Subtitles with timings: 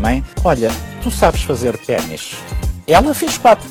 [0.00, 0.68] Mãe, olha,
[1.02, 2.32] tu sabes fazer ténis.
[2.86, 3.68] Ela fez quatro,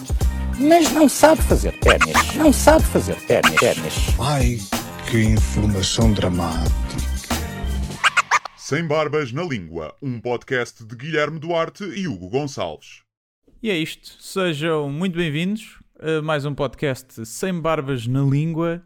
[0.58, 2.36] mas não sabe fazer ténis.
[2.36, 3.56] Não sabe fazer ténis.
[3.60, 3.94] ténis.
[4.20, 4.58] Ai,
[5.12, 6.72] que informação dramática.
[8.56, 13.02] Sem Barbas na Língua, um podcast de Guilherme Duarte e Hugo Gonçalves.
[13.62, 14.16] E é isto.
[14.22, 18.82] Sejam muito bem-vindos a mais um podcast sem barbas na língua.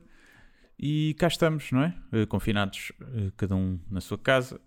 [0.80, 1.94] E cá estamos, não é?
[2.12, 4.60] Eh, Confinados, eh, cada um na sua casa,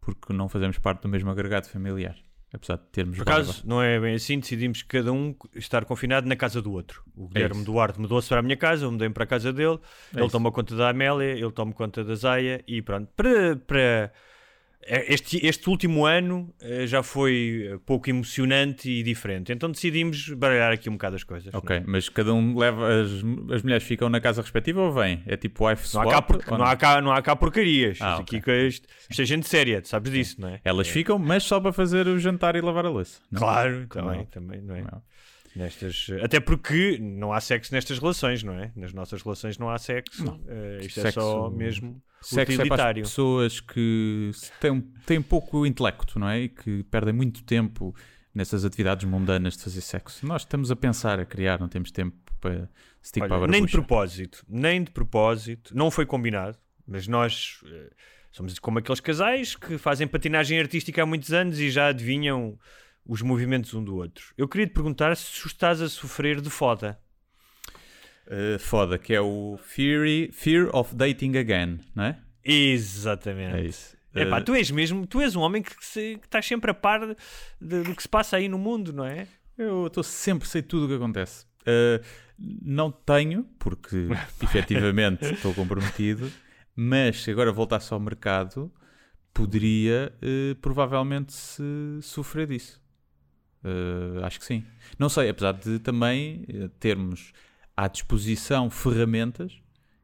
[0.00, 2.16] porque não fazemos parte do mesmo agregado familiar.
[2.52, 6.34] Apesar de termos Por acaso, não é bem assim, decidimos cada um estar confinado na
[6.34, 7.04] casa do outro.
[7.14, 7.64] O Guilherme isso.
[7.70, 9.78] Duarte mudou-se para a minha casa, eu mudei para a casa dele,
[10.12, 10.32] ele isso.
[10.32, 13.08] toma conta da Amélia, ele toma conta da Zaya e pronto.
[13.14, 14.12] Para, para
[14.82, 20.72] este, este último ano eh, já foi eh, pouco emocionante e diferente, então decidimos baralhar
[20.72, 21.52] aqui um bocado as coisas.
[21.54, 22.88] Ok, mas cada um leva.
[23.02, 23.10] As,
[23.54, 25.22] as mulheres ficam na casa respectiva ou vêm?
[25.26, 26.14] É tipo wife Não há, swap?
[26.14, 27.98] cá por- ou não, há cá, não há cá porcarias.
[28.00, 28.38] Ah, Isto, ok.
[28.38, 30.60] aqui, que isto, isto é gente séria, tu sabes disso, não é?
[30.64, 33.20] Elas ficam, mas só para fazer o jantar e lavar a louça.
[33.30, 33.38] não?
[33.38, 34.80] Claro, Como também, é também, não é?
[34.80, 35.02] É óbvio.
[35.56, 38.70] Nestas, até porque não há sexo nestas relações, não é?
[38.76, 40.24] Nas nossas relações não há sexo.
[40.24, 40.40] Não.
[40.46, 45.64] Eh, isto é Sexo- só mesmo Sexo é para as pessoas que têm, têm pouco
[45.64, 46.40] intelecto, não é?
[46.40, 47.94] E que perdem muito tempo
[48.34, 50.26] nessas atividades mundanas de fazer sexo.
[50.26, 52.68] Nós estamos a pensar, a criar, não temos tempo para
[53.18, 57.90] para a Olha, nem de propósito, nem de propósito, não foi combinado, mas nós eh,
[58.30, 62.58] somos como aqueles casais que fazem patinagem artística há muitos anos e já adivinham
[63.04, 64.34] os movimentos um do outro.
[64.36, 66.98] Eu queria te perguntar se estás a sofrer de foda.
[68.30, 72.18] Uh, foda, que é o Fury, Fear of Dating Again, não é?
[72.44, 73.56] Exatamente.
[73.56, 73.96] É isso.
[74.14, 76.74] Epá, Uh, tu és mesmo, tu és um homem que, se- que estás sempre a
[76.74, 77.16] par de-
[77.60, 79.26] de- do que se passa aí no mundo, não é?
[79.58, 81.44] Eu estou sempre, sei tudo o que acontece.
[81.62, 82.02] Uh,
[82.38, 83.96] não tenho, porque
[84.42, 86.30] efetivamente estou comprometido,
[86.74, 88.72] mas se agora voltasse ao mercado,
[89.34, 91.62] poderia uh, provavelmente se
[92.02, 92.80] sofrer disso.
[93.64, 94.64] Uh, acho que sim.
[94.98, 96.46] Não sei, apesar de também
[96.80, 97.32] termos
[97.80, 99.58] à disposição ferramentas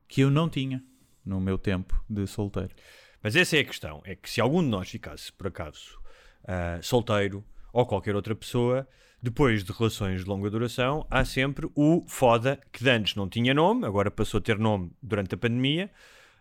[0.09, 0.83] que eu não tinha
[1.23, 2.75] no meu tempo de solteiro.
[3.23, 5.99] Mas essa é a questão: é que se algum de nós ficasse, por acaso,
[6.45, 7.45] ah, solteiro
[7.75, 8.89] ou qualquer outra pessoa,
[9.21, 13.85] depois de relações de longa duração, há sempre o foda, que antes não tinha nome,
[13.85, 15.91] agora passou a ter nome durante a pandemia,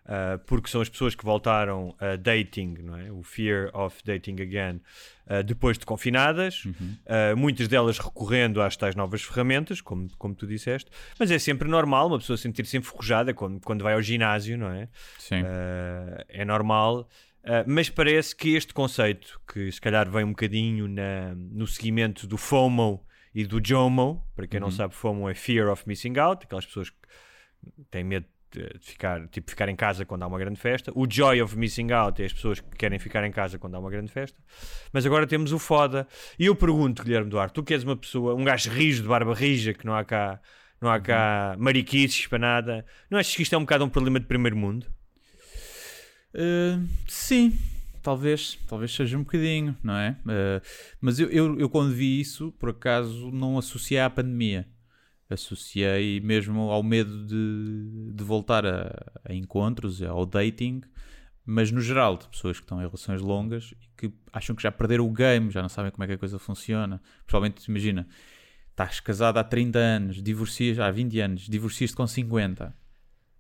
[0.08, 3.12] ah, porque são as pessoas que voltaram a dating, não é?
[3.12, 4.80] o fear of dating again,
[5.28, 6.64] ah, depois de confinadas,
[7.08, 10.90] ah, muitas delas recorrendo às tais novas ferramentas, como, como tu disseste,
[11.20, 14.88] mas é sempre normal uma pessoa sentir-se enferrujada quando, quando vai ao ginásio, não é?
[15.18, 15.42] Sim.
[15.42, 17.10] Uh, é normal,
[17.44, 22.28] uh, mas parece que este conceito, que se calhar vem um bocadinho na- no seguimento
[22.28, 26.46] do FOMO e do JOMO, para quem não sabe, FOMO é Fear of Missing Out,
[26.46, 26.98] aquelas pessoas que
[27.90, 28.26] têm medo
[28.80, 30.92] ficar, tipo, ficar em casa quando há uma grande festa.
[30.96, 33.80] O Joy of Missing Out é as pessoas que querem ficar em casa quando há
[33.80, 34.38] uma grande festa.
[34.92, 36.08] Mas agora temos o foda.
[36.38, 39.34] E eu pergunto, Guilherme Duarte, tu que és uma pessoa, um gajo rijo de barba
[39.34, 40.40] rija, que não há cá,
[40.82, 44.20] não há cá mariquices para nada, não achas que isto é um bocado um problema
[44.20, 44.88] de primeiro mundo?
[46.34, 47.58] Uh, sim,
[48.04, 50.18] talvez, talvez seja um bocadinho, não é?
[50.26, 50.62] Uh,
[51.02, 54.68] mas eu, eu, eu quando vi isso, por acaso, não associei à pandemia.
[55.30, 58.92] Associei mesmo ao medo de, de voltar a,
[59.24, 60.82] a encontros, ao dating,
[61.46, 64.72] mas no geral, de pessoas que estão em relações longas e que acham que já
[64.72, 67.02] perderam o game, já não sabem como é que a coisa funciona.
[67.20, 68.08] Principalmente, imagina,
[68.72, 72.76] estás casado há 30 anos, divorcias há 20 anos, divorcias-te com 50.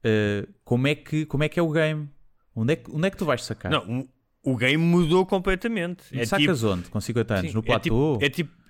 [0.05, 2.09] Uh, como, é que, como é que é o game?
[2.55, 3.71] Onde é que, onde é que tu vais sacar?
[3.71, 4.07] Não,
[4.43, 6.03] o, o game mudou completamente.
[6.17, 6.89] É Sacas tipo, onde?
[6.89, 7.51] Com 50 anos?
[7.51, 7.81] sim, no é platô?
[7.81, 8.64] tipo, é tipo,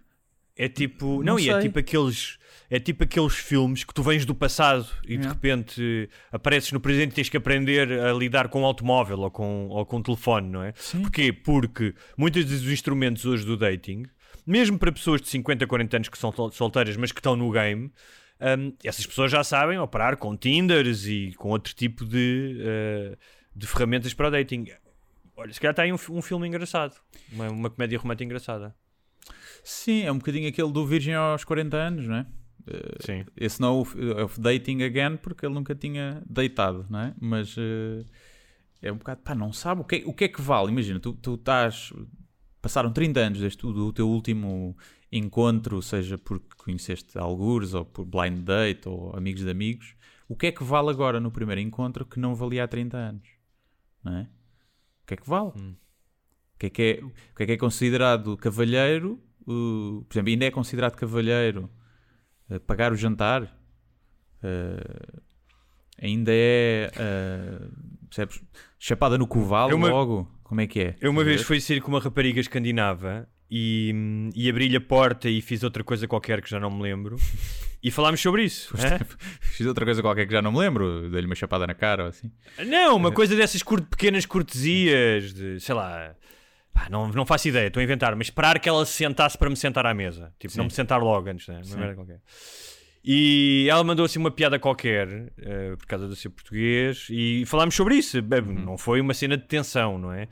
[0.56, 2.38] é tipo, Não não, e é tipo aqueles,
[2.70, 7.12] é tipo aqueles filmes que tu vens do passado e de repente apareces no presente
[7.12, 10.50] e tens que aprender a lidar com um automóvel ou com, ou com um telefone,
[10.50, 10.74] não é?
[10.76, 11.02] Sim.
[11.02, 11.34] Porquê?
[11.34, 14.04] Porque muitos dos instrumentos hoje do dating,
[14.46, 17.52] mesmo para pessoas de 50, 40 anos que são sol- solteiras, mas que estão no
[17.52, 17.92] game,
[18.40, 23.18] hum, essas pessoas já sabem operar com Tinders e com outro tipo de, eh,
[23.56, 24.66] de ferramentas para o dating.
[25.38, 26.96] Olha, se calhar está aí um, um filme engraçado,
[27.32, 28.74] uma, uma comédia romântica engraçada.
[29.68, 32.28] Sim, é um bocadinho aquele do Virgem aos 40 anos, não é?
[32.68, 33.26] Eh, Sim.
[33.36, 37.16] Esse não é o é o dating again porque ele nunca tinha deitado, não é?
[37.20, 38.06] Mas eh,
[38.84, 40.70] é um bocado, pá, não sabe o que, é- o que é que vale.
[40.72, 41.92] Imagina, tu, tu estás.
[42.62, 44.78] Passaram 30 anos desde o do teu último
[45.12, 49.96] encontro, seja porque conheceste algures, ou por blind date, ou amigos de amigos.
[50.28, 53.28] O que é que vale agora no primeiro encontro que não valia há 30 anos?
[54.04, 54.22] Não é?
[55.04, 55.50] O que é que vale?
[55.50, 55.76] O,
[56.60, 59.20] que é que é, o que é que é considerado cavalheiro?
[59.46, 61.70] Por exemplo, ainda é considerado cavalheiro
[62.50, 63.44] uh, pagar o jantar?
[64.44, 65.22] Uh,
[66.02, 66.92] ainda é.
[66.96, 67.72] Uh,
[68.08, 68.42] percebes?
[68.80, 70.32] Chapada no covalo Eu uma- logo?
[70.44, 70.96] Como é que é?
[71.02, 75.42] Eu uma vez fui sair com uma rapariga escandinava e, e abri-lhe a porta e
[75.42, 77.18] fiz outra coisa qualquer que já não me lembro
[77.82, 78.76] e falámos sobre isso.
[78.78, 79.00] hã?
[79.42, 82.10] Fiz outra coisa qualquer que já não me lembro, dei-lhe uma chapada na cara ou
[82.10, 82.32] assim.
[82.66, 86.16] Não, uma coisa dessas pequenas cortesias, de, sei lá,
[86.76, 89.50] pá, não, não faço ideia, estou a inventar, mas esperar que ela se sentasse para
[89.50, 90.34] me sentar à mesa.
[90.38, 91.62] Tipo, não me sentar logo antes, né?
[91.66, 92.20] Uma merda qualquer.
[93.04, 97.76] E ela mandou assim uma piada qualquer, eh, por causa do seu português, e falámos
[97.76, 98.22] sobre isso.
[98.22, 100.28] Bem, Não foi uma cena de tensão, não é?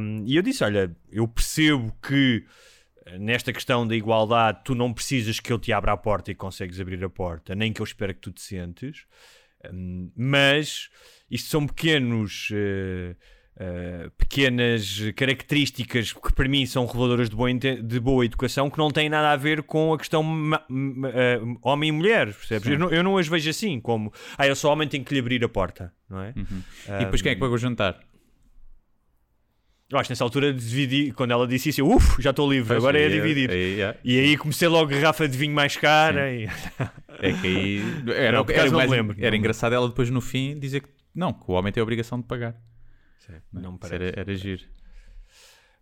[0.00, 2.44] Um, e eu disse: Olha, eu percebo que
[3.06, 6.34] eh, nesta questão da igualdade tu não precisas que eu te abra a porta e
[6.34, 9.06] consegues abrir a porta, nem que eu espero que tu te sentes.
[9.72, 10.90] Um, mas
[11.30, 13.16] isto são pequenos eh,
[13.58, 18.90] eh, pequenas características que para mim são reveladoras de boa, de boa educação que não
[18.90, 20.24] têm nada a ver com a questão
[21.14, 22.68] eh, homem e mulher, percebes?
[22.68, 25.20] Eu não, eu não as vejo assim, como ah, eu sou homem, tenho que lhe
[25.20, 26.34] abrir a porta, não é?
[27.00, 27.98] E depois quem é que paga o jantar?
[29.88, 32.76] Eu acho que nessa altura dividi, quando ela disse isso, eu, uff, já estou livre,
[32.76, 33.50] agora é Aí- dividir.
[33.50, 33.96] aí, é.
[34.02, 36.48] E aí comecei logo garrafa de vinho mais cara e...
[37.20, 37.82] É que aí.
[38.12, 41.44] Era, Não, era, não mais- era engraçado ela depois no fim dizer que não, que
[41.48, 42.56] o homem tem a obrigação de pagar.
[43.52, 44.04] Não me Isso parece.
[44.04, 44.64] Era, era giro.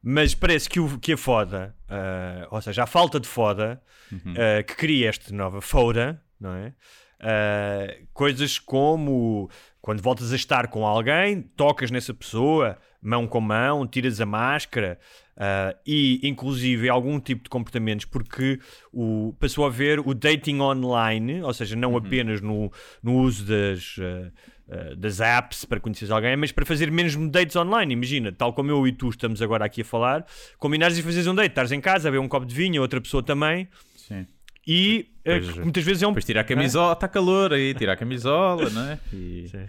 [0.03, 3.83] Mas parece que, o, que a foda, ah, ou seja, a falta de foda,
[4.13, 6.75] ah, que cria esta nova foda, não é?
[7.21, 9.49] Ah, coisas como
[9.81, 14.99] quando voltas a estar com alguém, tocas nessa pessoa, mão com mão, tiras a máscara
[15.37, 18.59] ah, e, inclusive, algum tipo de comportamentos, porque
[18.93, 22.71] o, passou a ver o dating online, ou seja, não apenas no,
[23.03, 23.97] no uso das.
[24.01, 24.33] ah,
[24.71, 27.93] ah, das apps para conhecer alguém, mas para fazer menos dates online.
[27.93, 30.27] Imagina, tal como eu e tu estamos agora aqui a falar,
[30.59, 33.01] combinares e fazeres um date, estares em casa a beber um copo de vinho, outra
[33.01, 34.27] pessoa também, Sim.
[34.67, 36.11] e eh, Depois- muitas vezes é um.
[36.11, 38.99] Depois tira a camisola, está calor aí, tira a camisola, não é?
[39.13, 39.69] E, Sim.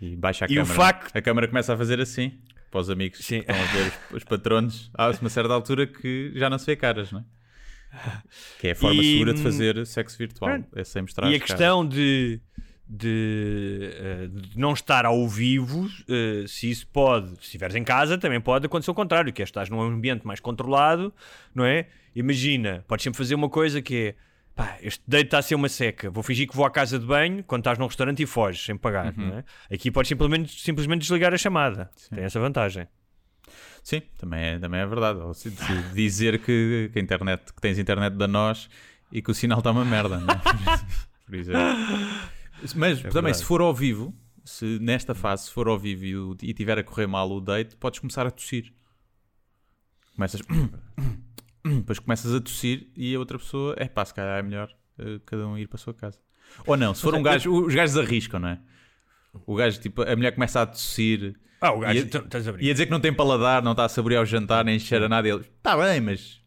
[0.00, 0.74] e baixa a E o câmara.
[0.74, 2.38] facto- A câmara começa a fazer assim,
[2.70, 3.42] para os amigos Sim.
[3.42, 4.90] que estão a ver os, os patronos.
[4.94, 7.24] Há uma certa altura que já não se vê caras, não é?
[8.60, 10.58] Que é a forma E, segura de hum, fazer sexo virtual.
[10.74, 11.46] É sem mostrar E a caras.
[11.50, 12.40] questão de,
[12.88, 18.16] de, eh, de não estar ao vivo, eh, se isso pode, se estiveres em casa,
[18.16, 21.12] também pode acontecer o contrário, que é estás num ambiente mais controlado,
[21.54, 21.86] não é?
[22.14, 24.14] Imagina, podes sempre fazer uma coisa que é
[24.54, 27.04] pá, este date está a ser uma seca, vou fingir que vou à casa de
[27.04, 29.26] banho quando estás num restaurante e foges sem pagar, Uhum.
[29.28, 29.44] não é?
[29.70, 32.86] Aqui podes simplesmente, simplesmente desligar a chamada, tem essa vantagem.
[33.82, 35.18] Sim, também é, também é verdade.
[35.38, 38.68] Se, se dizer que, que internet, que tens internet da nós
[39.12, 40.40] e que o sinal está uma merda, não é?
[41.26, 41.60] Por exemplo.
[42.62, 43.36] Mas também, verdade.
[43.38, 44.14] se for ao vivo,
[44.44, 47.76] se nesta fase, se for ao vivo e, e tiver a correr mal o date,
[47.76, 48.72] podes começar a tossir.
[50.14, 50.40] Começas.
[51.64, 55.18] Depois começas a tossir e a outra pessoa, é pá, se calhar é melhor eh,
[55.26, 56.18] cada um ir para a sua casa.
[56.64, 58.58] Ou não, se for um gajo, os gajos arriscam, não é?
[59.44, 62.52] O gajo, tipo, a mulher começa a tossir Ah, o gajo, Ia- então, estás a
[62.52, 62.66] brincar.
[62.66, 65.08] e a dizer que não tem paladar, não está a saborear o jantar, nem cheira
[65.08, 65.26] nada.
[65.26, 66.40] E ele, está bem, mas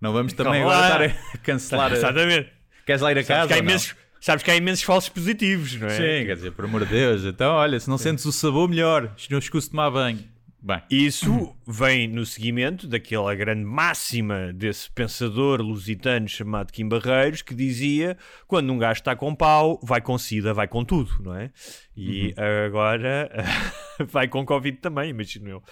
[0.00, 1.90] não vamos também agora estar a cancelar.
[1.92, 2.52] Exatamente.
[2.86, 3.48] Queres lá ir a casa?
[3.48, 5.96] que, há imensos, sabes que há imensos falsos positivos, não é?
[5.96, 7.24] Sim, quer dizer, por amor de Deus.
[7.24, 9.14] Então, olha, se não sentes o sabor, melhor.
[9.30, 10.22] Não escuso tomar banho.
[10.62, 17.54] Bem, Isso vem no seguimento daquela grande máxima desse pensador lusitano chamado Kim Barreiros que
[17.54, 18.14] dizia:
[18.46, 21.50] quando um gajo está com pau, vai com sida, vai com tudo, não é?
[21.96, 22.34] E
[22.66, 23.30] agora
[24.06, 25.62] vai com Covid também, imagino eu.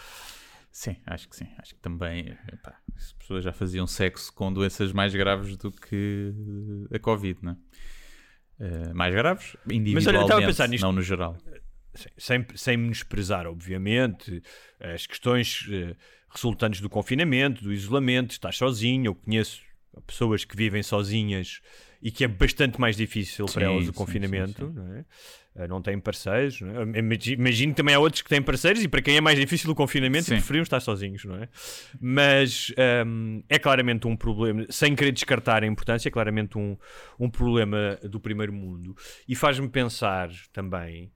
[0.72, 1.48] sim, acho que sim.
[1.58, 6.32] Acho que também epá, as pessoas já faziam sexo com doenças mais graves do que
[6.90, 7.56] a Covid, não é?
[8.60, 10.82] Eh, mais graves, olha, individualmente, eu estava a pensar nisto.
[10.82, 11.36] não no geral.
[11.94, 14.42] Sem, sem, sem menosprezar, obviamente,
[14.80, 15.94] as questões eh,
[16.30, 19.06] resultantes do confinamento, do isolamento, estás sozinho.
[19.06, 19.62] Eu conheço
[20.06, 21.60] pessoas que vivem sozinhas
[22.00, 24.78] e que é bastante mais difícil para Sim, elas sim, o confinamento, sim, sim.
[24.78, 25.04] não é?
[25.58, 26.98] Eh, Não têm parceiros, não é?
[26.98, 29.70] Imagi- Imagino que também há outros que têm parceiros e para quem é mais difícil
[29.70, 30.34] o confinamento Sim.
[30.36, 31.48] preferiam estar sozinhos, não é?
[32.00, 32.72] Mas
[33.06, 36.76] hum, é claramente um problema, sem querer descartar a importância, é claramente um,
[37.18, 38.96] um problema do primeiro mundo
[39.28, 41.10] e faz-me pensar também.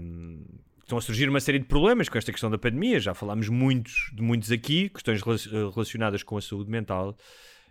[0.00, 0.44] hum,
[0.82, 2.98] Estão a surgir uma série de problemas com esta questão da pandemia.
[2.98, 7.14] Já falámos muitos, de muitos aqui, questões eh, relacionadas com a saúde mental.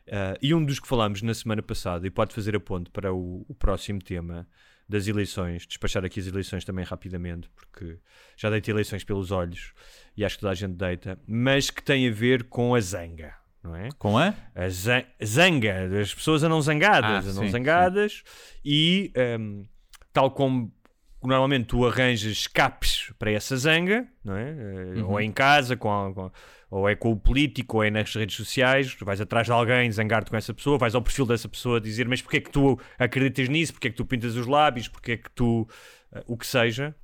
[0.08, 3.12] Uh, e um dos que falámos na semana passada, e pode fazer a ponte para
[3.12, 4.48] o, o próximo tema,
[4.90, 7.98] das eleições, despachar aqui as eleições também rapidamente, porque
[8.38, 9.74] já deitei eleições pelos olhos
[10.16, 13.34] e acho que toda a gente deita, mas que tem a ver com a zanga.
[13.64, 13.90] Não é?
[13.98, 14.34] Com a?
[14.56, 18.24] A za- zanga, as pessoas andam zangadas, Ah, andam sim, zangadas
[18.64, 19.66] e hum,
[20.14, 20.72] tal como
[21.22, 24.50] normalmente tu arranjas escapes para essa zanga, não é?
[24.52, 25.10] Eh, Uhum.
[25.12, 26.32] Ou em casa, com a- com-
[26.70, 30.30] ou é com o político, ou é nas redes sociais, vais atrás de alguém, zangar-te
[30.30, 33.48] com essa pessoa, vais ao perfil dessa pessoa dizer mas porque é que tu acreditas
[33.50, 35.68] nisso, porque é que tu pintas os lábios, porque é que tu...
[36.14, 36.96] eh, o que seja.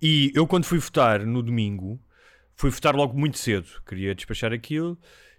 [0.00, 2.00] E eu quando fui votar no domingo,
[2.54, 4.98] fui votar logo muito cedo, queria despachar aquilo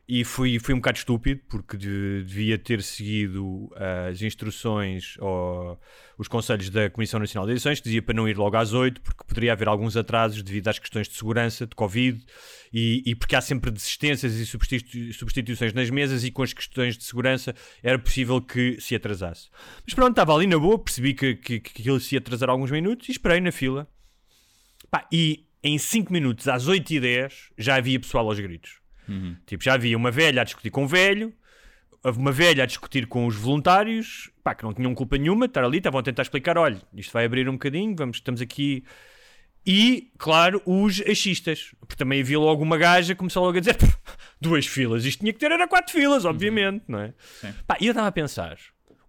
[0.09, 3.69] e fui, fui um bocado estúpido porque de- devia ter seguido
[4.09, 5.77] as instruções ou
[6.17, 9.01] os conselhos da Comissão Nacional de Eleições, que dizia para não ir logo às 8,
[9.01, 12.25] porque poderia haver alguns atrasos devido às questões de segurança, de Covid,
[12.73, 16.97] e, e porque há sempre desistências e substitu- substituições nas mesas, e com as questões
[16.97, 19.49] de segurança era possível que se atrasasse.
[19.85, 22.71] Mas pronto, estava ali na boa, percebi que, que, que aquilo se ia atrasar alguns
[22.71, 23.85] minutos e esperei na fila.
[24.89, 28.79] Pá, e em 5 minutos, às 8h10, já havia pessoal aos gritos.
[29.45, 31.33] Tipo, já havia uma velha a discutir com um velho,
[32.03, 35.63] uma velha a discutir com os voluntários, pá, que não tinham culpa nenhuma de estar
[35.63, 38.83] ali, estavam a tentar explicar: olha, isto vai abrir um bocadinho, vamos, estamos aqui.
[39.65, 43.73] E, claro, os achistas, porque também havia logo uma gaja que começou logo a dizer:
[43.75, 43.97] "Pff,
[44.39, 47.13] duas filas, isto tinha que ter, era quatro filas, obviamente, não é?
[47.67, 48.57] Pá, e eu estava a pensar: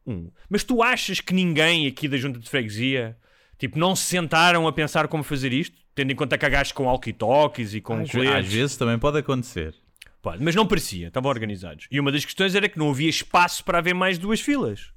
[0.07, 3.17] um, mas tu achas que ninguém aqui da junta de freguesia,
[3.57, 5.77] tipo, não se sentaram a pensar como fazer isto?
[5.95, 8.35] Tendo em conta que há gajos com walkie-talkies e com Às, coletes.
[8.35, 9.75] às vezes também pode acontecer.
[10.21, 11.87] Pode, mas não parecia, estavam organizados.
[11.91, 14.93] E uma das questões era que não havia espaço para haver mais duas filas.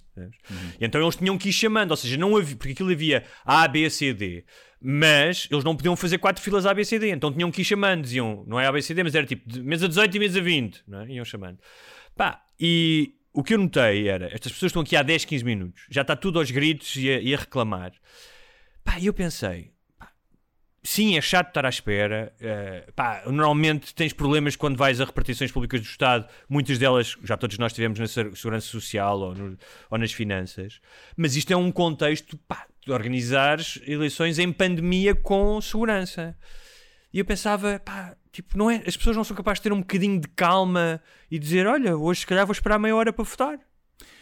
[0.79, 3.67] E então eles tinham que ir chamando, ou seja, não havia, porque aquilo havia A,
[3.67, 4.43] B, C, D,
[4.81, 7.65] mas eles não podiam fazer quatro filas A, B, C, D, então tinham que ir
[7.65, 10.41] chamando, diziam, não é A, B, C, D, mas era tipo mesa 18 e mesa
[10.41, 11.07] 20, não é?
[11.11, 11.59] Iam chamando.
[12.15, 15.83] Pá, e o que eu notei era, estas pessoas estão aqui há 10, 15 minutos,
[15.89, 17.93] já está tudo aos gritos e a, e a reclamar.
[18.83, 19.71] Pá, e eu pensei,
[20.83, 22.33] Sim, é chato estar à espera.
[22.41, 27.37] eh, pá, normalmente tens problemas quando vais a repartições públicas do Estado, muitas delas já
[27.37, 29.57] todos nós tivemos na se- segurança social ou, no-
[29.91, 30.79] ou nas finanças.
[31.15, 36.35] Mas isto é um contexto pá, de organizares eleições em pandemia com segurança.
[37.13, 39.81] E eu pensava, pá, tipo, não é, as pessoas não são capazes de ter um
[39.81, 43.59] bocadinho de calma e dizer: olha, hoje se calhar vou esperar meia hora para votar.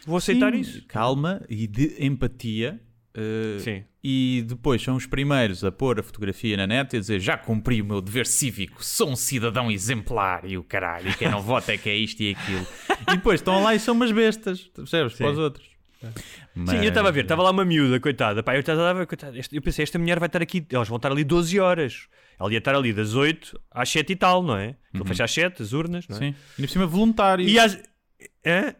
[0.05, 0.85] Vou aceitar Sim, isso.
[0.87, 2.81] Calma e de empatia.
[3.13, 3.83] Eh, Sim.
[4.03, 7.37] E depois são os primeiros a pôr a fotografia na net e a dizer já
[7.37, 11.41] cumpri o meu dever cívico, sou um cidadão exemplar e o caralho, e quem não
[11.41, 12.65] vota é que é isto e aquilo.
[13.11, 15.13] e depois estão lá e são umas bestas, percebes?
[15.15, 15.69] Para os outros.
[16.01, 18.41] Sim, eu estava a ver, estava lá uma miúda, coitada.
[18.41, 20.95] Pá, eu, estava a ver, coitada, eu pensei, esta mulher vai estar aqui, elas vão
[20.95, 22.07] estar ali 12 horas.
[22.39, 24.77] Ela ia estar ali das 8 às 7 e tal, não é?
[24.93, 26.19] Ele fecha às 7, as urnas, não é?
[26.19, 26.35] Sim.
[26.57, 27.45] E por cima voluntário.
[27.45, 27.77] E às...
[28.45, 28.73] Hã?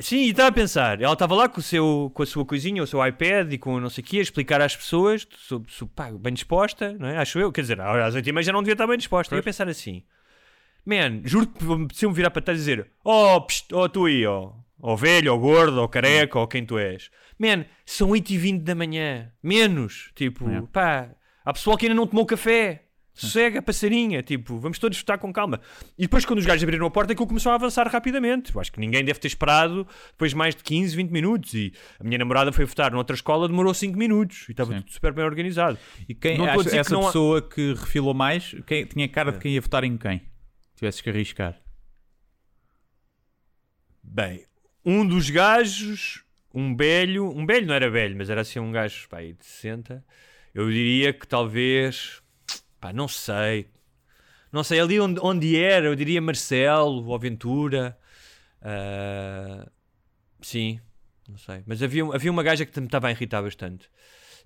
[0.00, 2.80] Sim, e estava a pensar, ela estava lá com, o seu, com a sua coisinha,
[2.82, 5.92] o seu iPad e com não sei o quê, a explicar às pessoas, sobre, sobre,
[5.94, 7.18] pá, bem disposta, não é?
[7.18, 9.34] Acho eu, quer dizer, às 8 e meia já não devia estar bem disposta.
[9.34, 10.04] E eu a pensar assim,
[10.86, 14.24] man, juro que me me virar para trás e dizer, oh, pst, oh tu aí,
[14.24, 17.10] ó, ó velho, ó gordo, ó careca, ó quem tu és.
[17.36, 20.62] Man, são 8 e 20 da manhã, menos, tipo, É.
[20.72, 21.10] pá,
[21.44, 22.84] há pessoal que ainda não tomou café.
[23.20, 25.60] Sossega, passarinha, tipo, vamos todos votar com calma.
[25.98, 28.54] E depois, quando os gajos abriram a porta, aquilo começou a avançar rapidamente.
[28.54, 31.52] Eu acho que ninguém deve ter esperado depois mais de 15, 20 minutos.
[31.54, 34.80] E a minha namorada foi votar noutra escola, demorou 5 minutos e estava Sim.
[34.80, 35.76] tudo super bem organizado.
[36.08, 38.86] E quem Não estou a acha, dizer que essa não pessoa que refilou mais, quem,
[38.86, 40.22] tinha cara de quem ia votar em quem?
[40.76, 41.60] Tivesses que arriscar.
[44.02, 44.44] Bem,
[44.84, 49.08] um dos gajos, um velho, um velho não era velho, mas era assim um gajo
[49.08, 50.04] pá, aí de 60.
[50.54, 52.22] Eu diria que talvez,
[52.80, 53.68] pá, não sei,
[54.52, 57.98] não sei, ali onde, onde era, eu diria Marcelo ou Aventura.
[58.62, 59.68] Ah,
[60.40, 60.80] sim,
[61.28, 61.62] não sei.
[61.66, 63.88] Mas havia, havia uma gaja que me estava a irritar bastante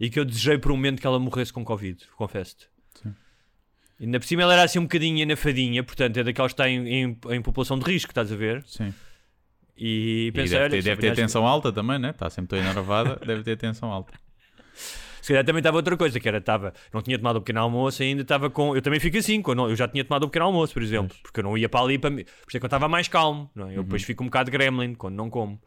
[0.01, 2.69] e que eu desejei por um momento que ela morresse com Covid, confesso-te.
[3.01, 3.15] Sim.
[4.01, 6.69] E ainda por cima ela era assim um bocadinho anafadinha, portanto é daquelas que está
[6.69, 8.65] em, em, em população de risco, estás a ver?
[8.67, 8.93] Sim.
[9.77, 12.11] E E pensei, deve olha, ter, se deve ter tensão alta também, né?
[12.11, 14.13] Está sempre tão enervada, deve ter tensão alta.
[15.23, 18.03] Se calhar também estava outra coisa, que era, estava, não tinha tomado o pequeno almoço
[18.03, 18.77] ainda, estava com.
[18.77, 21.41] Eu também fico assim, quando eu já tinha tomado o pequeno almoço, por exemplo, porque
[21.41, 22.11] eu não ia para ali para.
[22.11, 23.77] Por isso é que eu estava mais calmo, não é?
[23.79, 25.59] Eu depois fico um bocado gremlin quando não como.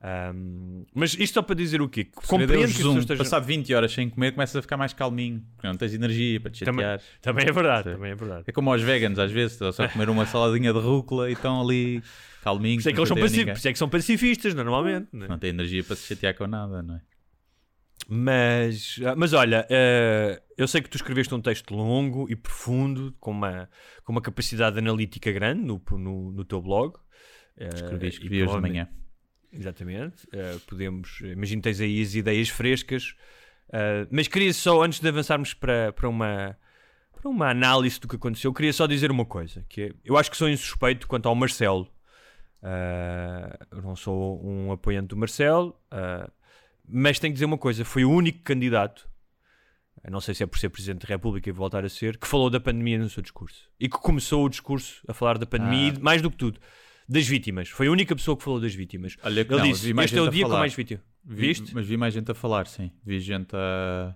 [0.00, 2.06] Ahm, mas isto só para dizer o quê?
[2.28, 3.24] Compreendo que pessoas estejam.
[3.24, 6.50] passado 20 horas sem comer, começas a ficar mais calminho, porque não tens energia para
[6.52, 7.00] te Também- chatear.
[7.20, 8.44] Também é verdade, também é verdade.
[8.46, 11.32] É como aos veganos, às vezes, estão só a comer uma saladinha de rúcula e
[11.32, 12.80] estão ali Por calminhos.
[12.82, 15.08] isso é que eles são por isso é que são pacifistas, normalmente.
[15.12, 15.28] não é?
[15.30, 17.00] Não têm energia para se chatear com nada, não é?
[18.10, 23.14] Mas, ah, mas olha, eh, eu sei que tu escreveste um texto longo e profundo,
[23.20, 23.68] com uma,
[24.02, 26.96] com uma capacidade analítica grande no, no, no teu blog.
[27.58, 28.88] eh, Escrevi, escrevi hoje de manhã.
[29.52, 30.24] Exatamente.
[30.28, 31.20] Uh, podemos.
[31.20, 33.14] Imagino que tens aí as ideias frescas.
[33.68, 36.56] Uh, mas queria só, antes de avançarmos para, para, uma,
[37.12, 40.30] para uma análise do que aconteceu, queria só dizer uma coisa: que é, eu acho
[40.30, 41.86] que sou insuspeito quanto ao Marcelo.
[42.62, 45.78] Uh, eu não sou um apoiante do Marcelo,
[46.88, 49.08] mas tenho que dizer uma coisa: foi o único candidato
[50.10, 52.48] não sei se é por ser Presidente da República e voltar a ser, que falou
[52.50, 53.68] da pandemia no seu discurso.
[53.78, 55.98] E que começou o discurso a falar da pandemia ah.
[55.98, 56.60] e, mais do que tudo,
[57.08, 57.68] das vítimas.
[57.68, 59.16] Foi a única pessoa que falou das vítimas.
[59.22, 61.02] Olha Ele não, disse, este é o dia com mais vítimas.
[61.24, 61.66] Viste?
[61.66, 62.90] Vi, mas vi mais gente a falar, sim.
[63.04, 64.14] Vi gente a...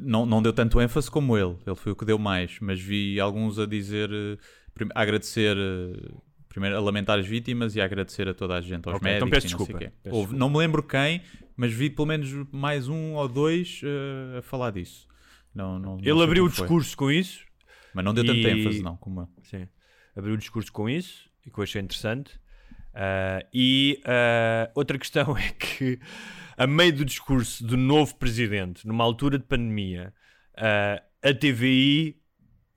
[0.00, 1.56] Não, não deu tanto ênfase como ele.
[1.66, 2.58] Ele foi o que deu mais.
[2.60, 4.10] Mas vi alguns a dizer...
[4.12, 5.56] Eh, a agradecer...
[6.52, 9.26] Primeiro a lamentar as vítimas e a agradecer a toda a gente, aos okay, então
[9.26, 9.94] médicos então peço desculpa.
[10.04, 11.22] Não, Houve, não me lembro quem,
[11.56, 15.08] mas vi pelo menos mais um ou dois uh, a falar disso.
[15.54, 17.42] Não, não, Ele não abriu o discurso com isso.
[17.94, 18.26] Mas não deu e...
[18.26, 19.28] tanta ênfase, não, como eu.
[19.44, 19.66] Sim.
[20.14, 22.34] Abriu o discurso com isso, e que eu achei interessante.
[22.92, 25.98] Uh, e uh, outra questão é que,
[26.54, 30.12] a meio do discurso do novo presidente, numa altura de pandemia,
[30.54, 32.20] a TVI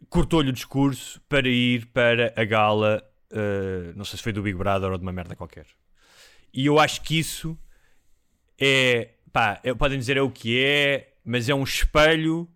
[0.10, 4.58] cortou-lhe o discurso para ir para a gala Uh, não sei se foi do Big
[4.58, 5.66] Brother ou de uma merda qualquer.
[6.54, 7.58] E eu acho que isso
[8.60, 9.10] é.
[9.32, 12.48] Pá, é, podem dizer é o que é, mas é um espelho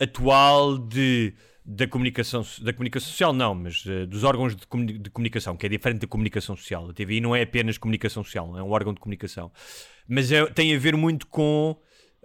[0.00, 5.10] atual de, da, comunicação, da comunicação social, não, mas uh, dos órgãos de, comuni de,
[5.10, 6.88] comunicação, que é diferente da comunicação social.
[6.88, 9.52] A TVI não é apenas comunicação social, é um órgão de comunicação.
[10.08, 11.76] Mas é, tem a ver muito com.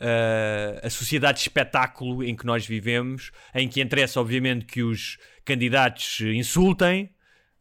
[0.02, 5.18] Uh, a sociedade de espetáculo em que nós vivemos, em que interessa, obviamente, que os
[5.44, 7.10] candidatos insultem,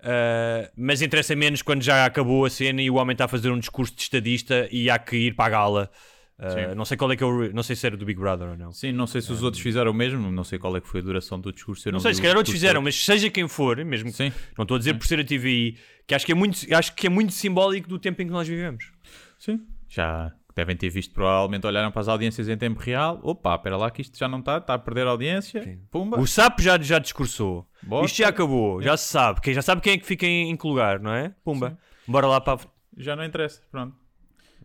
[0.00, 3.50] Uh, mas interessa menos quando já acabou a cena e o homem está a fazer
[3.50, 5.90] um discurso de estadista e há que ir para a gala.
[6.38, 8.50] Uh, não sei qual é que é o, não sei se era do Big Brother
[8.50, 8.70] ou não.
[8.70, 10.86] Sim, não sei se os uh, outros fizeram o mesmo, não sei qual é que
[10.86, 11.88] foi a duração do discurso.
[11.88, 14.32] não, não sei, se calhar outros fizeram, mas seja quem for, mesmo Sim.
[14.56, 14.98] não estou a dizer Sim.
[14.98, 15.76] por ser a TVI,
[16.06, 18.46] que acho que é muito, acho que é muito simbólico do tempo em que nós
[18.46, 18.92] vivemos.
[19.36, 23.20] Sim, já devem ter visto, provavelmente olharam para as audiências em tempo real.
[23.22, 25.62] Opa, espera lá que isto já não está, está a perder a audiência.
[25.62, 25.78] Sim.
[25.88, 26.18] Pumba.
[26.18, 27.64] O SAP já, já discursou.
[27.80, 28.06] Bota.
[28.06, 28.84] Isto já acabou, é.
[28.84, 29.40] já se sabe.
[29.40, 31.32] Quem já sabe quem é que fica em, em que lugar, não é?
[31.44, 31.70] Pumba.
[31.70, 32.12] Sim.
[32.12, 32.60] Bora lá para.
[32.96, 33.96] Já não interessa, pronto.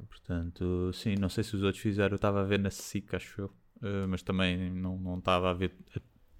[0.09, 2.13] Portanto, sim, não sei se os outros fizeram.
[2.13, 3.45] Eu estava a ver na SIC, acho eu.
[3.77, 5.75] Uh, mas também não, não estava a ver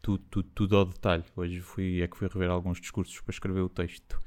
[0.02, 1.24] tudo, tudo, tudo ao detalhe.
[1.36, 4.20] Hoje fui, é que fui rever alguns discursos para escrever o texto.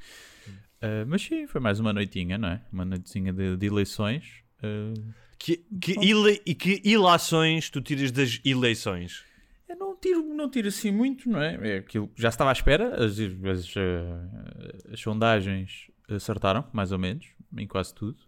[0.80, 2.62] Uh, mas sim, foi mais uma noitinha, não é?
[2.72, 4.45] Uma noitinha de, de eleições.
[4.62, 9.24] Uh, que, que, ile, e que ilações tu tiras das eleições?
[9.68, 11.74] Eu não tiro, não tiro assim muito, não é?
[11.74, 17.26] é aquilo já estava à espera, as, as, uh, as sondagens acertaram, mais ou menos,
[17.56, 18.18] em quase tudo.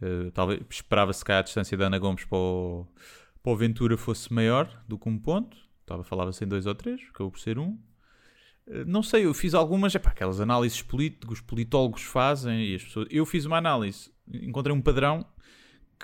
[0.00, 2.86] Uh, talvez esperava-se que a distância da Ana Gomes para o,
[3.42, 5.56] para o Ventura fosse maior do que um ponto.
[5.80, 7.78] Estava, falava-se em dois ou três, acabou por ser um.
[8.66, 12.84] Uh, não sei, eu fiz algumas, epá, aquelas análises políticas, os politólogos fazem e as
[12.84, 13.08] pessoas.
[13.10, 15.26] Eu fiz uma análise, encontrei um padrão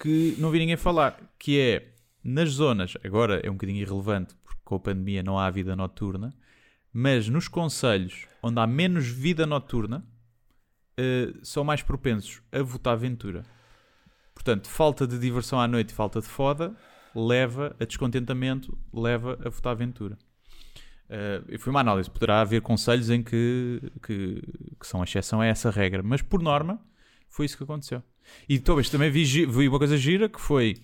[0.01, 4.61] que não vi ninguém falar, que é nas zonas, agora é um bocadinho irrelevante porque
[4.65, 6.35] com a pandemia não há vida noturna,
[6.93, 10.07] mas nos conselhos onde há menos vida noturna
[10.99, 13.45] uh, são mais propensos a votar Ventura.
[14.35, 16.77] Portanto, falta de diversão à noite, falta de foda,
[17.15, 20.19] leva a descontentamento, leva a votar Ventura.
[21.07, 22.11] Uh, foi uma análise.
[22.11, 24.43] Poderá haver conselhos em que, que,
[24.79, 26.81] que são exceção a essa regra, mas por norma
[27.29, 28.03] foi isso que aconteceu.
[28.49, 30.77] E talvez também vi, vi uma coisa gira que foi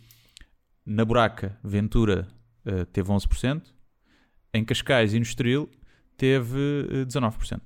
[0.85, 2.27] na Buraca, Ventura
[2.67, 3.63] uh, teve 11%,
[4.55, 5.69] em Cascais e no Estoril
[6.17, 7.61] teve uh, eh, 19%.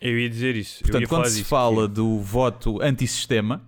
[0.00, 0.82] Eu ia dizer isso.
[0.82, 1.94] Portanto, quando se fala que...
[1.94, 3.62] do voto antissistema,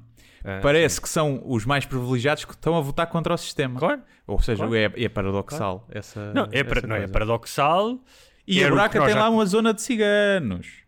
[0.44, 1.02] ah, parece sim.
[1.02, 3.78] que são os mais privilegiados que estão a votar contra o sistema.
[3.78, 4.02] Claro.
[4.26, 4.74] Ou seja, claro.
[4.74, 5.98] é, é, paradoxal claro.
[5.98, 6.33] essa.
[6.35, 8.00] Não, é, essa não, é paradoxal.
[8.46, 9.20] E a Buraca tem já...
[9.20, 10.84] lá uma zona de ciganos.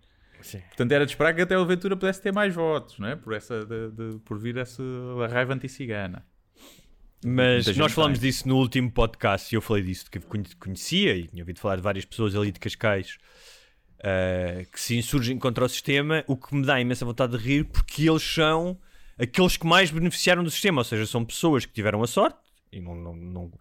[0.46, 0.60] Sim.
[0.60, 3.16] Portanto, era de esperar que até o Ventura pudesse ter mais votos, não é?
[3.16, 4.82] Por, essa, de, de, por vir essa
[5.28, 6.24] raiva anti-cigana.
[7.24, 8.30] Mas nós falámos tem.
[8.30, 10.20] disso no último podcast e eu falei disso, que
[10.56, 13.18] conhecia e tinha ouvido falar de várias pessoas ali de Cascais
[13.98, 17.64] uh, que se insurgem contra o sistema, o que me dá imensa vontade de rir,
[17.64, 18.78] porque eles são
[19.18, 22.38] aqueles que mais beneficiaram do sistema, ou seja, são pessoas que tiveram a sorte,
[22.70, 23.52] e não, não, não,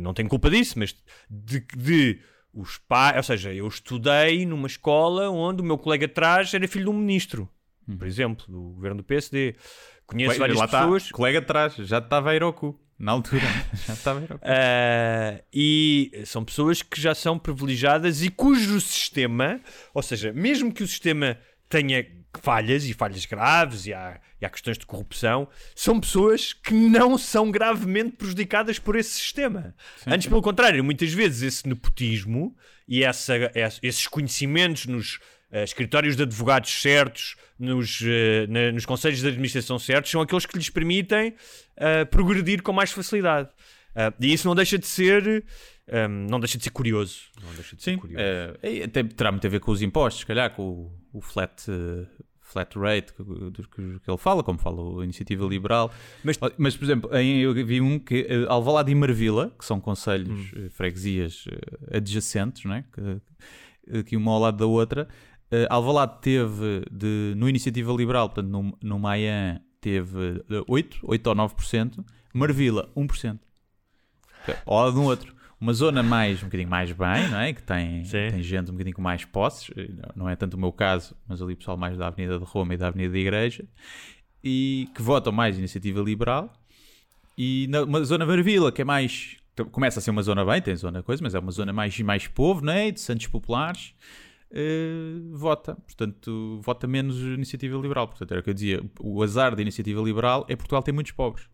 [0.00, 0.92] não tenho culpa disso, mas
[1.30, 2.20] de, de
[2.52, 6.84] os pais, ou seja, eu estudei numa escola onde o meu colega atrás era filho
[6.84, 7.48] de um ministro,
[7.88, 7.96] hum.
[7.96, 9.54] por exemplo, do governo do PSD.
[10.06, 11.04] Conheço várias lá pessoas.
[11.04, 12.78] Tá, colega atrás, já estava a Iroku.
[12.98, 13.42] Na altura,
[13.86, 14.44] já estava a Iroku.
[14.44, 19.60] Uh, e são pessoas que já são privilegiadas e cujo sistema,
[19.94, 22.04] ou seja, mesmo que o sistema tenha
[22.38, 27.18] falhas e falhas graves e há, e há questões de corrupção, são pessoas que não
[27.18, 29.74] são gravemente prejudicadas por esse sistema.
[29.96, 33.34] Sim, Antes, pelo contrário, muitas vezes esse nepotismo e essa,
[33.82, 35.16] esses conhecimentos nos,
[35.50, 38.04] uh, escritórios de advogados certos, nos, uh,
[38.48, 42.92] na, nos conselhos de administração certos, são aqueles que lhes permitem uh, progredir com mais
[42.92, 43.48] facilidade.
[44.20, 45.44] e isso não deixa de ser.
[45.92, 47.22] Um, não deixa de ser curioso.
[47.42, 48.24] Não deixa de Sim, ser curioso.
[48.84, 51.66] até terá muito a ver com os impostos, se calhar, com o, o flat,
[52.40, 55.90] flat rate que, que, que, ele fala, como fala a Iniciativa Liberal.
[56.24, 59.80] Mas, mas por exemplo, em, eu vi um que uh, Alvalade e Marvila, que são
[59.80, 60.68] conselhos, hum.
[60.70, 61.44] freguesias
[61.92, 62.84] adjacentes, não é?
[64.06, 65.08] que, uma ao lado da outra,
[65.52, 71.34] Uh, Alvalade teve, de, no Iniciativa Liberal, portanto, no, no Maian, teve 8, 8 ou
[71.34, 72.04] 9%.
[72.32, 73.40] Marvila, 1%.
[74.64, 75.34] Ao lado de um outro.
[75.60, 77.52] Uma zona mais, um bocadinho mais bem, não é?
[77.52, 79.70] Que tem, tem gente um bocadinho com mais posses.
[80.16, 82.72] Não é tanto o meu caso, mas ali o pessoal mais da Avenida de Roma
[82.72, 83.64] e da Avenida da Igreja.
[84.42, 86.50] E que votam mais Iniciativa Liberal.
[87.36, 89.36] E na uma zona Marvila, que é mais...
[89.70, 92.26] Começa a ser uma zona bem, tem zona coisa, mas é uma zona mais, mais
[92.26, 92.90] povo, não é?
[92.90, 93.94] De Santos Populares
[94.50, 95.74] uh, vota.
[95.74, 98.08] Portanto, vota menos iniciativa liberal.
[98.08, 98.82] Portanto, era o que eu dizia.
[98.98, 101.46] O azar da iniciativa liberal é Portugal tem muitos pobres.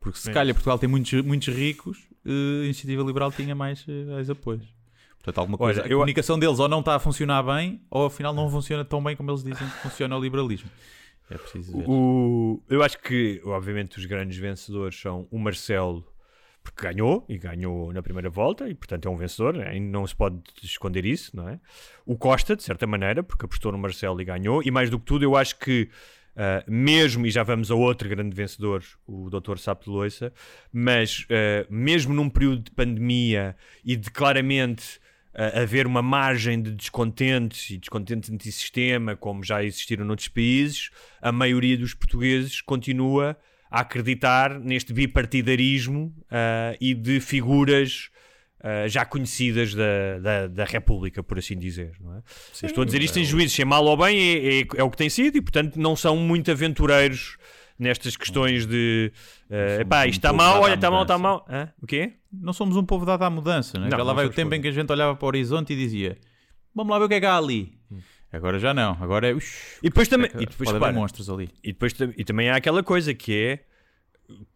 [0.00, 0.32] Porque se é.
[0.32, 4.64] calhar Portugal tem muitos, muitos ricos, uh, a iniciativa liberal tinha mais, uh, mais apoios.
[5.14, 5.80] Portanto, alguma coisa.
[5.80, 5.98] Olha, a eu...
[5.98, 9.30] comunicação deles ou não está a funcionar bem, ou afinal não funciona tão bem como
[9.30, 10.68] eles dizem que funciona o liberalismo.
[11.30, 11.84] É preciso ver.
[11.88, 12.62] O...
[12.68, 16.04] Eu acho que, obviamente, os grandes vencedores são o Marcelo
[16.62, 19.78] porque ganhou e ganhou na primeira volta e portanto é um vencedor, né?
[19.80, 21.58] não se pode esconder isso, não é?
[22.06, 25.04] O Costa, de certa maneira, porque apostou no Marcelo e ganhou, e mais do que
[25.04, 25.90] tudo, eu acho que
[26.36, 29.58] uh, mesmo, e já vamos a outro grande vencedor, o Dr.
[29.58, 30.32] Sapo de Loiça,
[30.72, 34.98] mas uh, mesmo num período de pandemia e de claramente
[35.34, 40.90] uh, haver uma margem de descontentes e descontentes antissistema, como já existiram noutros países,
[41.20, 43.36] a maioria dos portugueses continua
[43.70, 46.14] a acreditar neste bipartidarismo
[46.78, 48.11] e de figuras
[48.62, 51.92] uh, já conhecidas da, da, da, República, por assim dizer.
[52.00, 52.22] Não é?
[52.52, 54.82] Sim, estou a dizer isto em juízo, se é mal ou bem, é, é, é,
[54.82, 57.36] o que tem sido e, portanto, não são muito aventureiros
[57.78, 59.12] nestas questões de
[59.50, 61.44] uh, epá, isto está mal, olha, está mal, está mal.
[61.48, 61.68] Hã?
[61.82, 62.12] O quê?
[62.32, 64.02] Não somos um povo dado à mudança, não é?
[64.02, 66.16] lá vai o tempo em que a gente olhava para o horizonte e dizia
[66.74, 67.78] vamos lá ver o que é que há ali.
[67.90, 67.98] Hum.
[68.32, 69.34] Agora já não, agora é.
[69.34, 70.30] Ux, e depois também.
[70.34, 71.50] E depois, para, monstros ali.
[71.62, 73.64] E, depois, e também há aquela coisa que é.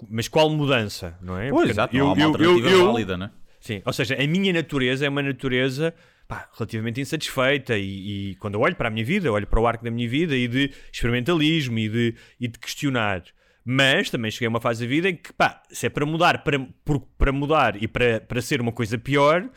[0.08, 1.50] Mas qual mudança, não é?
[1.50, 3.30] Pois, exato, eu, não há uma eu, eu, válida, não é?
[3.66, 5.92] Sim, ou seja, a minha natureza é uma natureza
[6.28, 9.66] pá, relativamente insatisfeita e, e, quando eu olho para a minha vida, olho para o
[9.66, 13.24] arco da minha vida e de experimentalismo e de, e de questionar.
[13.64, 16.44] Mas também cheguei a uma fase da vida em que, pá, se é para mudar,
[16.44, 19.50] para, por, para mudar e para, para ser uma coisa pior,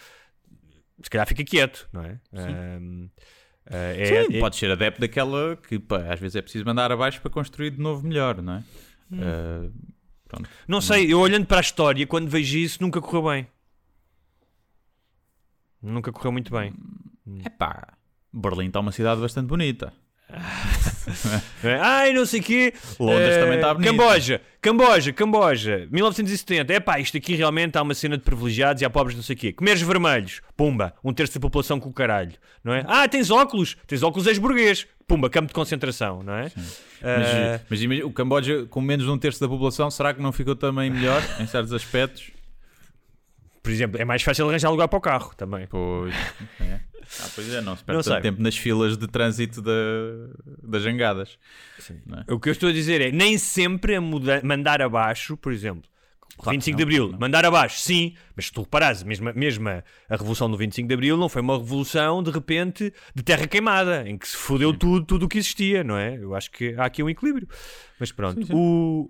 [1.04, 2.20] se calhar fica quieto, não é?
[2.34, 3.10] Um,
[3.70, 4.40] Uh, é, Sim, é...
[4.40, 7.80] pode ser adepto daquela que pá, às vezes é preciso mandar abaixo para construir de
[7.80, 8.64] novo melhor, não é?
[9.12, 9.20] Hum.
[9.20, 13.48] Uh, não sei, eu olhando para a história, quando vejo isso, nunca correu bem.
[15.82, 16.74] Nunca correu muito bem.
[17.44, 17.94] É pá,
[18.34, 19.94] Berlim está uma cidade bastante bonita.
[21.82, 22.74] Ai, não sei o quê.
[23.00, 23.90] Londres uh, também está bonito.
[23.90, 26.74] Camboja, Camboja, Camboja, 1970.
[26.74, 29.36] É pá, isto aqui realmente há uma cena de privilegiados e há pobres não sei
[29.36, 29.52] o quê.
[29.52, 32.86] Comeres vermelhos, pumba, um terço da população com o caralho, não é?
[32.88, 36.46] Ah, tens óculos, tens óculos és burguês, pumba, campo de concentração, não é?
[36.46, 37.60] Uh...
[37.70, 40.56] Mas, mas o Camboja com menos de um terço da população, será que não ficou
[40.56, 42.32] também melhor em certos aspectos?
[43.62, 45.68] Por exemplo, é mais fácil arranjar lugar para o carro também.
[45.68, 46.14] Pois,
[46.62, 46.80] é.
[47.20, 49.72] Ah, pois é, não se perde tanto tempo nas filas de trânsito da,
[50.64, 51.40] das jangadas.
[51.90, 52.34] É?
[52.34, 55.90] O que eu estou a dizer é, nem sempre a muda, mandar abaixo, por exemplo,
[56.38, 57.20] Claro 25 de Abril, não.
[57.20, 61.18] mandar abaixo, sim, mas se tu reparares, mesmo, mesmo a, Revolução do 25 de Abril
[61.18, 65.26] não foi uma revolução de repente de terra queimada, em que se fodeu tudo, tudo
[65.26, 66.16] o que existia, não é?
[66.16, 67.48] Eu acho que há aqui um equilíbrio.
[68.00, 68.54] Mas pronto, sim, sim.
[68.56, 69.06] o.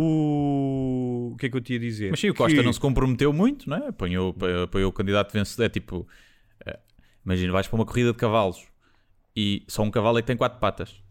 [0.00, 1.32] O...
[1.32, 2.10] o que é que eu tinha a dizer?
[2.10, 2.62] Mas sim, o Costa que...
[2.62, 3.88] não se comprometeu muito, não é?
[3.88, 4.34] Apanhou,
[4.64, 5.64] apoiou o candidato vencedor.
[5.64, 6.06] É tipo,
[7.28, 8.66] Imagina, vais para uma corrida de cavalos
[9.36, 11.02] e só um cavalo é que tem quatro patas.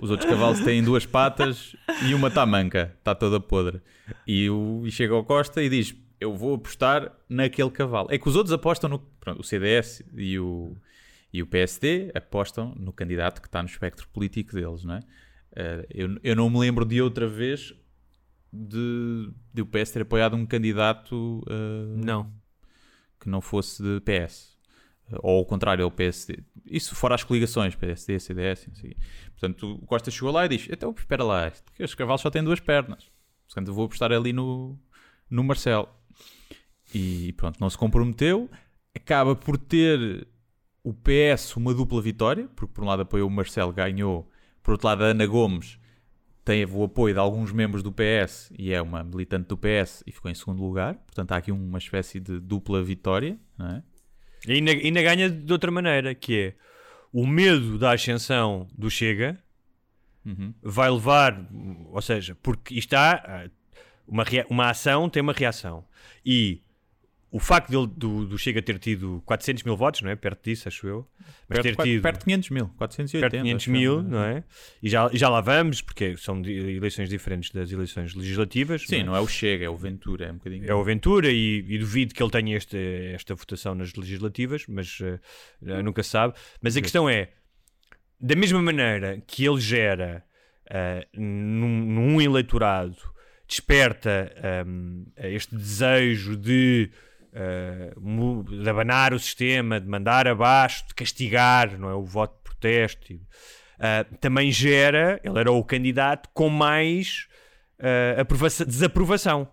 [0.00, 1.76] Os outros cavalos têm duas patas
[2.08, 3.80] e uma está manca, está toda podre.
[4.26, 8.08] E, o, e chega ao Costa e diz: Eu vou apostar naquele cavalo.
[8.10, 8.98] É que os outros apostam no.
[8.98, 10.76] Pronto, o CDS e o,
[11.32, 14.98] e o PSD apostam no candidato que está no espectro político deles, não é?
[14.98, 17.72] Uh, eu, eu não me lembro de outra vez
[18.52, 21.42] de, de o PS ter apoiado um candidato.
[21.46, 22.32] Uh, não.
[23.20, 24.58] Que não fosse de PS
[25.22, 26.38] ou ao contrário, é o PSD.
[26.66, 28.92] Isso fora as coligações, PSD, CDS, assim.
[29.30, 32.60] Portanto, o Costa chegou lá e diz: Então, espera lá, os cavalos só têm duas
[32.60, 33.10] pernas.
[33.46, 34.78] Portanto, vou apostar ali no,
[35.30, 35.88] no Marcelo.
[36.94, 38.50] E pronto, não se comprometeu.
[38.94, 40.26] Acaba por ter
[40.82, 44.30] o PS uma dupla vitória, porque por um lado apoiou o Marcelo, ganhou.
[44.62, 45.78] Por outro lado, a Ana Gomes
[46.48, 50.10] teve o apoio de alguns membros do PS e é uma militante do PS e
[50.10, 50.94] ficou em segundo lugar.
[50.94, 53.82] Portanto, há aqui uma espécie de dupla vitória, não é?
[54.46, 56.54] E ainda, ainda ganha de outra maneira, que é
[57.12, 59.38] o medo da ascensão do Chega
[60.24, 60.52] Uhum.
[60.62, 61.48] vai levar,
[61.90, 63.48] ou seja, porque isto há
[64.06, 65.84] uma, uma ação tem uma reação
[66.24, 66.62] e
[67.30, 70.16] o facto dele, do, do Chega ter tido 400 mil votos, não é?
[70.16, 71.06] Perto disso, acho eu.
[71.48, 73.20] Mas ter Perto, tido perto de 500 mil, 480.
[73.20, 74.02] perto de 500 acho mil, eu.
[74.02, 74.44] não é?
[74.82, 78.82] E já, já lá vamos, porque são eleições diferentes das eleições legislativas.
[78.86, 79.04] Sim, não é?
[79.04, 80.70] não é o Chega, é o Ventura, é um bocadinho.
[80.70, 82.78] é o Ventura e, e duvido que ele tenha este,
[83.12, 86.34] esta votação nas legislativas, mas eh, nunca sabe.
[86.62, 87.28] Mas a questão é,
[88.18, 90.24] da mesma maneira que ele gera
[90.70, 92.96] eh, num, num eleitorado,
[93.46, 96.90] desperta ehm, este desejo de,
[97.32, 101.94] eh, mu- de abanar o sistema, de mandar abaixo, de castigar, não é?
[101.94, 103.14] O voto de protesto.
[103.80, 107.26] eh, também gera, ele era o candidato com mais
[107.78, 109.48] eh, aprovaça- desaprovação.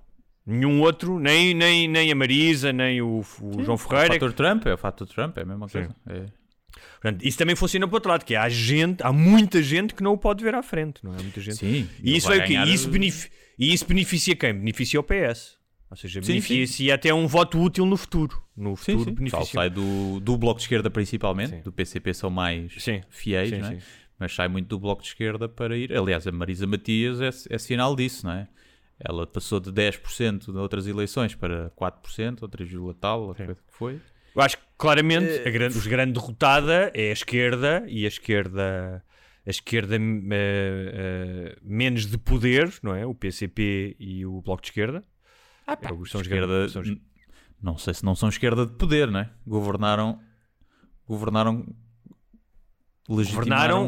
[0.48, 4.14] Nenhum outro, nem, nem, nem a Marisa, nem o, o João O Ferreira.
[4.14, 5.96] fator Trump é o fator Trump, é a mesma coisa.
[6.08, 6.26] É.
[7.02, 9.94] Portanto, isso também funciona para o outro lado, que é, há gente, há muita gente
[9.96, 11.22] que não o pode ver à frente, não é?
[11.22, 11.58] Muita gente.
[11.58, 12.54] Sim, E isso é o quê?
[12.54, 12.90] E isso,
[13.58, 14.54] e isso beneficia quem?
[14.54, 15.58] Beneficia o PS.
[15.90, 18.42] Ou seja, Sim, beneficia até um voto útil no futuro.
[18.58, 19.12] No Sim, futuro sim.
[19.12, 19.62] O pessoal beneficia.
[19.62, 21.62] sai do, do Bloco de Esquerda principalmente, Sim.
[21.62, 23.02] do PCP são mais Sim.
[23.10, 23.80] fiéis, Sim, não é?
[23.80, 23.86] sim.
[24.20, 25.96] mas sai muito do Bloco de Esquerda para ir.
[25.96, 28.48] Aliás, a Marisa Matias é, é sinal disso, não é?
[29.00, 32.70] Ela passou de 10% de outras eleições para 4%, ou 3,
[33.00, 34.00] tal, a coisa que foi.
[34.36, 38.08] Eu acho que claramente Eh, a grande, os grande derrotada é a esquerda e a
[38.08, 39.04] esquerda
[39.46, 40.00] a esquerda eh,
[40.34, 43.06] eh, menos de poder, não é?
[43.06, 45.04] O PCP e o Bloco de Esquerda.
[45.68, 46.84] Ah, pá, são esquerda, são
[47.62, 49.30] não sei se não são esquerda de poder, não é?
[49.48, 50.20] Governaram,
[51.08, 51.66] governaram,
[53.10, 53.88] legitimaram,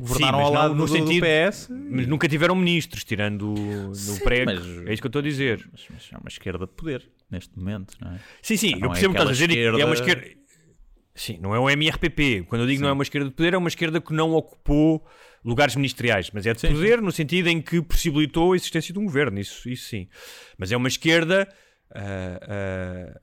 [0.00, 1.68] governaram mas ao não lado no do, sentido- do PS.
[1.90, 4.52] Mas nunca tiveram ministros, tirando no Sim, prego.
[4.52, 5.68] mas- É isso que eu estou a dizer.
[5.72, 8.20] Mas, mas é uma esquerda de poder neste momento, não é?
[8.42, 9.50] Sim, sim, eu é percebo o que estás a dizer.
[9.50, 10.40] e É uma esquerda- esquerda.
[11.14, 12.44] Sim, não é o MRPP.
[12.48, 15.04] Quando eu digo não é uma esquerda de poder, é uma esquerda que não ocupou
[15.44, 18.98] lugares ministeriais, mas é de Sim, poder no sentido em que possibilitou a existência de
[18.98, 20.08] um governo, isso, isso sim.
[20.58, 21.48] Mas é uma esquerda.
[21.94, 23.20] ah,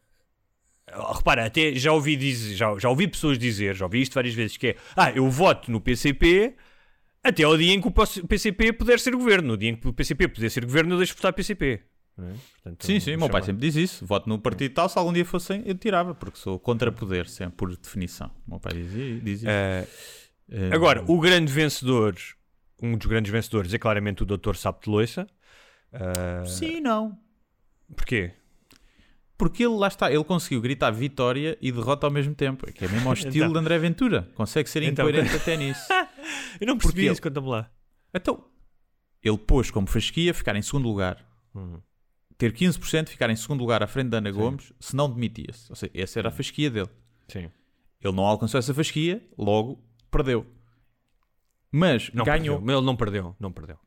[0.90, 4.34] ah, repara, até já ouvi, dizer, já, já ouvi pessoas dizer, já ouvi isto várias
[4.34, 6.56] vezes, que é ah, eu voto no PCP
[7.24, 9.50] até ao dia em que o PCP puder ser governo.
[9.50, 11.82] No dia em que o PCP puder ser governo, eu deixo de votar PCP.
[12.20, 12.34] é?
[12.64, 14.06] Portanto, Sim, sim, o meu pai sempre diz isso.
[14.06, 17.58] Voto no partido tal, se algum dia fossem, eu tirava, porque sou contra poder, sempre,
[17.58, 18.32] por definição.
[18.48, 19.48] O meu pai dizia, diz isso.
[20.74, 22.16] Agora, o grande vencedor,
[22.82, 24.56] um dos grandes vencedores é claramente o Dr.
[24.56, 25.28] Sapo de Loiça.
[25.92, 27.18] Ah, Sim, não.
[27.96, 28.32] Porquê?
[29.38, 32.66] Porque ele, lá está, ele conseguiu gritar vitória e derrota ao mesmo tempo.
[32.74, 33.54] Que é mesmo ao estilo Então.
[33.54, 34.30] de André Ventura.
[34.36, 35.08] Consegue ser Então.
[35.08, 35.82] incoerente até nisso.
[36.60, 37.70] Eu não percebi Porque isso, conta-me lá.
[38.14, 38.44] Então,
[39.24, 41.24] ele pôs como fasquia ficar em segundo lugar.
[41.56, 41.80] Hum.
[42.38, 45.66] Ter 15%, ficar em segundo lugar à frente da Ana Gomes, se não demitia-se.
[45.70, 46.90] Ou seja, essa era a fasquia dele.
[47.28, 47.50] Sim.
[48.02, 50.46] Ele não alcançou essa fasquia, logo perdeu.
[51.72, 52.58] Mas Não ganhou.
[52.58, 52.78] perdeu.
[52.78, 53.78] Ele não perdeu, não perdeu.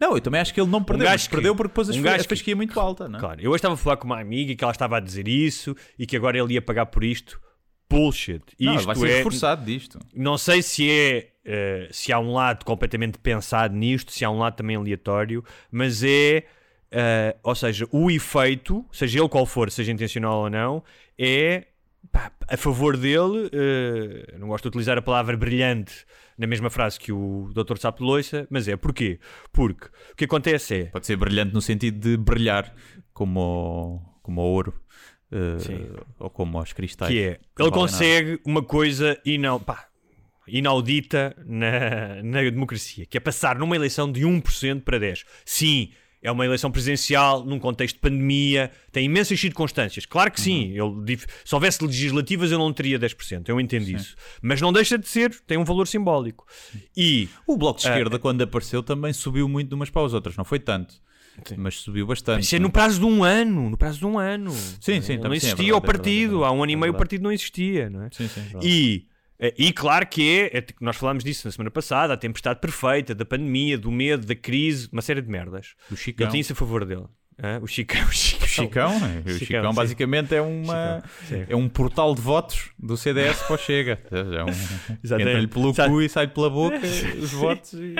[0.00, 1.04] Não, eu também acho que ele não perdeu.
[1.04, 3.20] gajo mas que- perdeu porque a um gajo a fasquia muito alta, não é?
[3.20, 5.76] Claro, eu hoje estava a falar com uma amiga que ela estava a dizer isso
[5.98, 7.40] e que agora ele ia pagar por isto.
[7.88, 8.40] Bullshit.
[8.58, 9.16] Não, Isto vai ser é.
[9.18, 9.98] reforçado disto.
[10.14, 11.32] Não sei se é.
[11.44, 16.02] eh, se há um lado completamente pensado nisto, se há um lado também aleatório, mas
[16.04, 16.44] é.
[16.90, 20.84] eh, ou seja, o efeito, seja ele qual for, seja intencional ou não,
[21.18, 21.66] é
[22.12, 23.50] pá, a favor dele.
[23.52, 26.04] eh, não gosto de utilizar a palavra brilhante
[26.36, 27.76] na mesma frase que o Dr.
[27.78, 29.18] Sapo de Loiça, mas é porquê?
[29.52, 30.84] Porque o que acontece é.
[30.86, 32.74] Pode ser brilhante no sentido de brilhar,
[33.12, 34.74] como como ouro.
[35.60, 35.88] Sim.
[36.18, 37.12] ou como aos cristais.
[37.12, 39.16] Que é, que ele valem consegue uma coisa
[39.64, 39.90] pá,
[40.46, 45.24] inaudita na, na democracia, que é passar numa eleição de 1% para 10%.
[45.44, 45.92] Sim,
[46.22, 50.04] é uma eleição presidencial, num contexto de pandemia, tem imensas circunstâncias.
[50.04, 54.14] Claro que sim, ele, dif- se houvesse legislativas eu não teria 10%, eu entendo isso.
[54.42, 56.46] Mas não deixa de ser, tem um valor simbólico.
[56.96, 57.28] E.
[57.46, 60.36] O Bloco de Ah, Esquerda, quando apareceu, também subiu muito de umas para as outras.
[60.36, 60.94] Não foi tanto,
[61.56, 62.42] mas subiu bastante.
[62.44, 64.50] isso é no prazo de um ano, no prazo de um ano.
[64.80, 66.44] Sim, sim, não também sim, é existia verdade, o é verdade, partido, é verdade.
[66.44, 68.08] há um ano e É meio o partido não existia, não é?
[68.12, 68.66] Sim, sim, verdade.
[68.68, 69.06] E,
[69.56, 73.14] e claro que é, é que nós falámos disso na semana passada, a tempestade perfeita,
[73.14, 75.74] da pandemia, do medo, da crise, uma série de merdas.
[75.90, 76.26] O Chicão.
[76.26, 77.06] Eu tinha isso a favor dele.
[77.42, 77.58] Hã?
[77.62, 78.46] o Chicão, o Chicão.
[78.46, 81.46] Chicão, é, o Chicão, Chicão, basicamente é uma Sim.
[81.48, 83.98] é um portal de votos do CDS para o Chega.
[84.10, 84.48] É um,
[85.02, 85.28] Exatamente.
[85.30, 86.76] Entra-lhe pelo Sabe- cu e sai pela boca
[87.18, 87.72] os votos.
[87.72, 87.94] E...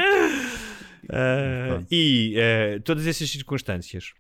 [1.09, 1.87] Ah, Pronto.
[1.91, 4.13] e eh, todas essas circunstâncias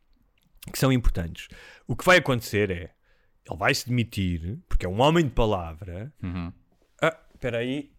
[0.72, 1.48] que são importantes.
[1.86, 2.90] O que vai acontecer é
[3.48, 6.12] ele vai se demitir, porque é um homem de palavra.
[6.22, 6.52] Uhum.
[7.40, 7.90] Espera aí,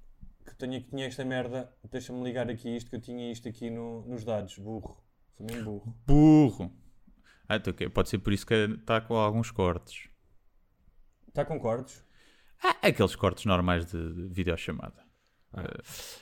[0.46, 1.74] que tenho aqui tinha esta merda.
[1.92, 4.56] Deixa-me ligar aqui isto, que eu tinha isto aqui no- nos dados.
[4.60, 5.04] Burro.
[5.36, 5.96] Sou mesmo burro.
[6.06, 6.72] Burro.
[7.50, 10.08] Ah, então, ok, Pode ser por isso que está com alguns cortes.
[11.28, 12.06] Está com cortes?
[12.64, 15.04] Ah, aqueles cortes normais de, de videochamada.
[15.52, 15.64] Ah.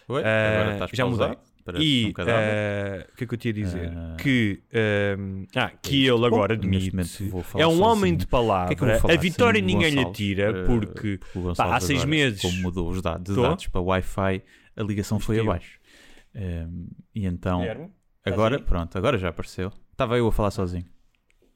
[0.08, 0.24] Oi?
[0.24, 1.30] Ah, Agora estás já pausado?
[1.38, 1.49] mudei.
[1.64, 3.92] Parece E um eh, o que é que eu tinha a dizer?
[3.96, 4.16] Ah.
[4.20, 4.64] que,
[5.56, 6.16] ah, que isto.
[6.16, 8.38] ele agora admite momento vou falar é um homem de O que é que eu
[8.40, 8.76] palavra.
[8.76, 10.18] vou falar a vitória sem o ninguém lhe Gonçalves?
[10.18, 12.42] tira Eh, porque o pá, há seis agora, meses.
[12.42, 14.44] Como mudou os dados, dados para Wi-Fi,
[14.76, 15.80] a ligação foi abaixo.
[16.34, 17.92] Ehm, e então, Guilherme?
[18.26, 18.64] agora, aí?
[18.64, 19.72] pronto, agora já apareceu.
[19.92, 20.86] Estava eu a falar sozinho.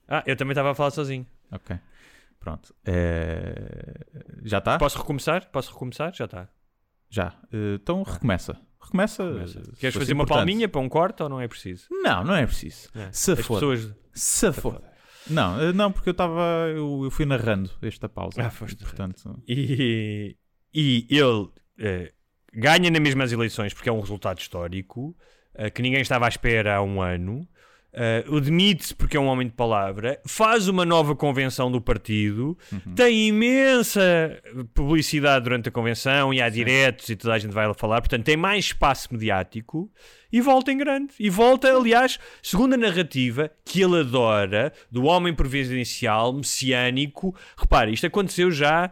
[0.08, 1.26] Ah, eu também estava a falar sozinho.
[1.52, 1.78] Ok.
[2.40, 2.76] Pronto.
[2.86, 3.94] Eh,
[4.44, 4.78] já está?
[4.78, 5.50] Posso recomeçar?
[5.50, 6.14] Posso recomeçar?
[6.14, 6.50] Já está.
[7.10, 7.34] Já.
[7.76, 8.60] Então recomeça.
[8.84, 9.24] Recomeça.
[9.24, 9.64] Começa.
[9.64, 10.38] se Queres fazer uma importante.
[10.46, 11.88] palminha para um corte ou não é preciso?
[11.92, 12.90] Não, não é preciso.
[12.96, 13.10] É.
[13.12, 13.56] Se As for.
[13.56, 13.94] pessoas.
[14.14, 14.82] Se for.
[15.30, 16.42] Não, eh, não, porque eu estava.
[16.70, 18.42] Eu, eu fui narrando esta pausa.
[18.42, 20.36] Ah, foste Portanto, E,
[20.74, 21.48] e ele
[21.80, 22.12] eh,
[22.54, 25.16] ganha nas mesmas eleições porque é um resultado histórico
[25.56, 27.48] eh, que ninguém estava à espera há um ano.
[27.96, 32.96] Eh, Demite-se porque é um homem de palavra, faz uma nova convenção do partido, Uhum.
[32.96, 34.02] tem imensa
[34.74, 38.24] publicidade durante a convenção e há diretos e toda a gente vai lá falar, portanto
[38.26, 39.92] tem mais espaço mediático
[40.32, 41.14] e volta em grande.
[41.20, 47.36] E volta, aliás, segundo a narrativa que ele adora, do homem providencial, messiânico.
[47.56, 48.92] Repare, isto aconteceu já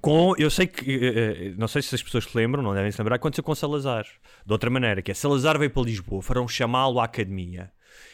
[0.00, 2.90] com, eu sei que, eh, eh, não sei se as pessoas se lembram, não devem
[2.90, 4.06] se lembrar, aconteceu com Salazar.
[4.46, 7.70] De outra maneira, que é Salazar veio para Lisboa, foram chamá-lo à academia.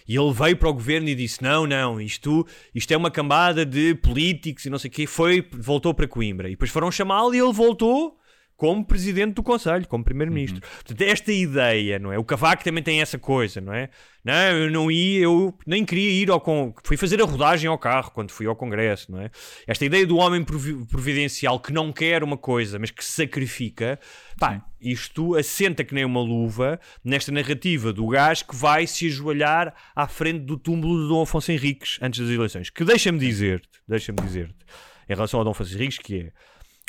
[0.07, 3.65] E ele veio para o governo e disse: Não, não, isto, isto é uma cambada
[3.65, 5.07] de políticos e não sei o quê.
[5.07, 6.49] Foi, voltou para Coimbra.
[6.49, 8.19] E depois foram chamá-lo e ele voltou
[8.57, 10.61] como presidente do Conselho, como primeiro-ministro.
[10.61, 12.19] Portanto, esta ideia, não é?
[12.19, 13.89] O Cavaco também tem essa coisa, não é?
[14.25, 16.73] Não, eu não ia, eu nem queria ir ao con...
[16.83, 19.31] fui fazer a rodagem ao carro quando fui ao congresso, não é?
[19.67, 23.99] Esta ideia do homem provi- providencial que não quer uma coisa, mas que se sacrifica,
[24.39, 29.75] pá, isto assenta que nem uma luva nesta narrativa do gajo que vai se ajoelhar
[29.95, 32.71] à frente do túmulo de Dom Afonso Henriques antes das eleições.
[32.71, 34.65] Que deixa-me dizer-te, deixa-me dizer-te,
[35.09, 36.33] em relação ao Dom Afonso Henriques, que é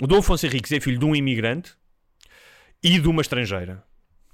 [0.01, 1.73] o Dom Afonso Henriques é filho de um imigrante
[2.83, 3.83] e de uma estrangeira.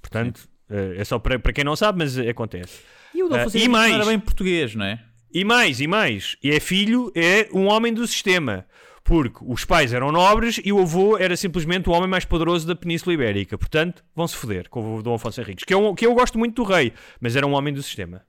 [0.00, 2.80] Portanto, eh, é só para, para quem não sabe, mas eh, acontece.
[3.14, 3.94] E o Ah, Adolfo e Henriques não mais?
[3.94, 5.02] era bem português, não é?
[5.32, 6.36] E mais, e mais.
[6.42, 8.66] E é filho, é um homem do sistema.
[9.04, 12.76] Porque os pais eram nobres e o avô era simplesmente o homem mais poderoso da
[12.76, 13.58] Península Ibérica.
[13.58, 15.64] Portanto, vão-se foder com o Dom Afonso Henriques.
[15.64, 18.22] Que, é um, que eu gosto muito do rei, mas era um homem do sistema.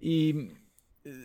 [0.00, 0.50] E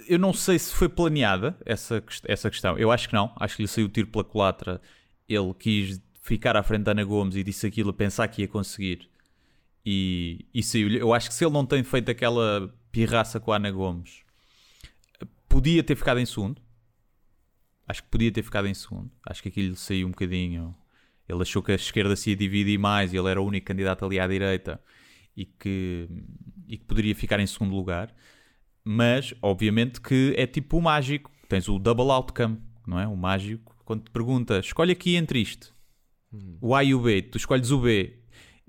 [0.08, 2.78] eu não sei se foi planeada essa, essa questão.
[2.78, 3.34] Eu acho que não.
[3.38, 4.82] Acho que lhe saiu o tiro pela culatra.
[5.28, 8.48] Ele quis ficar à frente da Ana Gomes e disse aquilo a pensar que ia
[8.48, 9.10] conseguir.
[9.86, 11.00] E, e saiu-lhe.
[11.00, 14.22] Eu acho que se ele não tem feito aquela pirraça com a Ana Gomes,
[15.50, 16.62] podia ter ficado em segundo.
[17.88, 19.12] Acho que podia ter ficado em segundo.
[19.28, 20.76] Acho que aquilo lhe saiu um bocadinho.
[21.28, 24.06] Ele achou que a esquerda se ia dividir mais e ele era o único candidato
[24.06, 24.82] ali à direita
[25.36, 26.08] e que,
[26.68, 28.14] e que poderia ficar em segundo lugar.
[28.84, 31.32] Mas, obviamente, que é tipo o mágico.
[31.48, 33.08] Tens o double outcome, não é?
[33.08, 35.74] O mágico, quando te pergunta, escolhe aqui entre isto,
[36.62, 38.18] o A e o B, tu escolhes o B.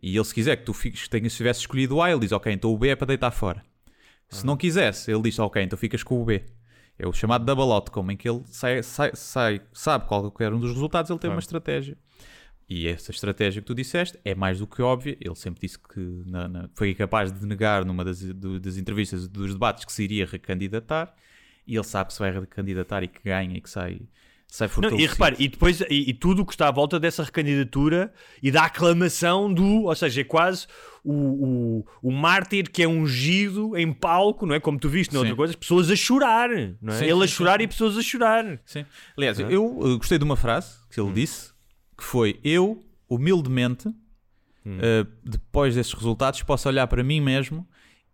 [0.03, 2.33] E ele, se quiser que tu fiques, tenhas, se tivesse escolhido o A, ele diz,
[2.33, 3.65] ok, então o B é para deitar fora.
[4.29, 6.45] Se não quisesse, ele diz, ok, então ficas com o B.
[6.99, 10.73] É o chamado double outcome, em que ele sai, sai, sai- sabe qualquer um dos
[10.73, 11.97] resultados, ele tem uma estratégia.
[12.69, 15.17] E essa estratégia que tu disseste é mais do que óbvia.
[15.21, 19.29] Ele sempre disse que na- na- foi capaz de negar numa das, do- das entrevistas
[19.29, 21.15] dos debates que se iria recandidatar.
[21.67, 24.01] E ele sabe que se vai recandidatar e que ganha e que sai,
[24.47, 25.03] sai Não, fortalecido.
[25.03, 28.51] e repare, e depois e, e tudo o que está à volta dessa recandidatura e
[28.51, 30.67] da aclamação do, ou seja, é quase
[31.03, 34.61] o, o, o mártir que é ungido em palco, não é?
[34.61, 35.37] Como tu viste noutra Sim.
[35.37, 36.49] coisa, as pessoas a chorar,
[36.81, 36.99] não é?
[36.99, 38.59] Sim, Ele a sim, chorar e pessoas a chorar.
[38.65, 38.85] Sim.
[39.17, 41.54] Aliás, eu uh, gostei de uma frase que ele disse,
[41.97, 43.95] que foi, eu, humildemente, uh,
[45.25, 47.67] depois desses resultados, posso olhar para mim mesmo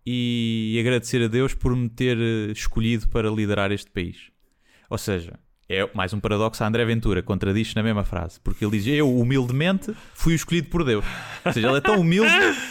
[0.05, 4.31] e agradecer a Deus por me ter uh, escolhido para liderar este país.
[4.89, 5.39] Ou seja,
[5.69, 9.15] é mais um paradoxo a André Ventura, contradiz na mesma frase, porque ele diz, eu,
[9.17, 11.05] humildemente, fui escolhido por Deus.
[11.45, 12.29] Ou seja, ele é tão humilde,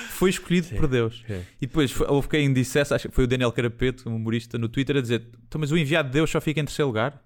[0.10, 1.24] foi escolhido por Deus.
[1.62, 4.68] E depois foi- houve quem dissesse, acho que foi o Daniel Carapeto, um humorista no
[4.68, 7.24] Twitter, a dizer, "Então, mas o enviado de Deus só fica em terceiro lugar?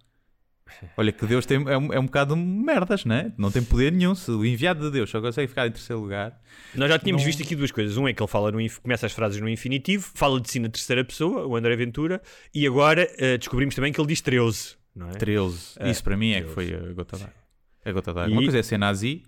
[0.98, 3.32] Olha que Deus tem, é, um, é um bocado merdas, né?
[3.38, 4.16] Não tem poder nenhum.
[4.16, 6.40] Se o enviado de Deus só consegue ficar em terceiro lugar.
[6.74, 7.96] Nós já tínhamos Não- visto aqui duas coisas.
[7.98, 10.70] Um é que ele fala no, começa as frases no infinitivo, fala de si na
[10.70, 12.22] terceira pessoa, o André Ventura,
[12.54, 15.14] e agora eh, descobrimos também que ele diz 13, não é?
[15.14, 15.74] 13.
[15.80, 16.54] É, Isso para mim é que 13.
[16.54, 17.34] foi a gota d'água.
[17.86, 18.30] A gota d'água.
[18.30, 19.24] E- Uma coisa é ser nazi,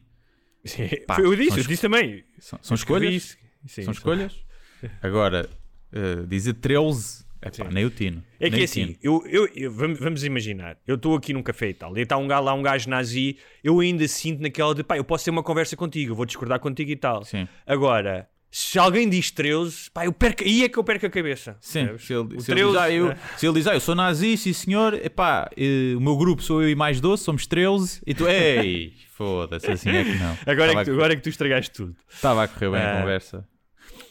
[1.06, 2.24] Pá, foi- eu disse, eu disse também.
[2.40, 3.38] são, são escolhas.
[3.68, 4.34] Sim, São escolhas.
[5.02, 5.50] Agora,
[5.94, 7.74] uh, dizer 13, é pá, Sim.
[7.74, 8.24] nem o tino.
[8.40, 11.70] É que é assim, eu, eu, eu- vamos, vamos imaginar, eu estou aqui num café
[11.70, 14.84] e tal, e está um gajo lá, um gajo nazi, eu ainda sinto naquela de
[14.84, 17.24] pá, eu posso ter uma conversa contigo, eu vou discordar contigo e tal.
[17.24, 17.48] Sim.
[17.68, 21.58] Agora, se alguém diz 13, pá, eu perco, aí é que eu perco a cabeça.
[21.60, 23.18] Sim, se ele, O se ele 13, diz, ah, eu, é.
[23.38, 26.64] se ele diz, ah, eu sou nazi, sim senhor, epá, eh, o meu grupo sou
[26.64, 30.38] eu e mais 12, somos 13, e tu, ei, foda-se, assim é que não.
[30.46, 31.96] Agora, é que tu, agora é que tu estragaste tudo.
[32.10, 32.98] estava a correr bem Ah.
[32.98, 33.46] a conversa.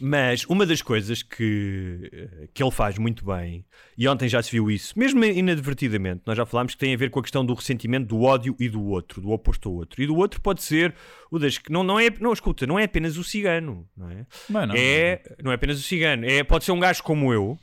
[0.01, 3.64] Mas uma das coisas que, eh, que ele faz muito bem,
[3.97, 7.11] e ontem já se viu isso, mesmo inadvertidamente, nós já falámos que tem a ver
[7.11, 10.03] com a questão do ressentimento, do ódio e do outro, do oposto ao outro.
[10.03, 10.95] E do outro pode ser
[11.30, 11.59] o das.
[11.68, 12.11] Não, não é.
[12.20, 14.26] Não, escuta, não é apenas o cigano, não é?
[14.49, 17.59] Mano, é, não é apenas o cigano, é, pode ser um gajo como eu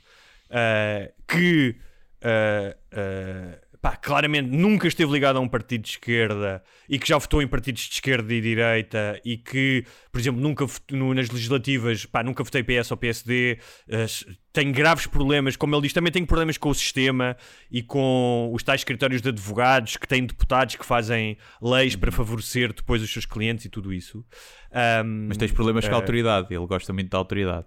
[0.52, 1.74] ah, que
[2.22, 7.18] ah, ah, pá, claramente nunca esteve ligado a um partido de esquerda e que já
[7.18, 12.06] votou em partidos de esquerda e direita e que, por exemplo, nunca no- nas legislativas
[12.06, 13.58] pá, nunca votei PS ou PSD,
[13.90, 17.36] ah, s- tem graves problemas, como ele diz, também tem problemas com o sistema
[17.70, 22.72] e com os tais escritórios de advogados que têm deputados que fazem leis para favorecer
[22.72, 24.24] depois os seus clientes e tudo isso.
[24.70, 27.66] Ahm, Mas tens problemas com a autoridade, ele gosta muito da autoridade.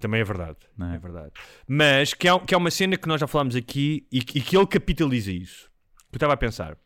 [0.00, 0.58] Também é verdade.
[0.76, 0.96] Não é?
[0.96, 1.32] é verdade.
[1.66, 4.56] Mas que é, que uma cena que nós já falámos aqui e, que- e que
[4.56, 5.70] ele capitaliza isso.
[6.12, 6.76] Eu estava a pensar.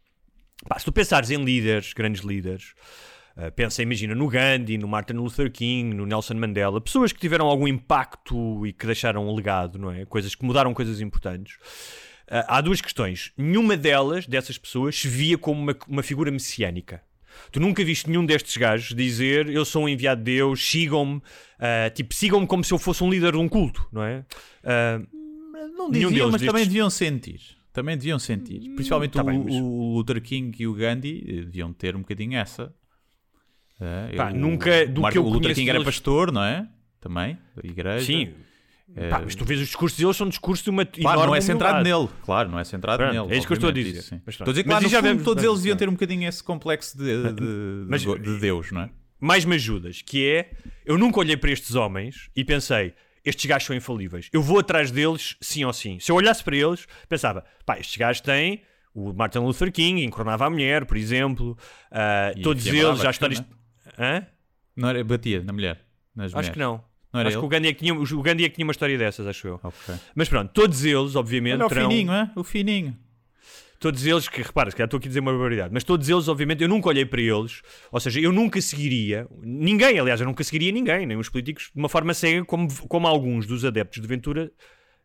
[0.69, 2.75] pá, se tu pensares em líderes, grandes líderes,
[3.37, 7.47] ah, pensa, imagina, no Gandhi, no Martin Luther King, no Nelson Mandela, pessoas que tiveram
[7.47, 10.05] algum impacto e que deixaram um legado, não é?
[10.05, 11.57] Coisas que mudaram coisas importantes.
[12.31, 13.33] Ah, há duas questões.
[13.37, 17.03] Nenhuma delas, dessas pessoas, se via como uma, uma figura messiânica.
[17.51, 21.21] Tu nunca viste nenhum destes gajos dizer eu sou um enviado de Deus, sigam-me,
[21.59, 24.25] ah, tipo, sigam-me como se eu fosse um líder de um culto, não é?
[24.65, 25.01] Ah,
[25.77, 27.41] Não diziam, mas também destes- deviam sentir.
[27.73, 28.61] Também deviam sentir.
[28.75, 32.01] Principalmente tá o, bem, mas- o Luther King e o Gandhi eh, deviam ter um
[32.01, 32.75] bocadinho essa.
[34.17, 36.69] Pá, eu- nunca- do que eu O Luther King era pastor, não é?
[37.01, 38.05] Também, da igreja.
[38.05, 38.33] sim.
[38.97, 41.41] É, Pá, mas tu vês os discursos deles, são discursos de uma Claro, não é
[41.41, 42.05] centrado humildade.
[42.07, 42.21] nele.
[42.25, 43.35] Claro, não é centrado Pronto, nele.
[43.35, 43.99] é isso que eu estou a dizer.
[43.99, 44.21] isso.
[44.25, 45.93] Mas Estou a dizer que Mas lá já fundo vemos- todos eles deviam ter um
[45.93, 47.43] bocadinho esse complexo de, de,
[47.89, 48.91] Mas- de- de Deus, não é?
[49.21, 50.51] mais me ajudas, que é
[50.87, 54.29] eu nunca olhei para estes homens e pensei, estes gajos são infalíveis.
[54.33, 55.99] Eu vou atrás deles, sim ou sim.
[56.01, 58.63] Se eu olhasse para eles, pensava, pá, estes gajos têm
[58.95, 61.57] o Martin Luther King, encornava a mulher, por exemplo,
[62.37, 63.45] E todos eles, já que histórias.
[63.99, 64.27] Hã?
[64.75, 65.85] Não era, batia na mulher.
[66.17, 66.51] Acho mulheres.
[66.51, 66.88] que não.
[67.13, 67.41] Não era acho ele?
[67.43, 69.47] que o Gandhi, é que tinha, o Gandhi é que tinha uma história dessas, acho
[69.49, 69.61] eu.
[69.63, 69.95] Ok.
[70.15, 72.31] Mas pronto, todos eles, obviamente, Olha o terão- fininho, é?
[72.37, 72.97] O fininho.
[73.81, 76.27] todos eles, que repara, se calhar estou aqui a dizer uma barbaridade, mas todos eles,
[76.29, 80.43] obviamente, eu nunca olhei para eles, ou seja, eu nunca seguiria ninguém, aliás, eu nunca
[80.43, 84.09] seguiria ninguém, nem os políticos, de uma forma cega, como, como alguns dos adeptos de
[84.09, 84.51] Ventura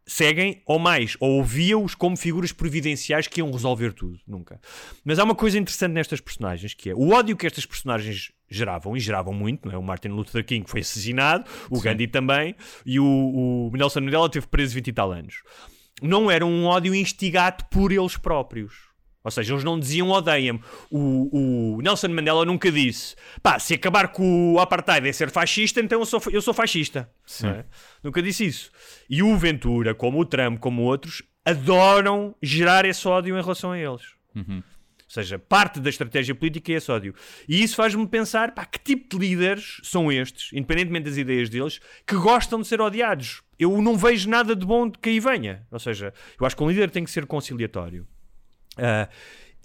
[0.05, 4.59] seguem, ou mais, ou ouviam-os como figuras providenciais que iam resolver tudo, nunca.
[5.03, 8.95] Mas há uma coisa interessante nestas personagens, que é o ódio que estas personagens geravam,
[8.95, 9.77] e geravam muito, não é?
[9.77, 13.05] O Martin Luther King foi assassinado, o Gandhi também, e o,
[13.71, 15.41] o Nelson Mandela teve preso 20 e tal anos
[16.01, 18.92] não era um ódio instigado por eles próprios.
[19.23, 20.59] Ou seja, eles não diziam odeiem-me.
[20.91, 25.79] O, o Nelson Mandela nunca disse pá, se acabar com o apartheid é ser fascista,
[25.79, 27.09] então eu sou, eu sou fascista.
[27.47, 27.65] É?
[28.03, 28.71] Nunca disse isso.
[29.09, 33.79] E o Ventura, como o Trump, como outros, adoram gerar esse ódio em relação a
[33.79, 34.03] eles.
[34.55, 37.13] Ou seja, parte da estratégia política é esse ódio.
[37.47, 41.79] E isso faz-me pensar, pá, que tipo de líderes são estes, independentemente das ideias deles,
[42.05, 43.43] que gostam de ser odiados?
[43.59, 45.67] Eu não vejo nada de bom de que aí venha.
[45.69, 48.07] Ou seja, eu acho que um líder tem que ser conciliatório.
[48.77, 49.07] Ah,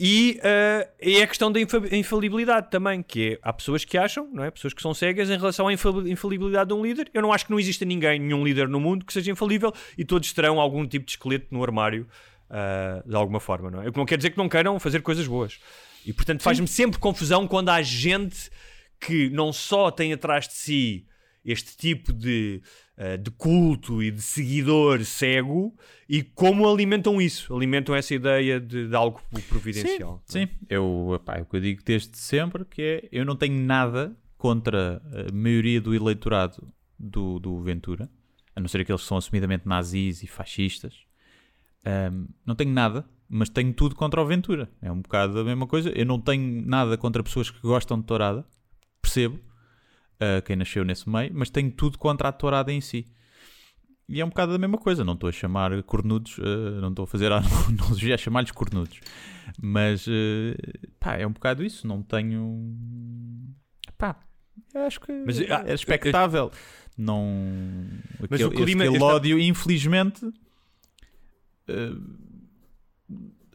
[0.01, 4.29] e ah, é a questão da infa- infalibilidade também, que é, há pessoas que acham,
[4.33, 4.51] não é?
[4.51, 7.11] pessoas que são cegas em relação à infa- infalibilidade de um líder.
[7.13, 10.05] Eu não acho que não exista ninguém, nenhum líder no mundo que seja infalível e
[10.05, 12.07] todos terão algum tipo de esqueleto no armário
[12.49, 13.71] ah, de alguma forma.
[13.71, 13.89] Não é?
[13.89, 15.59] O que não quer dizer que não queiram fazer coisas boas.
[16.07, 18.51] E portanto faz-me sempre confusão quando há gente
[19.01, 21.08] que não só tem atrás de si
[21.51, 22.63] este tipo de,
[22.97, 25.75] ah, de culto e de seguidor cego
[26.09, 30.23] e como alimentam isso, alimentam essa ideia de, de algo providencial.
[30.27, 33.55] Sim, eu, epá, é o que eu digo desde sempre, que é, eu não tenho
[33.55, 38.09] nada contra a maioria do eleitorado do, do Ventura,
[38.55, 40.95] a não ser aqueles que são assumidamente nazis e fascistas.
[41.85, 44.69] Ahm, não tenho nada, mas tenho tudo contra o Ventura.
[44.83, 45.91] É um bocado a mesma coisa.
[45.91, 48.47] Eu não tenho nada contra pessoas que gostam de tourada,
[49.01, 49.39] percebo
[50.21, 53.07] ah, quem nasceu nesse meio, mas tenho tudo contra a tourada em si.
[54.09, 57.05] E é um bocado a mesma coisa, não estou a chamar cornudos, ah, não estou
[57.05, 59.01] a fazer analogia a chamar-lhes cornudos,
[59.61, 60.57] mas eh,
[60.99, 63.55] pá, é um bocado isso, não tenho
[63.99, 64.17] pá,
[64.75, 66.51] eu acho que Mas, ah, é expectável.
[66.97, 67.25] Não
[68.19, 70.27] Mas aquele, o clima- aquele esta- ódio, infelizmente,
[71.69, 71.93] eh,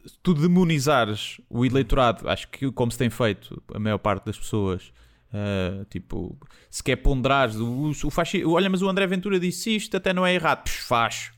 [0.06, 4.38] se tu demonizares o eleitorado, acho que como se tem feito a maior parte das
[4.38, 4.92] pessoas,
[5.34, 6.38] eh, tipo,
[6.70, 10.24] se quer ponderares o, o fasci- olha, mas o André Ventura disse isto, até não
[10.24, 11.32] é errado, Psh, faz.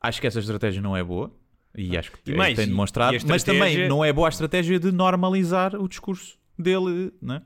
[0.00, 1.34] Acho que essa estratégia não é boa.
[1.74, 4.28] E acho que E mais, tem demonstrado, e a mas também estratégia- não é boa
[4.28, 7.40] a estratégia de normalizar o discurso dele, né?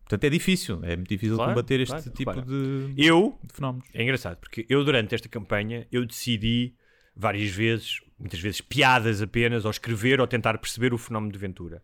[0.00, 0.80] Portanto, é difícil.
[0.82, 2.42] É muito difícil Claro, combater este claro, tipo claro.
[2.46, 3.88] de, Eu, de fenómenos.
[3.94, 6.74] é engraçado, porque eu durante esta campanha, eu decidi
[7.16, 11.82] várias vezes, muitas vezes piadas apenas, ou escrever ou tentar perceber o fenómeno de Ventura.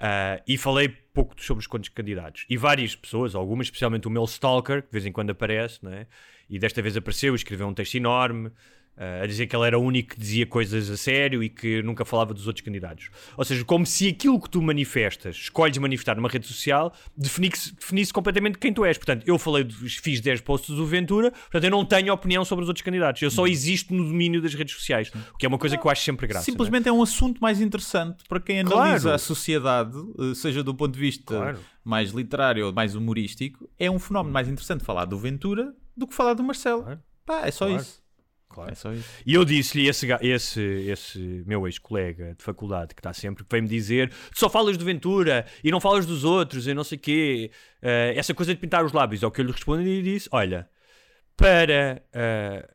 [0.00, 2.46] Ah, e falei pouco sobre os contos candidatos.
[2.48, 6.06] E várias pessoas, algumas, especialmente o meu stalker, que de vez em quando aparece, é?
[6.48, 8.50] e desta vez apareceu, escreveu um texto enorme,
[9.22, 12.04] a dizer que ele era o único que dizia coisas a sério e que nunca
[12.04, 13.08] falava dos outros candidatos.
[13.36, 18.12] Ou seja, como se aquilo que tu manifestas, escolhes manifestar numa rede social, definisse, definisse
[18.12, 18.98] completamente quem tu és.
[18.98, 22.68] Portanto, eu falei, fiz 10 posts do Ventura, portanto, eu não tenho opinião sobre os
[22.68, 23.22] outros candidatos.
[23.22, 25.90] Eu só existo no domínio das redes sociais, o que é uma coisa que eu
[25.90, 26.40] acho sempre graça.
[26.40, 26.52] não é?
[26.52, 28.80] Simplesmente é um assunto mais interessante para quem Claro.
[28.82, 31.58] analisa a sociedade, eh, seja do ponto de vista Claro.
[31.84, 33.68] mais literário ou mais humorístico.
[33.78, 36.82] É um fenómeno mais interessante falar do Ventura do que falar do Marcelo.
[36.82, 37.00] Claro.
[37.24, 37.80] Pá, é só Claro.
[37.82, 37.99] isso.
[38.50, 38.72] Claro.
[38.72, 39.08] É só isso.
[39.24, 43.68] E eu disse-lhe, esse, esse, esse meu ex-colega de faculdade, que está sempre, que veio-me
[43.68, 47.00] dizer: "Tu só falas do Ventura e não falas dos outros e não sei o
[47.00, 49.22] quê, eh, essa coisa de pintar os lábios.
[49.22, 50.68] Ao que eu lhe respondi e disse: Olha,
[51.36, 52.02] para.
[52.12, 52.68] eh,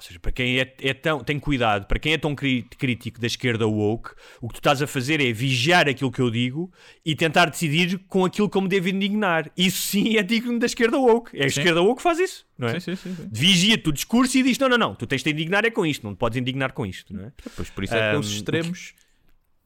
[0.00, 3.20] ou seja, para quem é, é tão, tem cuidado, para quem é tão cri- crítico
[3.20, 6.72] da esquerda woke, o que tu estás a fazer é vigiar aquilo que eu digo
[7.04, 9.50] e tentar decidir com aquilo que eu me devo indignar.
[9.54, 11.36] Isso sim é digno da esquerda woke.
[11.38, 11.60] É a Sim.
[11.60, 12.80] esquerda woke que faz isso, não é?
[12.80, 13.14] Sim, sim, sim.
[13.14, 13.28] sim.
[13.30, 15.84] vigia-te o discurso e diz: não, não, não, tu tens de te indignar é com
[15.84, 17.32] isto, não te podes indignar com isto, não é?
[17.54, 18.94] Pois por isso é que Ahm, os extremos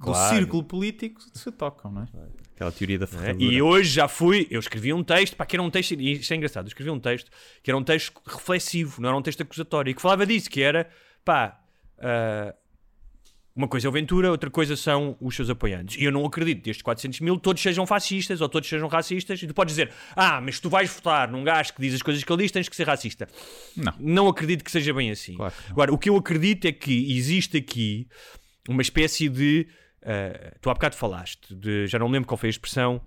[0.00, 0.34] do Claro.
[0.34, 2.06] círculo político se tocam, não é?
[2.54, 3.22] Aquela teoria da Não é?
[3.22, 3.52] ferradura.
[3.52, 6.32] E hoje já fui, eu escrevi um texto, pá, que era um texto, e isto
[6.32, 7.30] é engraçado, eu escrevi um texto
[7.62, 10.62] que era um texto reflexivo, não era um texto acusatório, e que falava disso, que
[10.62, 10.88] era,
[11.24, 11.60] pá,
[11.98, 12.54] ah,
[13.56, 15.96] uma coisa é o Ventura, outra coisa são os seus apoiantes.
[15.96, 19.40] E eu não acredito que destes 400 mil todos sejam fascistas ou todos sejam racistas.
[19.40, 22.24] E tu podes dizer, ah, mas tu vais votar num gajo que diz as coisas
[22.24, 23.28] que ele diz, tens que ser racista.
[23.76, 23.94] Não.
[24.00, 25.36] Não acredito que seja bem assim.
[25.36, 25.70] Claro que.
[25.70, 28.08] Agora, o que eu acredito é que existe aqui
[28.68, 29.68] uma espécie de.
[30.04, 33.00] Ah, tu há bocado falaste, de, já não me lembro qual foi a expressão,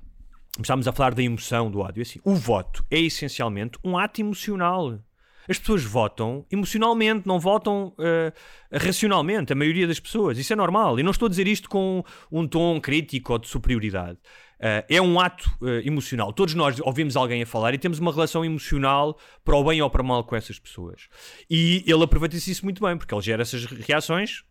[0.62, 2.02] Estávamos a falar da emoção do ódio.
[2.02, 5.00] É Assim, o voto é essencialmente um ato emocional.
[5.48, 8.34] As pessoas votam emocionalmente, não votam eh,
[8.72, 9.54] racionalmente.
[9.54, 10.38] A maioria das pessoas.
[10.38, 11.00] Isso é normal.
[11.00, 14.18] E não estou a dizer isto com um tom crítico ou de superioridade.
[14.60, 16.34] Eh, é um ato eh, emocional.
[16.34, 19.90] Todos nós ouvimos alguém a falar e temos uma relação emocional para o bem ou
[19.90, 21.08] para o mal com essas pessoas.
[21.50, 24.44] E ele aproveita-se isso muito bem, porque ele gera essas reações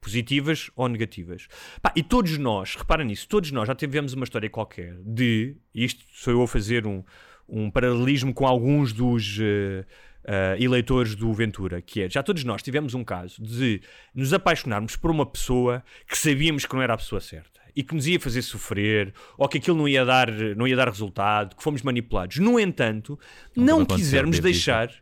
[0.00, 1.48] positivas ou negativas.
[1.82, 6.04] Pá, e todos nós, repara nisso, todos nós já tivemos uma história qualquer de, isto
[6.12, 7.02] sou eu a fazer um,
[7.48, 9.84] um paralelismo com alguns dos eh,
[10.24, 13.80] eh, eleitores do Ventura, que é, já todos nós tivemos um caso de
[14.14, 17.94] nos apaixonarmos por uma pessoa que sabíamos que não era a pessoa certa e que
[17.94, 21.62] nos ia fazer sofrer, ou que aquilo não ia dar, não ia dar resultado, que
[21.62, 22.38] fomos manipulados.
[22.38, 23.16] No entanto,
[23.54, 25.00] não aconteceu, quisermos dizer.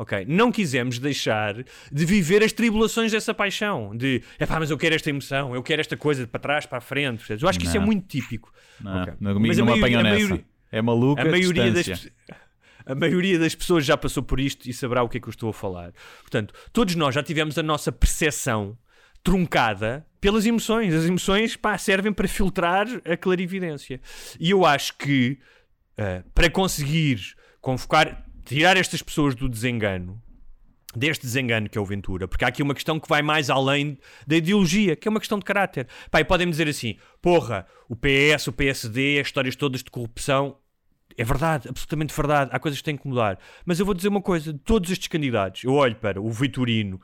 [0.00, 0.24] Ok?
[0.28, 1.54] Não quisemos deixar
[1.92, 3.96] de viver as tribulações dessa paixão.
[3.96, 6.64] De, é pá, mas eu quero esta emoção, eu quero esta coisa de para trás,
[6.66, 7.18] para a frente.
[7.18, 7.42] percebes?
[7.42, 7.86] Eu acho que isso é Não.
[7.86, 8.52] muito típico.
[8.80, 9.14] Não, Ok.
[9.20, 10.14] não, Mas a não me apanham a nessa.
[10.24, 12.12] maioria- é maluca A maioria, das, distância.
[12.86, 15.30] a maioria das pessoas já passou por isto e saberá o que é que eu
[15.32, 15.92] estou a falar.
[16.20, 18.78] Portanto, todos nós já tivemos a nossa percepção
[19.22, 20.94] truncada pelas emoções.
[20.94, 24.00] As emoções pá, servem para filtrar a clarividência.
[24.38, 25.38] E eu acho que
[25.98, 27.20] ah, para conseguir
[27.60, 30.20] convocar, tirar estas pessoas do desengano,
[30.96, 33.98] deste desengano que é o Ventura, porque há aqui uma questão que vai mais além
[34.26, 35.86] da ideologia, que é uma questão de caráter.
[36.10, 40.56] Pá, e podem dizer assim: porra, o PS, o PSD, as histórias todas de corrupção.
[41.16, 42.50] É verdade, absolutamente verdade.
[42.52, 43.38] Há coisas que têm que mudar.
[43.66, 47.00] Mas eu vou dizer uma coisa: de todos estes candidatos, eu olho para o Vitorino,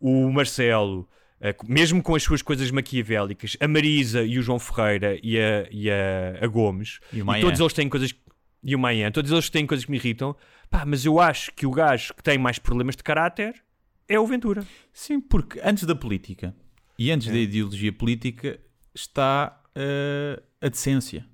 [0.00, 1.08] o Marcelo,
[1.40, 5.66] eh, mesmo com as suas coisas maquiavélicas, a Marisa e o João Ferreira e a,
[5.70, 8.14] e a, a Gomes, E e todos eles têm coisas.
[8.62, 10.34] E o Maia, todos eles têm coisas que me irritam.
[10.70, 13.62] Pá, mas eu acho que o gajo que tem mais problemas de caráter
[14.08, 14.66] é o Ventura.
[14.92, 16.54] Sim, porque antes da política
[16.98, 17.32] e antes É.
[17.32, 18.58] da ideologia política
[18.94, 21.26] está eh, a decência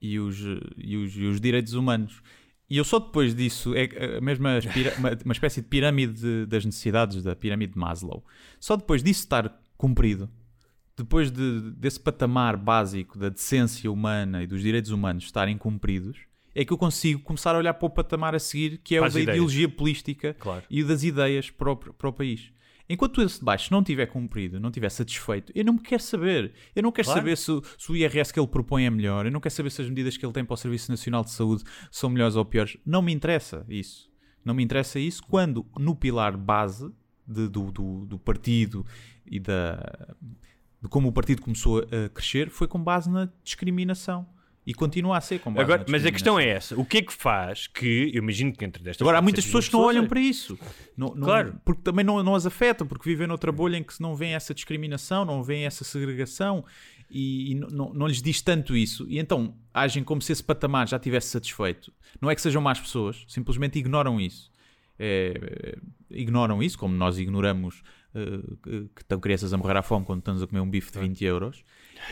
[0.00, 0.38] e os,
[0.76, 2.22] e, os, e os direitos humanos.
[2.68, 6.46] E eu só depois disso, é a mesma espira- uma, uma espécie de pirâmide de-
[6.46, 8.24] das necessidades, da pirâmide de Maslow.
[8.58, 10.30] Só depois disso estar cumprido,
[10.96, 16.18] depois de- desse patamar básico da decência humana e dos direitos humanos estarem cumpridos,
[16.54, 19.02] é que eu consigo começar a olhar para o patamar a seguir, que é o
[19.04, 19.28] da ideias.
[19.28, 20.62] ideologia política Claro.
[20.70, 22.52] e o das ideias para o, para o país.
[22.88, 26.52] Enquanto esse de baixo não tiver cumprido, não tiver satisfeito, eu não me quero saber.
[26.76, 27.20] Eu não quero Claro.
[27.20, 29.24] saber se, o- se o IRS que ele propõe é melhor.
[29.24, 31.30] Eu não quero saber se as medidas que ele tem para o Serviço Nacional de
[31.30, 32.76] Saúde são melhores ou piores.
[32.84, 34.10] Não me interessa isso.
[34.44, 36.92] Não me interessa isso quando no pilar base
[37.26, 38.84] de- do, do, do partido
[39.24, 40.14] e da,
[40.82, 44.26] de como o partido começou a crescer foi com base na discriminação.
[44.66, 47.02] E continua a ser com base Agora, mas a questão é essa: o que é
[47.02, 49.02] que faz que, eu imagino que entre destas.
[49.02, 50.58] Agora, há muitas 400 pessoas que não olham para isso.
[50.96, 51.60] Não- não- Claro.
[51.64, 54.54] Porque também não, não as afetam, porque vivem noutra bolha em que não vêem essa
[54.54, 56.64] discriminação, não vêem essa segregação.
[57.10, 60.88] e, e não, não lhes diz tanto isso, e então agem como se esse patamar
[60.88, 61.92] já tivesse satisfeito.
[62.20, 64.50] Não é que sejam más pessoas, simplesmente ignoram isso.
[64.98, 65.34] É,
[65.72, 65.78] é,
[66.10, 67.82] ignoram isso, como nós ignoramos
[68.14, 68.56] uh,
[68.94, 71.24] que estão crianças a morrer à fome quando estamos a comer um bife de 20
[71.24, 71.62] euros.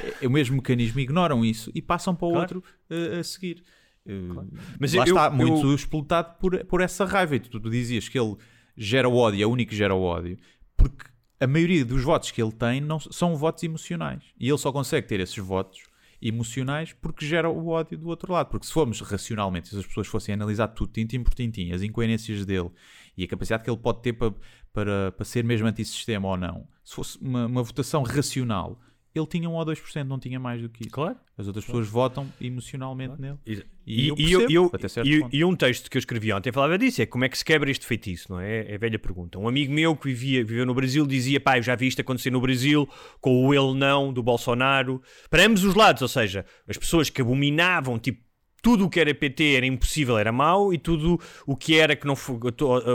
[0.03, 2.57] É, é o mesmo mecanismo, ignoram isso e passam para o Claro.
[2.57, 3.63] outro uh, a seguir.
[4.07, 4.49] Uh, Claro.
[4.81, 7.37] Mas lá eu- está, eu- muito explotado por, por essa raiva.
[7.37, 8.37] E tu, tu dizias que ele
[8.77, 10.39] gera o ódio, é o único que gera o ódio,
[10.77, 11.05] porque
[11.39, 14.23] a maioria dos votos que ele tem não, são votos emocionais.
[14.39, 15.81] E ele só consegue ter esses votos
[16.21, 18.49] emocionais porque gera o ódio do outro lado.
[18.49, 22.47] Porque se formos racionalmente, se as pessoas fossem analisar tudo tintim por tintim, as incoerências
[22.47, 22.71] dele
[23.17, 24.33] e a capacidade que ele pode ter para,
[24.73, 28.81] para, para ser mesmo antissistema ou não, se fosse uma, uma votação racional,
[29.15, 30.91] ele tinha 1 ou 2%, não tinha mais do que isso.
[30.91, 31.17] Claro.
[31.37, 33.39] As outras pessoas votam emocionalmente nele.
[33.47, 34.17] E, E eu
[34.49, 35.37] e, eu- percebo, eu- e- ponto.
[35.37, 37.71] e um texto que eu escrevi ontem falava disso: é como é que se quebra
[37.71, 38.71] este feitiço, não é?
[38.71, 39.39] É a velha pergunta.
[39.39, 42.31] Um amigo meu que vivia, viveu no Brasil dizia: pá, eu já vi isto acontecer
[42.31, 42.89] no Brasil
[43.21, 47.21] com o ele não do Bolsonaro, para ambos os lados, ou seja, as pessoas que
[47.21, 48.23] abominavam, tipo.
[48.65, 52.07] Tudo o que era PT era impossível, era mau, e tudo o que era que
[52.07, 52.39] não foi.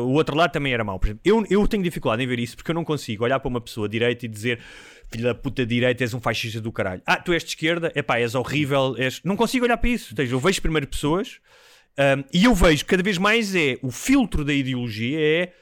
[0.01, 0.97] O outro lado também era mau.
[0.97, 3.49] Por exemplo, eu, eu tenho dificuldade em ver isso porque eu não consigo olhar para
[3.49, 4.61] uma pessoa direita e dizer
[5.11, 7.01] filho da puta direita, és um fascista do caralho.
[7.05, 9.21] Ah, tu és de esquerda, epá, és horrível, és...
[9.23, 10.13] Não consigo olhar para isso.
[10.17, 11.39] Eu vejo primeiro pessoas
[11.97, 15.53] um, e eu vejo cada vez mais é o filtro da ideologia é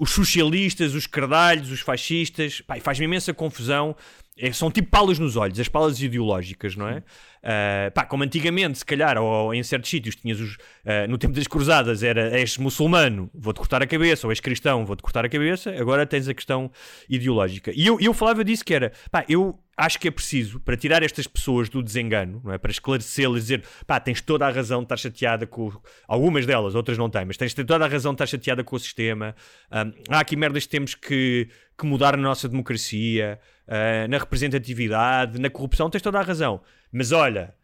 [0.00, 3.94] os socialistas, os cardalhos, os fascistas, pá, faz-me imensa confusão.
[4.38, 7.02] É, são tipo palas nos olhos, as palas ideológicas, não é?
[7.42, 10.58] Ah, pá, como antigamente, se calhar, ou, ou em certos sítios, tinhas os.
[10.84, 14.84] ah, no tempo das cruzadas, era és muçulmano, vou-te cortar a cabeça, ou és cristão,
[14.84, 16.70] vou-te cortar a cabeça, agora tens a questão
[17.08, 17.72] ideológica.
[17.74, 21.02] E eu, eu falava disso que era, pá, eu acho que é preciso, para tirar
[21.02, 22.58] estas pessoas do desengano, não é?
[22.58, 25.70] Para esclarecê-las, dizer, pá, tens toda a razão de estar chateada com.
[26.08, 28.78] Algumas delas, outras não têm, mas tens toda a razão de estar chateada com o
[28.78, 29.36] sistema.
[29.70, 33.38] Ahm, há aqui merdas que temos que, que mudar na nossa democracia,
[33.68, 36.60] ah, na representatividade, na corrupção, tens toda a razão.
[36.92, 37.54] Mas olha.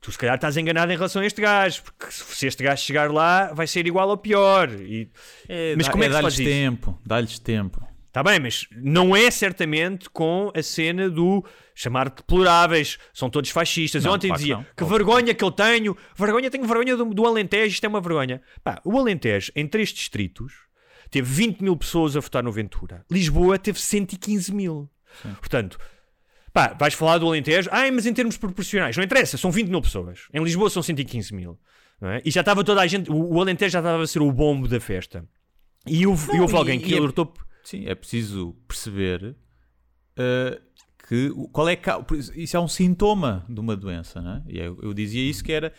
[0.00, 3.08] Tu se calhar estás enganado em relação a este gajo, porque se este gajo chegar
[3.12, 4.68] lá vai ser igual ou pior.
[4.68, 5.08] E...
[5.76, 7.92] mas como é que se dá-lhes tempo, dá-lhes tempo.
[8.12, 11.42] Está bem, mas não é certamente com a cena do
[11.74, 14.04] chamar de deploráveis, são todos fascistas.
[14.04, 14.98] Não, Eu ontem claro que dizia que Óbvio.
[14.98, 18.42] vergonha que eu tenho, vergonha, tenho vergonha do, do Alentejo, isto é uma vergonha.
[18.62, 20.52] Pá, o Alentejo, em três distritos,
[21.10, 23.02] teve 20 mil pessoas a votar no Ventura.
[23.10, 24.90] Lisboa teve 115 mil.
[25.40, 25.78] Portanto,
[26.52, 29.80] pá, vais falar do Alentejo, ai, mas em termos proporcionais, não interessa, são 20 mil
[29.82, 30.20] pessoas.
[30.32, 31.58] Em Lisboa são 115 mil.
[32.00, 32.22] não é?
[32.24, 34.66] E já estava toda a gente, o, o Alentejo já estava a ser o bombo
[34.68, 35.24] da festa.
[35.86, 37.32] E houve, e Não, houve e- alguém e que é- alertou.
[37.64, 39.36] Sim, é preciso perceber
[40.18, 40.60] uh,
[41.08, 41.78] que qual é
[42.36, 44.42] isso- é um sintoma de uma doença, né?
[44.48, 45.72] E eu, eu dizia isso que era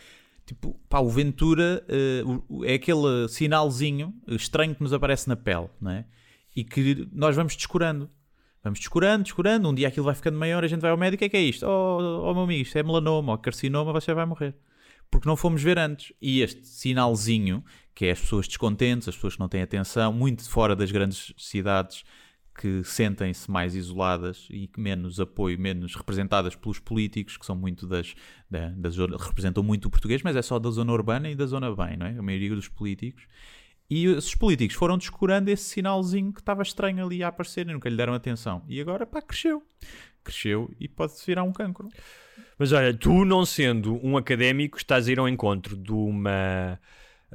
[0.45, 1.86] tipo, pá, o Ventura
[2.25, 6.05] uh, é aquele sinalzinho estranho que nos aparece na pele, né?
[6.55, 8.09] E que nós vamos descurando.
[8.64, 9.70] Vamos descurando, descurando.
[9.70, 11.26] Um dia aquilo vai ficando maior, a gente vai ao médico.
[11.26, 11.66] O que é é isto?
[11.66, 14.55] Oh, oh meu amigo, isto é melanoma ou carcinoma, você vai morrer.
[15.11, 16.14] Porque não fomos ver antes.
[16.22, 20.49] E este sinalzinho, que é as pessoas descontentes, as pessoas que não têm atenção, muito
[20.49, 22.03] fora das grandes cidades,
[22.55, 27.86] que sentem-se mais isoladas e que menos apoio, menos representadas pelos políticos, que são muito
[27.86, 28.16] das,
[29.20, 32.05] representam muito o português, mas é só da zona urbana e da zona bem, não
[32.05, 32.18] é?
[32.18, 33.28] A maioria dos políticos.
[33.89, 37.89] E esses políticos foram descurando esse sinalzinho que estava estranho ali a aparecer e nunca
[37.89, 38.63] lhe deram atenção.
[38.67, 39.61] E agora, pá, cresceu.
[40.23, 41.89] Cresceu e pode-se virar um cancro.
[42.57, 46.79] Mas olha, tu não sendo um académico, estás a ir ao encontro de uma,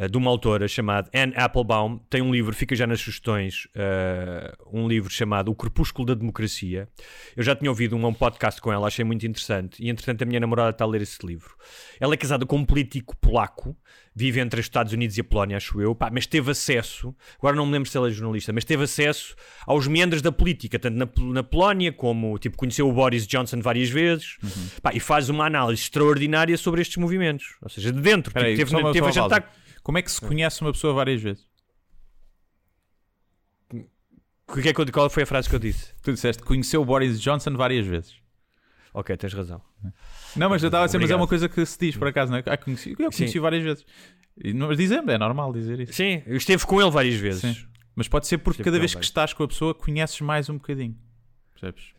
[0.07, 1.99] de uma autora chamada Anne Applebaum.
[2.11, 6.89] Tem um livro, fica já nas sugestões, eh, um livro chamado O Crepúsculo da Democracia.
[7.37, 9.83] Eu já tinha ouvido um, um podcast com ela, achei muito interessante.
[9.83, 11.57] E entretanto a minha namorada está a ler esse livro.
[11.99, 13.77] Ela é casada com um político polaco,
[14.15, 17.55] vive entre os Estados Unidos e a Polónia, acho eu, Pá, mas teve acesso, agora
[17.55, 20.97] não me lembro se ela é jornalista, mas teve acesso aos meandros da política, tanto
[20.97, 24.37] na, na Polónia como, tipo, conheceu o Boris Johnson várias vezes,
[24.83, 28.57] Pá, e faz uma análise extraordinária sobre estes movimentos, ou seja, de dentro, Espera aí,
[28.57, 29.53] tipo, teve, teve a jantar...
[29.89, 31.49] Como é que se conhece uma pessoa várias vezes?
[34.47, 35.95] O que é que eu- qual foi a frase que eu disse?
[36.03, 38.15] Tu disseste que conheceu o Boris Johnson várias vezes.
[38.93, 39.63] Ok, tens razão.
[40.37, 42.31] Não, mas eu estava a dizer, mas é uma coisa que se diz por acaso,
[42.31, 42.43] não é?
[42.45, 43.41] Ah, conheci, eu conheci Sim.
[43.41, 43.87] várias vezes.
[44.37, 45.95] E, mas dizemos, é normal dizer isso.
[45.95, 47.41] Sim, eu esteve com ele várias vezes.
[47.41, 47.67] Sim.
[47.97, 50.99] Mas pode ser porque cada vez que estás com a pessoa conheces mais um bocadinho.
[51.53, 51.95] Percebes?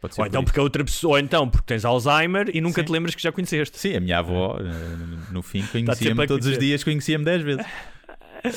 [0.00, 2.86] Pode ser Ou então porque outra pessoa, ou então porque tens Alzheimer e nunca Sim.
[2.86, 3.78] te lembras que já conheceste.
[3.78, 7.66] Sim, a minha avó, eh, no fim, conhecia-me todos os dias, conhecia-me 10 vezes.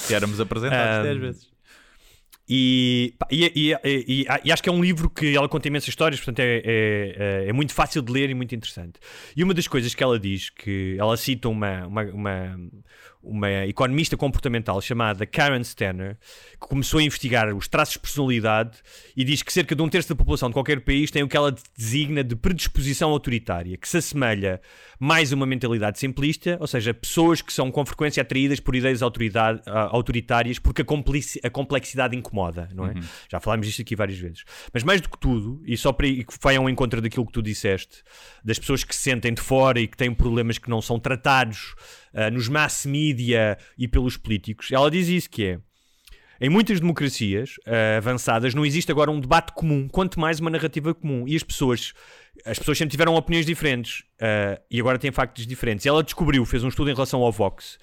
[0.09, 1.51] E éramos apresentados Ahm, 10 vezes.
[2.53, 5.87] E, pá, e, e- e- e acho que é um livro que ela conta imensas
[5.89, 8.99] histórias, portanto é, é, é- é muito fácil de ler e muito interessante.
[9.35, 12.59] E uma das coisas que ela diz, que ela cita uma, uma, uma,
[13.23, 16.17] uma economista comportamental chamada Karen Stanner,
[16.59, 18.77] que começou a investigar os traços de personalidade
[19.15, 21.37] e diz que cerca de um terço da população de qualquer país tem o que
[21.37, 24.61] ela designa de predisposição autoritária, que se assemelha
[24.99, 29.01] mais a uma mentalidade simplista, ou seja, pessoas que são com frequência atraídas por ideias
[29.01, 32.93] ah, autoritárias porque a, complexidade incomoda, não é?
[33.29, 34.43] Já falámos disto aqui várias vezes.
[34.73, 37.31] Mas mais do que tudo, e só para e que vai ao encontro daquilo que
[37.31, 38.03] tu disseste,
[38.43, 41.75] das pessoas que se sentem de fora e que têm problemas que não são tratados
[42.13, 45.59] ah, nos mass media e pelos políticos, ela diz isso que é
[46.43, 50.91] em muitas democracias ah, avançadas não existe agora um debate comum, quanto mais uma narrativa
[50.91, 51.27] comum.
[51.27, 51.93] E as pessoas,
[52.43, 55.85] as pessoas sempre tiveram opiniões diferentes ah, e agora têm factos diferentes.
[55.85, 57.77] Ela descobriu, fez um estudo em relação ao Vox,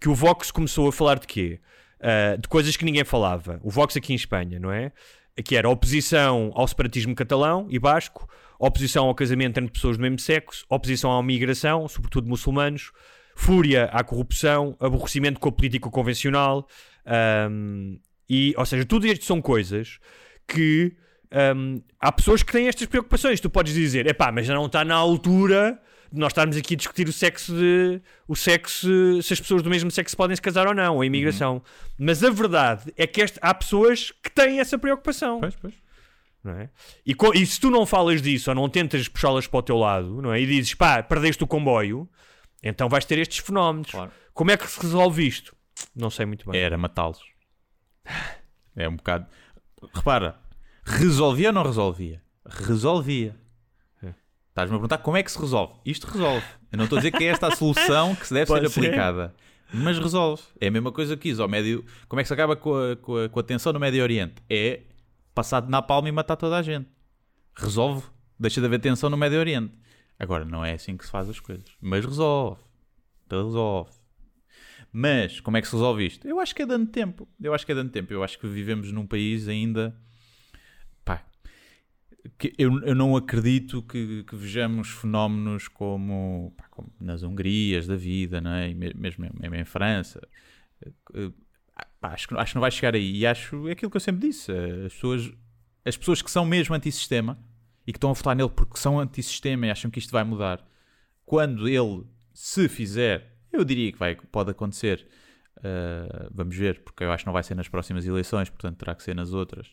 [0.00, 1.58] que o Vox começou a falar de quê?
[2.00, 3.58] Ah, de coisas que ninguém falava.
[3.64, 4.92] O Vox aqui em Espanha, não é?
[5.44, 8.28] Que era oposição ao separatismo catalão e basco,
[8.60, 12.92] oposição ao casamento entre pessoas do mesmo sexo, oposição à migração, sobretudo muçulmanos,
[13.34, 16.66] fúria à corrupção, aborrecimento com a política convencional,
[17.06, 17.96] ahm,
[18.28, 19.98] e, ou seja, tudo isto são coisas
[20.46, 20.94] que
[21.30, 23.40] ahm, há pessoas que têm estas preocupações.
[23.40, 25.80] Tu podes dizer, epá, mas já não está na altura
[26.12, 29.68] de nós estarmos aqui a discutir o sexo de o sexo, se as pessoas do
[29.68, 31.60] mesmo sexo podem se casar ou não, a imigração.
[31.98, 35.40] Mas a verdade é que este- há pessoas que têm essa preocupação.
[35.40, 35.74] Pois, pois.
[36.46, 36.68] é?
[37.04, 40.22] E, e se tu não falas disso ou não tentas puxá-las para o teu lado,
[40.22, 40.40] não é?
[40.40, 42.08] E dizes, pá, perdeste o comboio,
[42.70, 43.90] então vais ter estes fenómenos.
[43.90, 44.10] Claro.
[44.32, 45.54] Como é que se resolve isto?
[45.94, 46.60] Não sei muito bem.
[46.60, 47.20] Era matá-los.
[48.74, 49.26] É um bocado.
[49.94, 50.36] Repara,
[50.84, 52.22] resolvia ou não resolvia?
[52.46, 53.36] Resolvia.
[54.02, 54.14] É.
[54.48, 55.74] Estás-me a perguntar como é que se resolve?
[55.84, 56.44] Isto resolve.
[56.72, 58.80] Eu não estou a dizer que é esta a solução que se deve ser ser.
[58.80, 59.34] aplicada.
[59.72, 60.42] Mas resolve.
[60.60, 61.42] É a mesma coisa que isso.
[61.42, 61.84] Ao médio...
[62.08, 64.34] Como é que se acaba com a, com, a, com a tensão no Médio Oriente?
[64.48, 64.82] É
[65.34, 66.88] passar de napalm e matar toda a gente.
[67.56, 68.04] Resolve.
[68.38, 69.74] Deixa de haver tensão no Médio Oriente.
[70.18, 71.64] Agora, não é assim que se faz as coisas.
[71.80, 72.62] Mas resolve.
[73.30, 73.90] Resolve.
[74.92, 76.26] Mas, como é que se resolve isto?
[76.28, 77.28] Eu acho que é dando tempo.
[77.40, 78.12] Eu acho que é dando tempo.
[78.12, 79.96] Eu acho que vivemos num país ainda.
[81.04, 81.24] Pá.
[82.38, 87.96] que eu, eu não acredito que, que vejamos fenómenos como, pá, como nas Hungrias da
[87.96, 88.72] vida, não é?
[88.72, 90.20] Me- mesmo, mesmo em França.
[91.14, 91.30] Eh,
[92.00, 93.16] pá, acho, que, acho que não vai chegar aí.
[93.18, 94.52] E acho é aquilo que eu sempre disse.
[94.52, 95.32] eh, As pessoas,
[95.84, 97.38] as pessoas que são mesmo antissistema
[97.86, 100.64] e que estão a votar nele porque são antissistema e acham que isto vai mudar,
[101.24, 105.06] quando ele se fizer, eu diria que vai, pode acontecer.
[105.58, 108.94] uh, vamos ver, porque eu acho que não vai ser nas próximas eleições, portanto terá
[108.94, 109.68] que ser nas outras.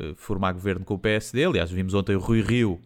[0.00, 1.44] uh, formar governo com o PSD.
[1.44, 2.80] Aliás, vimos ontem o Rui Rio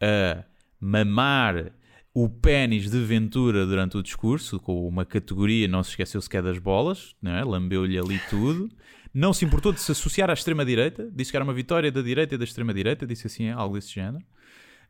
[0.00, 0.44] a
[0.80, 1.72] mamar
[2.12, 6.58] o pênis de Ventura durante o discurso, com uma categoria, não se esqueceu sequer das
[6.58, 7.42] bolas, não é?
[7.42, 8.70] lambeu-lhe ali tudo.
[9.14, 12.34] Não se importou de se associar à extrema-direita, disse que era uma vitória da direita
[12.34, 14.24] e da extrema-direita, disse assim, algo desse género,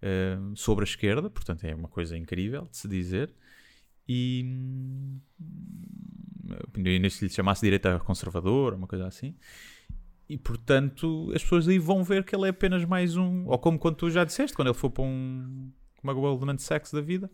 [0.03, 3.31] uh, sobre a esquerda, portanto é uma coisa incrível de se dizer.
[4.09, 5.21] E hum,
[6.77, 9.35] nem se lhe chamasse direita conservadora, uma coisa assim.
[10.29, 13.47] E portanto, as pessoas aí vão ver que ele é apenas mais um.
[13.47, 15.71] Ou como quando tu já disseste, quando ele for para um.
[16.03, 17.31] Uma Goldman Sachs da vida.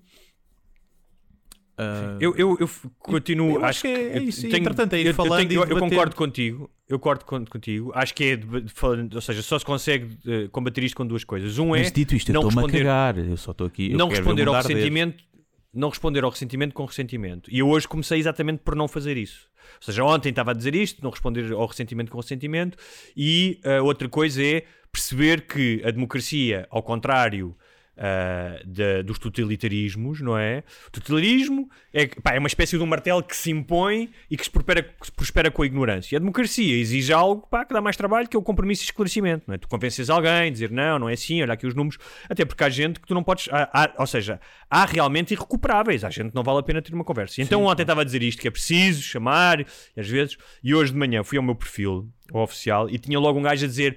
[1.82, 3.54] Ah, Eu, eu, eu continuo.
[3.56, 4.46] eu acho que é eu isso.
[4.46, 5.90] E, entretanto, é ir eu, eu falando tenho- e eu- eu debatendo.
[5.90, 6.70] concordo contigo.
[6.88, 7.90] Eu concordo con- contigo.
[7.94, 8.36] Acho que é.
[8.36, 11.56] deba- falando- Ou seja, só se consegue eh, combater isto com duas coisas.
[11.58, 11.78] Um é.
[11.80, 13.18] Mas dito isto, eu não estou-me a responder- cagar.
[13.18, 13.92] Eu só estou aqui.
[13.92, 15.24] eu não responder ao ressentimento
[15.72, 19.48] não responder ao ressentimento com ressentimento e eu hoje comecei exatamente por não fazer isso
[19.76, 22.76] ou seja, ontem estava a dizer isto não responder ao ressentimento com ressentimento
[23.16, 27.54] e a outra coisa é perceber que a democracia ao contrário
[28.02, 30.64] ah, da- dos totalitarismos, não é?
[30.88, 34.44] O totalitarismo é, pá, é uma espécie de um martelo que se impõe e que
[34.44, 36.16] se prospera, que se prospera com a ignorância.
[36.16, 39.44] A democracia exige algo pá, que dá mais trabalho, que é o compromisso e esclarecimento.
[39.46, 39.58] Não é?
[39.58, 41.98] Tu convences alguém, dizer não, não é assim, olha aqui os números,
[42.28, 43.48] até porque há gente que tu não podes.
[43.52, 44.40] há- há- ou seja,
[44.70, 47.40] há realmente irrecuperáveis, há gente que não vale a pena ter uma conversa.
[47.40, 49.66] E então ontem estava a dizer isto, que é preciso chamar, e
[50.00, 53.38] às vezes, e hoje de manhã fui ao meu perfil, ao oficial, e tinha logo
[53.38, 53.96] um gajo a dizer.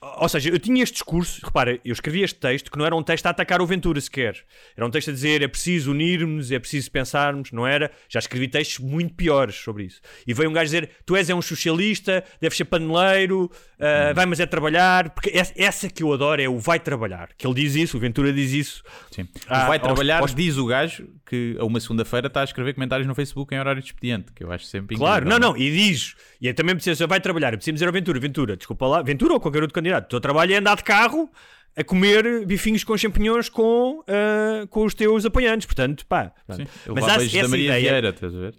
[0.00, 3.02] Ou seja, eu tinha este discurso, repara, eu escrevi este texto que não era um
[3.02, 4.36] texto a atacar o Ventura sequer.
[4.76, 7.90] Era um texto a dizer é preciso unirmos, é preciso pensarmos, não era?
[8.08, 10.00] Já escrevi textos muito piores sobre isso.
[10.26, 14.26] E veio um gajo dizer: tu és é um socialista, deves ser paneleiro, ah, vai,
[14.26, 15.10] mas é trabalhar.
[15.10, 17.28] Porque essa, que eu adoro é o vai trabalhar.
[17.36, 18.82] Que ele diz isso, o Ventura diz isso.
[19.10, 19.26] Sim.
[19.48, 22.74] Ah, vai aos- trabalhar, aos- diz o gajo que a uma segunda-feira está a escrever
[22.74, 25.40] comentários no Facebook em horário de expediente, que eu acho sempre Claro, incrível.
[25.40, 28.20] não, não, e diz, e é também precisa, vai trabalhar, eu preciso dizer ao Ventura,
[28.20, 31.30] Ventura, desculpa lá, Ventura ou qualquer outro candidato, o teu trabalho é andar de carro
[31.76, 36.32] a comer bifinhos com champignons com, ah, com os teus apoiantes, portanto, pá.
[36.50, 36.66] Sim.
[36.94, 38.54] Mas há vejo da essa Maria ideia, Vieira, estás a ver?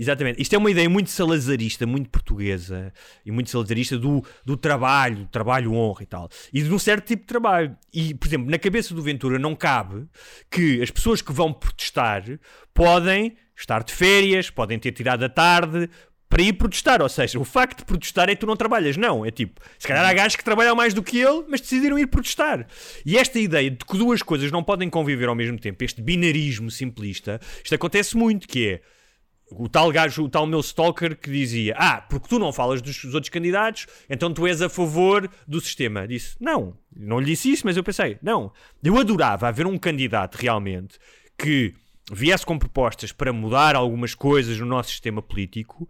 [0.00, 0.40] Exatamente.
[0.40, 2.90] Isto é uma ideia muito salazarista, muito portuguesa
[3.26, 6.28] e muito salazarista do, do trabalho, trabalho honra e tal.
[6.52, 7.76] E de um certo tipo de trabalho.
[7.92, 10.06] E, por exemplo, na cabeça do Ventura não cabe
[10.50, 12.24] que as pessoas que vão protestar
[12.72, 15.90] podem estar de férias, podem ter tirado a tarde
[16.30, 17.02] para ir protestar.
[17.02, 18.96] Ou seja, o facto de protestar é que tu não trabalhas.
[18.96, 21.98] Não, é tipo, se calhar há gajos que trabalham mais do que ele, mas decidiram
[21.98, 22.66] ir protestar.
[23.04, 26.70] E esta ideia de que duas coisas não podem conviver ao mesmo tempo, este binarismo
[26.70, 28.80] simplista, isto acontece muito, que é
[29.50, 33.04] o tal gajo, o tal meu stalker que dizia: Ah, porque tu não falas dos
[33.06, 36.06] outros candidatos, então tu és a favor do sistema.
[36.06, 38.52] Disse: Não, não lhe disse isso, mas eu pensei: Não,
[38.82, 40.98] eu adorava haver um candidato realmente
[41.36, 41.74] que
[42.12, 45.88] viesse com propostas para mudar algumas coisas no nosso sistema político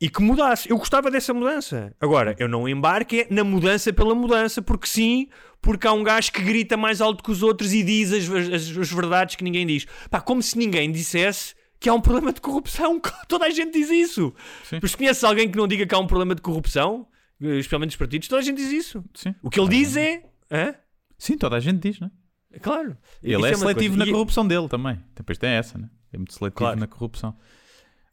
[0.00, 0.70] e que mudasse.
[0.70, 1.94] Eu gostava dessa mudança.
[2.00, 5.28] Agora, eu não embarque na mudança pela mudança, porque sim,
[5.60, 8.76] porque há um gajo que grita mais alto que os outros e diz as, as,
[8.76, 9.86] as verdades que ninguém diz.
[10.10, 13.00] Pá, como se ninguém dissesse que há um problema de corrupção.
[13.28, 14.34] Toda a gente diz isso.
[14.64, 14.78] Sim.
[14.82, 17.06] Mas conheces alguém que não diga que há um problema de corrupção?
[17.40, 18.28] Especialmente nos partidos?
[18.28, 19.04] Toda a gente diz isso.
[19.14, 19.34] Sim.
[19.42, 20.24] O que ele diz é.
[20.50, 20.74] Hã?
[21.16, 22.10] Sim, toda a gente diz, não
[22.52, 22.58] é?
[22.58, 22.96] Claro.
[23.22, 24.98] Ele isso é, é seletivo na corrupção dele também.
[25.14, 25.88] Depois tem essa, né?
[26.12, 26.80] É muito seletivo claro.
[26.80, 27.36] na corrupção.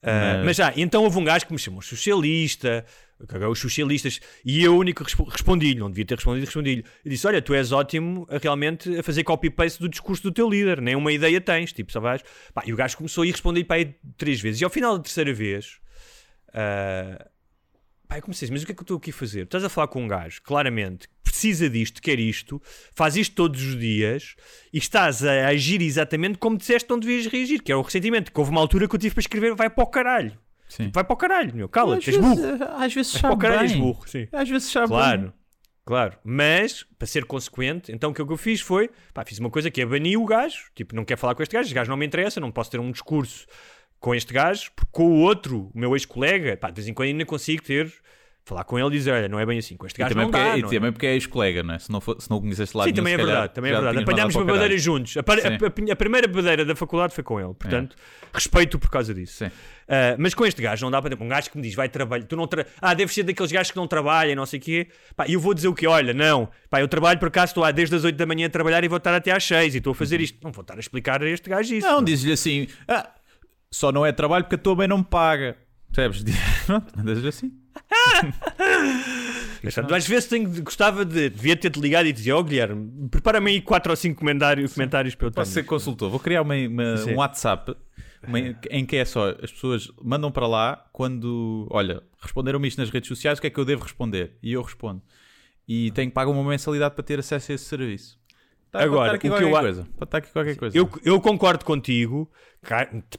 [0.06, 2.86] Uh, mas já, então houve um gajo que me chamou socialista,
[3.50, 6.86] os socialistas, e eu único respondi-lhe, não devia ter respondido, respondi-lhe.
[7.04, 10.48] Eu disse: Olha, tu és ótimo a, realmente a fazer copy-paste do discurso do teu
[10.48, 12.24] líder, nem uma ideia tens, tipo, sabes?
[12.54, 14.96] Pá, e o gajo começou a ir responder para aí três vezes, e ao final
[14.96, 15.80] da terceira vez,
[16.50, 17.26] uh,
[18.08, 19.44] pá, eu comecei mas o que é que eu estou aqui a fazer?
[19.46, 22.62] Estás a falar com um gajo, claramente, precisa disto, quer isto,
[22.94, 24.36] faz isto todos os dias
[24.72, 28.40] e estás a agir exatamente como disseste não devias reagir, que é o ressentimento, que
[28.40, 30.38] houve uma altura que eu tive para escrever vai para o caralho.
[30.70, 30.90] Sim.
[30.94, 32.42] Vai para o caralho, meu, cala-te, és burro.
[32.78, 34.28] Às vezes sabe para o caralho, és burro, sim.
[34.32, 35.22] Às vezes sabe Claro.
[35.22, 35.34] Bem.
[35.86, 39.70] Claro, mas para ser consequente, então o que eu fiz foi, pá, fiz uma coisa
[39.70, 41.98] que é banir o gajo, tipo, não quer falar com este gajo, este gajo não
[41.98, 43.46] me interessa, não posso ter um discurso
[44.00, 47.10] com este gajo, porque com o outro, o meu ex-colega, pá, de vez em quando
[47.10, 47.94] ainda consigo ter
[48.46, 50.32] falar com ele e dizer, olha, não é bem assim, com este gajo também não
[50.32, 50.58] porque, dá.
[50.58, 50.92] E não também é?
[50.92, 51.80] porque é ex-colega, não é?
[51.80, 53.74] Se não, for, se não conheceste lá Sim, nenhum, também é calhar, verdade, também é
[53.74, 53.98] verdade.
[53.98, 55.18] Apanhámos o babadeira juntos.
[55.18, 57.96] A, par- a- a- primeira babadeira da faculdade foi com ele, portanto,
[58.32, 59.46] respeito por causa disso.
[59.46, 59.52] Sim.
[59.88, 62.26] Ah, mas com este gajo não dá para um gajo que me diz, vai trabalhar,
[62.26, 62.68] tu não tra...
[62.80, 64.88] ah, deves ser daqueles gajos que não trabalham, não sei o quê.
[65.16, 65.88] Pá, e eu vou dizer o quê?
[65.88, 68.50] Olha, não, pá, eu trabalho por acaso, estou lá desde as 8 da manhã a
[68.50, 70.38] trabalhar e vou estar até às 6 e estou a fazer isto.
[70.44, 71.88] Não vou estar a explicar a este gajo isso.
[71.88, 73.10] Não, diz-lhe assim, ah,
[73.72, 75.58] só não é trabalho porque a tua mãe não me paga.
[75.92, 76.24] Percebes?
[76.68, 77.52] Pronto, andas assim.
[79.62, 83.52] Portanto, às vezes tenho, gostava de, devia ter-te ligado e dizer, ó oh, Guilherme, prepara-me
[83.52, 86.10] aí 4 ou 5 comentários, comentários para eu Posso ser consultor.
[86.10, 87.76] Vou criar uma, uma, um WhatsApp
[88.28, 92.90] uma, em que é só as pessoas mandam para lá quando, olha, responderam-me isto nas
[92.90, 94.34] redes sociais, o que é que eu devo responder?
[94.42, 95.02] E eu respondo.
[95.68, 98.20] E tenho que pagar uma mensalidade para ter acesso a esse serviço.
[98.76, 99.88] Tá, Agora, o que eu coisa.
[99.98, 100.78] Pode estar aqui qualquer coisa.
[100.78, 102.30] Eu, eu concordo contigo.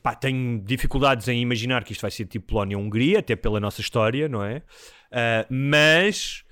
[0.03, 4.29] Pá, tenho dificuldades em imaginar que isto vai ser tipo Polónia-Hungria, até pela nossa história,
[4.29, 4.59] não é?
[4.59, 6.45] Uh, mas,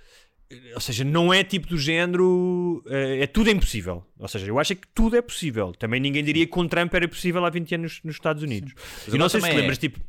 [0.75, 2.83] ou seja, não é tipo do género.
[2.87, 4.07] Uh, é tudo impossível.
[4.19, 5.73] Ou seja, eu acho que tudo é possível.
[5.73, 8.73] Também ninguém diria que com Trump era possível há 20 anos nos Estados Unidos.
[9.13, 9.81] E não sei se lembras, é.
[9.81, 10.01] tipo.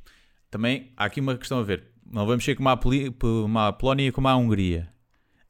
[0.50, 1.84] Também há aqui uma questão a ver.
[2.10, 4.88] Não vamos ser como a, Poli como a Polónia e como a Hungria.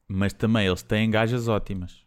[0.07, 2.03] Mas também eles têm gajas ótimas.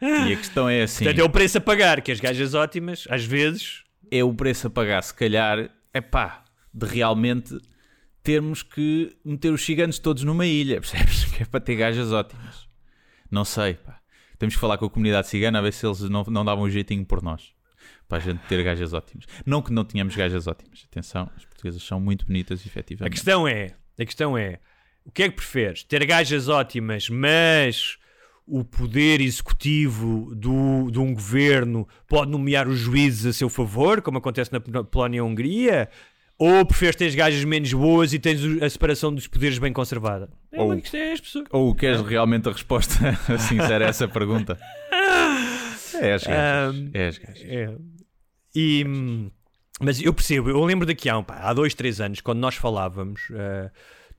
[0.00, 3.06] E a questão é assim: Portanto, é o preço a pagar, que as gajas ótimas,
[3.10, 3.84] às vezes.
[4.10, 7.58] é o preço a pagar, se calhar, é pá, de realmente
[8.22, 11.24] termos que meter os gigantes todos numa ilha, percebes?
[11.24, 12.68] Que é para ter gajas ótimas.
[13.30, 14.00] Não sei, pá.
[14.38, 16.70] Temos que falar com a comunidade cigana a ver se eles não, não davam um
[16.70, 17.52] jeitinho por nós.
[18.08, 19.26] Para a gente ter gajas ótimas.
[19.46, 20.86] Não que não tenhamos gajas ótimas.
[20.90, 23.12] Atenção, as portuguesas são muito bonitas, efetivamente.
[23.12, 24.58] A questão é, a questão é,
[25.04, 25.84] o que é que preferes?
[25.84, 27.98] Ter gajas ótimas, mas
[28.50, 34.18] o poder executivo do, de um governo pode nomear os juízes a seu favor, como
[34.18, 35.88] acontece na Polónia e Hungria?
[36.38, 40.30] Ou preferes ter gajas menos boas e tens a separação dos poderes bem conservada?
[40.50, 40.74] É Ou- é.
[41.52, 42.94] Ou queres realmente a resposta
[43.38, 44.58] sincera a essa pergunta?
[46.02, 46.74] É as gajas.
[46.74, 47.42] Ahm, É as gajas.
[47.44, 47.74] É.
[48.54, 48.84] E,
[49.80, 52.54] mas eu percebo, eu lembro daqui há, um, pá, há dois, três anos, quando nós
[52.54, 53.70] falávamos, eh,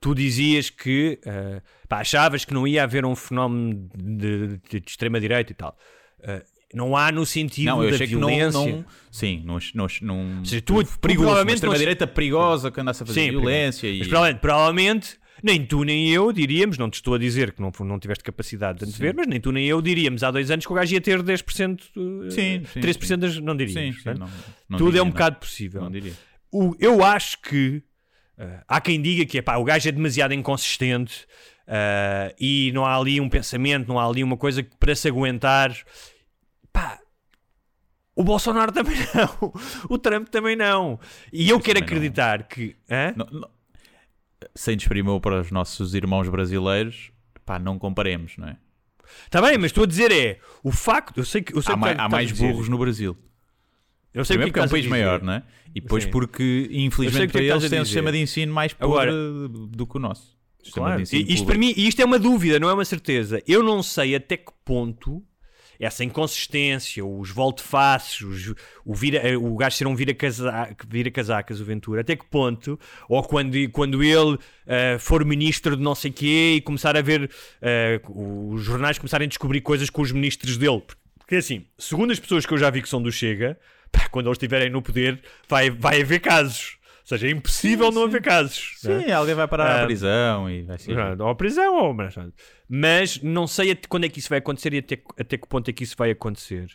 [0.02, 4.82] tu dizias que eh, pá, achavas que não ia haver um fenómeno de, de- de
[4.86, 5.76] extrema-direita e tal.
[6.22, 6.44] Eh,
[6.74, 8.72] não há no sentido Não, eu da achei que não, violência.
[8.72, 8.84] não.
[9.10, 9.58] Sim, não.
[9.74, 10.98] não, não seja, tu- tu perigoso.
[11.00, 13.88] provavelmente Uma extrema-direita perigosa que andasse a fazer Sim, violência.
[13.90, 14.10] Mas E...
[14.10, 17.98] provavelmente, provavelmente, nem tu nem eu diríamos, não te estou a dizer que não, não
[17.98, 20.74] tiveste capacidade de antever, mas nem tu nem eu diríamos há dois anos que o
[20.74, 21.80] gajo ia ter 10%,
[22.26, 23.96] eh, Sim, sim, 13% das, não Sim, diríamos.
[23.96, 24.18] sim, certo?
[24.18, 24.28] não,
[24.68, 25.82] não Tudo diria, é um bocado possível.
[25.82, 26.12] Não diria.
[26.50, 27.82] O- eu acho que
[28.68, 31.26] há quem diga que epá, o gajo é demasiado inconsistente
[31.66, 35.08] eh, e não há ali um pensamento, não há ali uma coisa que para se
[35.08, 35.74] aguentar.
[36.72, 36.98] Pá,
[38.14, 39.52] O Bolsonaro também não.
[39.88, 40.98] O Trump também não.
[41.32, 41.96] E eu quero também não.
[41.96, 42.76] acreditar que.
[43.16, 43.50] Não- não-
[44.56, 47.12] sem desprimor para os nossos irmãos brasileiros,
[47.44, 48.56] pá, não comparemos, não é?
[49.30, 50.40] Tá bem, mas estou a dizer é.
[50.64, 51.18] O facto.
[51.18, 51.54] Eu sei que.
[51.56, 53.16] Eu sei Há, que mai- estás há a mais burros no Brasil.
[54.14, 55.42] Eu sei Primeiro porque é um país maior, não é?
[55.74, 56.10] E depois Sim.
[56.10, 59.86] porque, infelizmente, para é estás eles têm um sistema de ensino mais Agora- podre do
[59.86, 60.36] que o nosso.
[60.62, 60.96] Sistema Claro.
[60.98, 61.46] de ensino E isto público.
[61.46, 63.42] para mim, e isto é uma dúvida, não é uma certeza.
[63.48, 65.22] Eu não sei até que ponto
[65.80, 68.52] essa inconsistência, os volte-faces,
[68.84, 73.56] o, vira, o gajo ser um vira-casa- vira-casacas, o Ventura, até que ponto, ou quando,
[73.70, 77.28] quando ele eh, for ministro de não sei quê e começar a ver
[77.60, 80.82] eh, os jornais começarem a descobrir coisas com os ministros dele.
[81.18, 83.58] Porque assim, segundo as pessoas que eu já vi que são do Chega,
[83.92, 86.78] pá, quando eles estiverem no poder, vai, vai haver casos.
[87.02, 88.78] Ou seja, é impossível não haver casos.
[88.86, 89.00] é?
[89.02, 90.94] Sim, alguém vai parar Ah, à prisão e vai ser.
[90.94, 92.14] Pronto, Ou à prisão, ou mas,
[92.68, 95.68] mas não sei até quando é que isso vai acontecer e até, até que ponto
[95.68, 96.68] é que isso vai acontecer.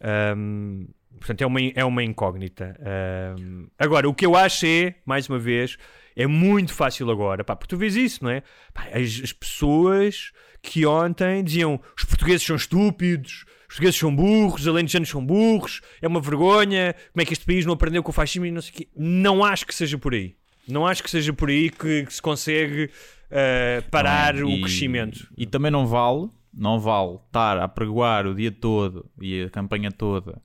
[0.00, 0.86] Ahm,
[1.18, 2.76] portanto, é uma, é uma incógnita.
[2.80, 5.76] Ahm, agora, o que eu acho é, mais uma vez,
[6.16, 8.42] é muito fácil agora, pá, porque tu vês isso, não é?
[8.74, 14.62] Pá, as, as pessoas que ontem diziam os portugueses são estúpidos, os portugueses são burros,
[14.62, 18.10] os alentejanos são burros, é uma vergonha, como é que este país não aprendeu com
[18.10, 18.88] o fascismo e não sei o quê.
[18.96, 20.34] Não acho que seja por aí.
[20.66, 22.90] Não acho que seja por aí que, que se consegue
[23.30, 24.44] eh, parar Não é?
[24.44, 25.28] o E- crescimento.
[25.36, 29.90] E também não vale, não vale estar a pregoar o dia todo e a campanha
[29.90, 30.40] toda.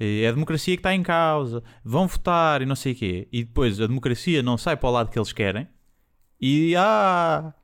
[0.00, 3.28] É a democracia que está em causa, vão votar e não sei o quê.
[3.32, 5.68] E depois a democracia não sai para o lado que eles querem
[6.40, 7.54] e ah,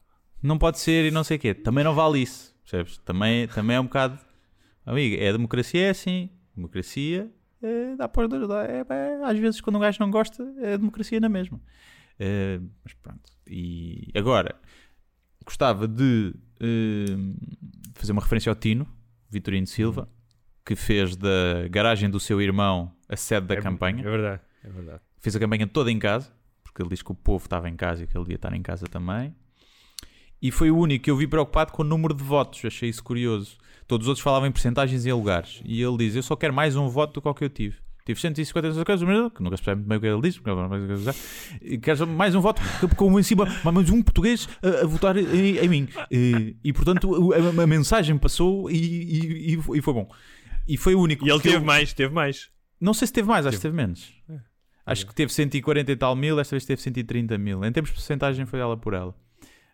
[0.41, 1.53] não pode ser e não sei o quê.
[1.55, 2.99] Também não vale isso, percebes?
[2.99, 4.19] Também, também é um bocado.
[4.91, 6.31] Amigo, é a democracia é assim.
[6.57, 7.31] Democracia
[7.63, 8.27] é, dá para.
[8.29, 11.61] dá- É, é, às vezes quando um gajo não gosta, é a democracia na mesma.
[12.19, 13.31] É, mas pronto.
[13.47, 14.57] E agora,
[15.45, 17.17] gostava de eh,
[17.95, 18.87] fazer uma referência ao Tino,
[19.31, 20.09] Vitorino Silva,
[20.65, 24.01] que fez da garagem do seu irmão a sede da É- campanha.
[24.01, 25.01] É verdade, é verdade.
[25.21, 26.33] Fez a campanha toda em casa,
[26.65, 28.63] porque ele diz que o povo estava em casa e que ele devia estar em
[28.63, 29.35] casa também.
[30.41, 33.03] E foi o único que eu vi preocupado com o número de votos, achei isso
[33.03, 33.59] curioso.
[33.89, 35.61] Todos os outros falavam em percentagens e em lugares.
[35.65, 37.77] E ele diz: Eu só quero mais um voto do que o que eu tive.
[38.05, 42.07] Tive 150 coisas, que nunca se percebe muito bem o que ele diz, porque quero
[42.07, 45.69] mais um voto, porque como em cima, mais um português a, a votar em, em
[45.69, 45.89] mim.
[46.11, 50.09] E, e, portanto a, a mensagem passou e, e, e foi- bom.
[50.67, 51.27] E foi o único.
[51.27, 52.51] E ele teve eu- mais, teve mais.
[52.81, 54.11] não sei se teve mais, acho que teve menos.
[54.87, 57.63] Acho que teve 140 e tal mil, esta vez teve 130 mil.
[57.63, 59.15] Em termos de porcentagem foi ela por ela.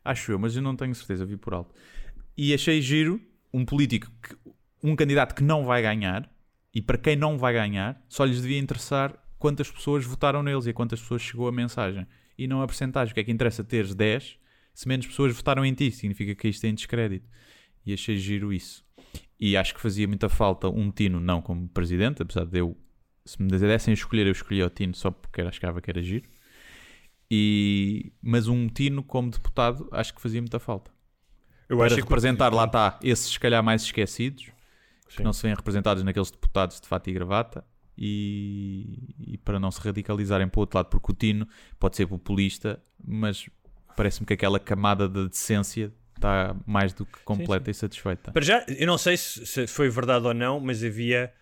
[0.05, 1.73] Acho eu, mas eu não tenho certeza, vi por alto.
[2.37, 3.21] E achei giro
[3.55, 4.37] um político, que,
[4.83, 6.29] um candidato que não vai ganhar,
[6.75, 10.71] e para quem não vai ganhar, só lhes devia interessar quantas pessoas votaram neles e
[10.71, 12.05] a quantas pessoas chegou a mensagem.
[12.37, 13.13] E não a porcentagem.
[13.13, 14.37] O que é que interessa teres 10
[14.75, 15.93] se menos pessoas votaram em ti?
[15.93, 17.29] Significa que isto tem descrédito.
[17.87, 18.85] E achei giro isso.
[19.39, 22.77] E acho que fazia muita falta um Tino, não como presidente, apesar de eu,
[23.25, 26.29] se me dessem a escolher, eu escolhia o Tino só porque achava que era giro.
[27.31, 30.94] E, mas um Tino como deputado, acho que fazia muita falta.
[31.69, 34.47] Eu Para acho que- representar, lá está, esses se calhar mais esquecidos,
[35.09, 35.23] que Sim.
[35.23, 37.65] não se vêem representados naqueles deputados de fato e gravata,
[37.97, 41.47] e, e para não se radicalizarem para o outro lado, porque o Tino
[41.79, 43.49] pode ser populista, mas
[43.97, 48.33] parece-me que aquela camada de decência está mais do que completa e satisfeita.
[48.33, 51.33] Para já, eu não sei se, se foi verdade ou não, mas havia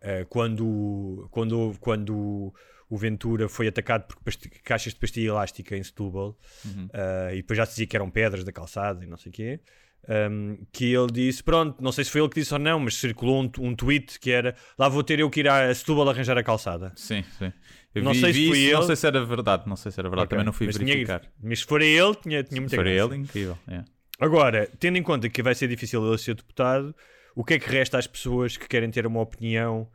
[0.00, 2.52] eh, quando, quando, quando
[2.92, 4.16] o Ventura foi atacado por
[4.62, 6.88] caixas de pastilha elástica em Setúbal Uhum.
[6.92, 9.32] eh, e depois já se dizia que eram pedras da calçada e não sei o
[9.32, 9.60] quê.
[10.08, 12.96] ehm, que ele disse, pronto, não sei se foi ele que disse ou não, mas
[12.96, 16.36] circulou um, um tweet que era lá vou ter eu que ir a Setúbal arranjar
[16.36, 16.92] a calçada.
[16.96, 17.52] Sim, sim.
[17.94, 18.86] Eu Não vi, sei se foi isso, não ele.
[18.88, 20.86] sei se era verdade, não sei se era verdade, Ok, também não fui mas tinha-
[20.86, 21.22] verificar.
[21.42, 23.14] mas se for ele, tinha, tinha Se muita for graça.
[23.14, 23.56] ele, incrível.
[23.68, 23.84] é.
[24.18, 26.94] Agora, tendo em conta que vai ser difícil ele ser deputado,
[27.36, 29.88] o que é que resta às pessoas que querem ter uma opinião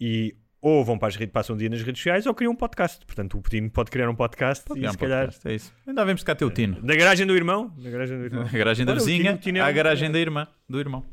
[0.00, 2.56] e ou vão para as redes, passam um dia nas redes sociais ou criam um
[2.56, 3.04] podcast.
[3.04, 5.24] Portanto, o Tino pode criar um podcast Pode e criar um se calhar.
[5.26, 5.74] podcast, é isso.
[5.86, 6.78] Ainda vemos cá ter o Tino.
[6.82, 7.74] Na garagem do irmão?
[7.76, 8.42] Na garagem do irmão.
[8.46, 10.46] A garagem da Olha, o vizinha, Tino- o Tino é à um- garagem da irmã,
[10.68, 11.04] do irmão.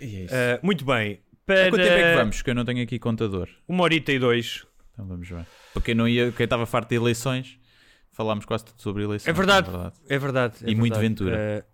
[0.00, 0.34] E é isso.
[0.34, 1.20] Ah, muito bem.
[1.48, 2.42] Há quanto tempo é que Para vamos?
[2.42, 3.48] Que eu não tenho aqui contador.
[3.68, 4.64] uma horita e dois.
[4.92, 5.44] Então vamos ver.
[5.72, 7.58] Para quem não ia, quem estava farto de eleições,
[8.12, 9.28] falámos quase tudo sobre eleições.
[9.28, 9.70] É verdade.
[9.70, 10.54] não É verdade.
[10.64, 11.08] é E muito verdade.
[11.08, 11.66] Ventura.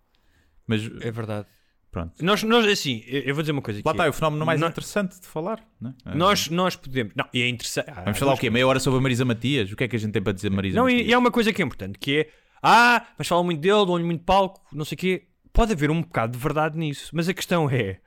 [0.67, 1.47] Mas Ah, é verdade.
[1.93, 2.25] Pronto.
[2.25, 3.87] Nós, nós, assim, eu vou dizer uma coisa aqui.
[3.87, 5.61] Lá está, é o fenómeno mais interessante de falar.
[5.81, 5.95] Né?
[6.05, 6.15] É.
[6.15, 7.15] Nós, nós podemos.
[7.15, 7.89] Não, e é interessante.
[7.89, 8.51] Ah, Vamos falar o quê?
[8.51, 9.71] Meia hora sobre a Marisa Matias?
[9.71, 11.03] O que é que a gente tem para dizer Marisa Não, Matias?
[11.03, 12.29] e, e há uma coisa que é importante, que é
[12.63, 15.23] ah, mas falam muito dele, dão-lhe muito palco, não sei o quê.
[15.53, 17.99] Pode haver um bocado de verdade nisso, mas a questão é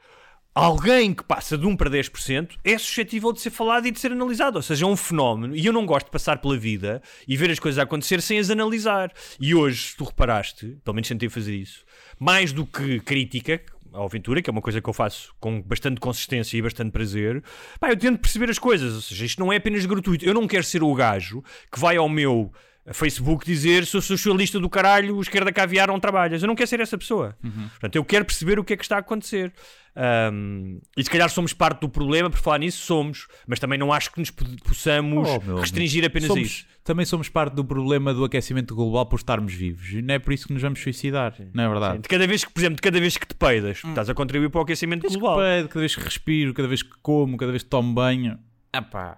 [0.55, 4.13] alguém que passa de 1 para 10% é suscetível de ser falado e de ser
[4.13, 7.35] analisado, ou seja, é um fenómeno, e eu não gosto de passar pela vida e
[7.35, 9.11] ver as coisas a acontecer sem as analisar.
[9.37, 11.83] E hoje, se tu reparaste, pelo menos tentei fazer isso,
[12.17, 13.61] mais do que crítica,
[13.95, 17.43] ao Ventura, que é uma coisa que eu faço com bastante consistência e bastante prazer,
[17.79, 18.93] pá, eu tento perceber as coisas.
[18.95, 20.25] Ou seja, isto não é apenas gratuito.
[20.25, 22.51] Eu não quero ser o gajo que vai ao meu
[22.93, 26.41] Facebook dizer sou socialista do caralho, esquerda caviar não trabalhas.
[26.43, 27.35] Eu não quero ser essa pessoa.
[27.43, 27.67] Uhum.
[27.69, 29.51] Portanto, eu quero perceber o que é que está a acontecer.
[29.97, 33.93] Um, e se calhar somos parte do problema, por falar nisso, somos, mas também não
[33.93, 36.65] acho que nos po- possamos Oh, restringir apenas a Somos- isso.
[36.83, 39.89] Também somos parte do problema do aquecimento global por estarmos vivos.
[39.93, 41.33] E não é por isso que nos vamos suicidar.
[41.53, 41.99] Não é verdade?
[42.03, 44.49] De cada vez que, por exemplo, de cada vez que te peidas, estás a contribuir
[44.49, 45.37] para o aquecimento Cada global.
[45.39, 48.37] peido, cada vez que respiro, cada vez que como, cada vez que tomo banho.
[48.75, 49.17] Epá,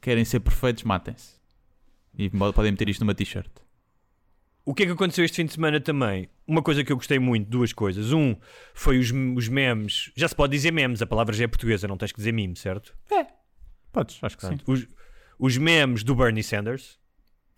[0.00, 1.39] querem ser perfeitos, matem-se.
[2.20, 3.50] E podem meter isto numa t-shirt.
[4.62, 6.28] O que é que aconteceu este fim de semana também?
[6.46, 8.12] Uma coisa que eu gostei muito, duas coisas.
[8.12, 8.36] Um,
[8.74, 10.12] foi os, os memes.
[10.14, 12.54] Já se pode dizer memes, a palavra já é portuguesa, não tens que dizer meme,
[12.54, 12.94] certo?
[13.90, 14.56] Podes, acho que sim.
[14.58, 14.86] Portanto, os,
[15.38, 16.98] os memes do Bernie Sanders,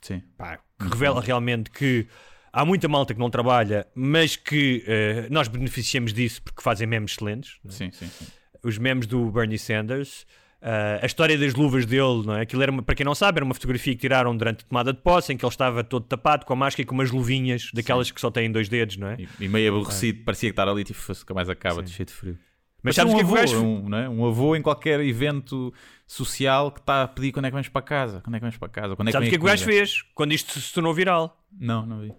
[0.01, 0.23] Sim.
[0.39, 2.07] pá, que revela realmente que
[2.53, 7.13] há muita malta que não trabalha, mas que eh, nós beneficiamos disso porque fazem memes
[7.13, 7.59] excelentes.
[7.65, 7.75] não é?
[7.75, 8.27] Sim, sim, sim.
[8.63, 10.25] Os memes do Bernie Sanders.
[10.63, 12.43] Eh, a história das luvas dele, não é?
[12.43, 14.93] Aquilo era, uma- para quem não sabe, era uma fotografia que tiraram durante a tomada
[14.93, 17.71] de posse, em que ele estava todo tapado com a máscara e com umas luvinhas,
[17.75, 19.17] daquelas que só têm dois dedos, não é?
[19.19, 21.93] E, e meio aborrecido, parecia que estar ali, tipo, nunca mais acaba, Sim.
[21.93, 22.39] cheio de frio.
[22.85, 24.09] Mas Parecia sabes um que é que avô, gajo um, não é?
[24.09, 25.73] um avô em qualquer evento
[26.07, 28.57] social que está a pedir quando é que vamos para casa, quando é que vamos
[28.57, 30.59] para casa, quando é que Sabes o que é que o gajo fez quando isto
[30.59, 31.41] se tornou viral?
[31.59, 32.13] Não, não vi.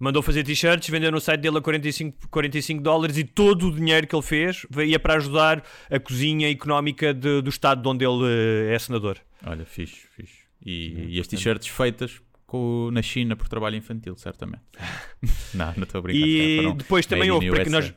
[0.00, 4.06] Mandou fazer t-shirts, vendeu no site dele a 45, 45 dólares e todo o dinheiro
[4.06, 8.24] que ele fez ia para ajudar a cozinha económica de- do estado de onde ele
[8.70, 9.18] eh, é senador.
[9.46, 10.38] Olha, fixe, fixe.
[10.64, 14.62] E, e as t-shirts feitas com, na China por trabalho infantil, certamente.
[15.54, 16.26] não, não estou a brincar.
[16.26, 17.80] E foram depois também made houve, in para que USA.
[17.80, 17.94] nós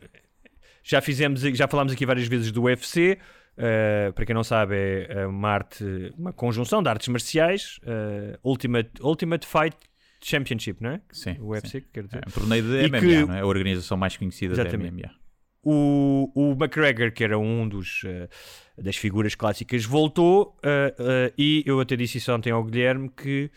[0.84, 3.18] já fizemos, já falámos aqui várias vezes do UFC.
[3.58, 4.76] eh, para quem não sabe,
[5.08, 5.86] é uma arte,
[6.18, 9.78] uma conjunção de artes marciais, eh, Ultimate, Ultimate Fight
[10.24, 11.02] Championship, não é?
[11.12, 12.22] Sim, O UFC, quer dizer.
[12.26, 13.40] É um torneio de E MMA, que- não é?
[13.42, 15.02] A organização mais conhecida Exatamente.
[15.02, 15.24] da MMA.
[15.66, 18.28] O, o McGregor, que era um dos eh,
[18.78, 23.50] das figuras clássicas, voltou eh, eh, e eu até disse isso ontem ao Guilherme que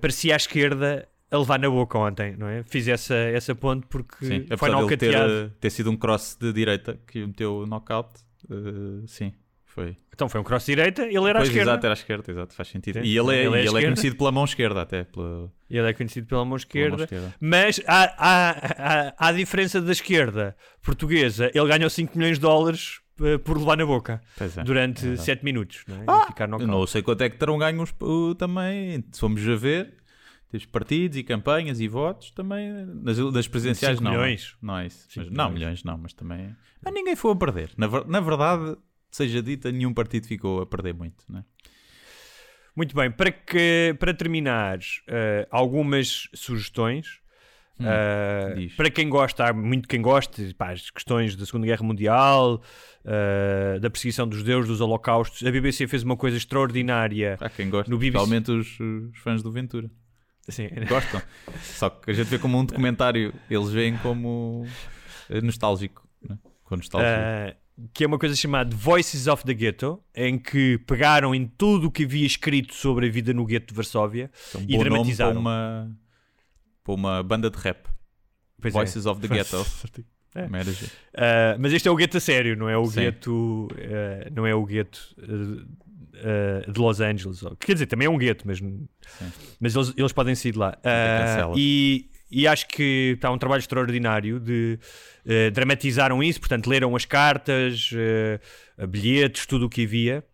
[0.00, 2.62] parecia à esquerda a levar na boca ontem, não é?
[2.62, 5.52] Fiz essa, essa ponte porque Sim, foi dele ter, nocauteado.
[5.60, 8.08] ter sido um cross de direita que o meteu knockout,
[8.50, 9.32] eh, sim,
[9.74, 9.96] foi.
[10.12, 11.70] Então foi um cross-direita, ele era à Pois, esquerda.
[11.72, 13.00] Exato, era à esquerda, exato, faz sentido.
[13.00, 13.86] Sim, E ele é, ele é ele é esquerda.
[13.86, 15.04] conhecido pela mão esquerda, até.
[15.04, 17.02] Pela, Ele é conhecido pela mão pela mão esquerda.
[17.04, 17.34] esquerda.
[17.40, 18.50] Mas há, há,
[19.08, 21.50] há, há diferença da esquerda portuguesa.
[21.52, 25.22] Ele ganhou 5 milhões de dólares eh, por levar na boca é, durante é verdade.
[25.24, 25.84] 7 minutos.
[25.88, 26.04] Não é?
[26.06, 29.56] Ah, ficar não sei quanto é que terão ganho os- o- também, se formos a
[29.56, 29.94] ver,
[30.50, 32.70] temos partidos e campanhas e votos também,
[33.02, 34.12] nas, das presidenciais não.
[34.12, 34.56] milhões.
[34.62, 35.08] Não é isso.
[35.16, 35.82] Mas- não, milhões.
[35.82, 36.54] não, mas também.
[36.80, 37.70] Mas ninguém foi a perder.
[37.76, 38.76] Na, na verdade,
[39.14, 41.44] seja dita, nenhum partido ficou a perder muito, né?
[42.74, 47.22] Muito bem, para, que, para terminar, eh, algumas sugestões.
[47.78, 47.84] Hum,
[48.56, 48.74] diz.
[48.74, 52.62] para quem gosta, há muito quem goste, pá, as questões da Segunda Guerra Mundial,
[53.04, 55.46] eh, da perseguição dos judeus, dos holocaustos.
[55.46, 57.36] A BBC fez uma coisa extraordinária.
[57.40, 58.18] Há quem gosta, No BBC.
[58.18, 58.80] principalmente os,
[59.12, 59.88] os fãs do Ventura.
[60.48, 61.22] Assim, Gostam.
[61.62, 64.66] Só que a gente vê como um documentário, eles veem como
[65.42, 66.08] nostálgico.
[66.28, 66.36] Né?
[66.64, 67.56] Com nostalgia.
[67.92, 71.90] Que é uma coisa chamada Voices of the Ghetto, em que pegaram em tudo o
[71.90, 75.32] que havia escrito sobre a vida no gueto de Varsóvia É um e dramatizaram.
[75.32, 75.98] para uma,
[76.84, 77.88] para uma banda de rap.
[78.60, 78.78] Pois é.
[78.78, 79.64] Voices of the Ghetto.
[80.36, 80.46] É.
[80.46, 83.02] Uh, mas este é o gueto a sério, não é o Sim.
[83.02, 87.40] gueto, uh, não é o gueto uh, de Los Angeles.
[87.60, 88.60] Quer dizer, também é um gueto, mas,
[89.60, 90.76] mas eles, eles podem sair de lá.
[91.56, 94.76] E, e acho que está um trabalho extraordinário de
[95.24, 100.24] uh, dramatizaram isso, portanto, leram as cartas, uh, bilhetes, tudo o que havia.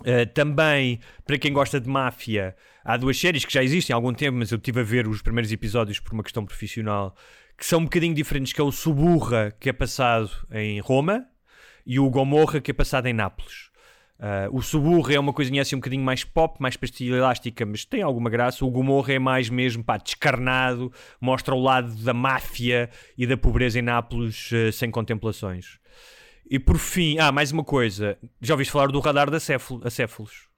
[0.00, 2.54] Uh, também, para quem gosta de máfia,
[2.84, 5.22] há duas séries que já existem há algum tempo, mas eu estive a ver os
[5.22, 7.16] primeiros episódios por uma questão profissional,
[7.58, 11.26] que são um bocadinho diferentes, que é o Suburra, que é passado em Roma,
[11.84, 13.70] e o Gomorra, que é passado em Nápoles.
[14.18, 17.84] Uh, o Suburra é uma coisinha assim um bocadinho mais pop, mais pastilha elástica, mas
[17.84, 18.64] tem alguma graça.
[18.64, 22.88] O Gomorra é mais mesmo pá, descarnado, mostra o lado da máfia
[23.18, 25.78] e da pobreza em Nápoles uh, sem contemplações.
[26.48, 28.16] E por fim, ah, mais uma coisa.
[28.40, 30.48] Já ouviste falar do radar da acéfalo- acéfalos?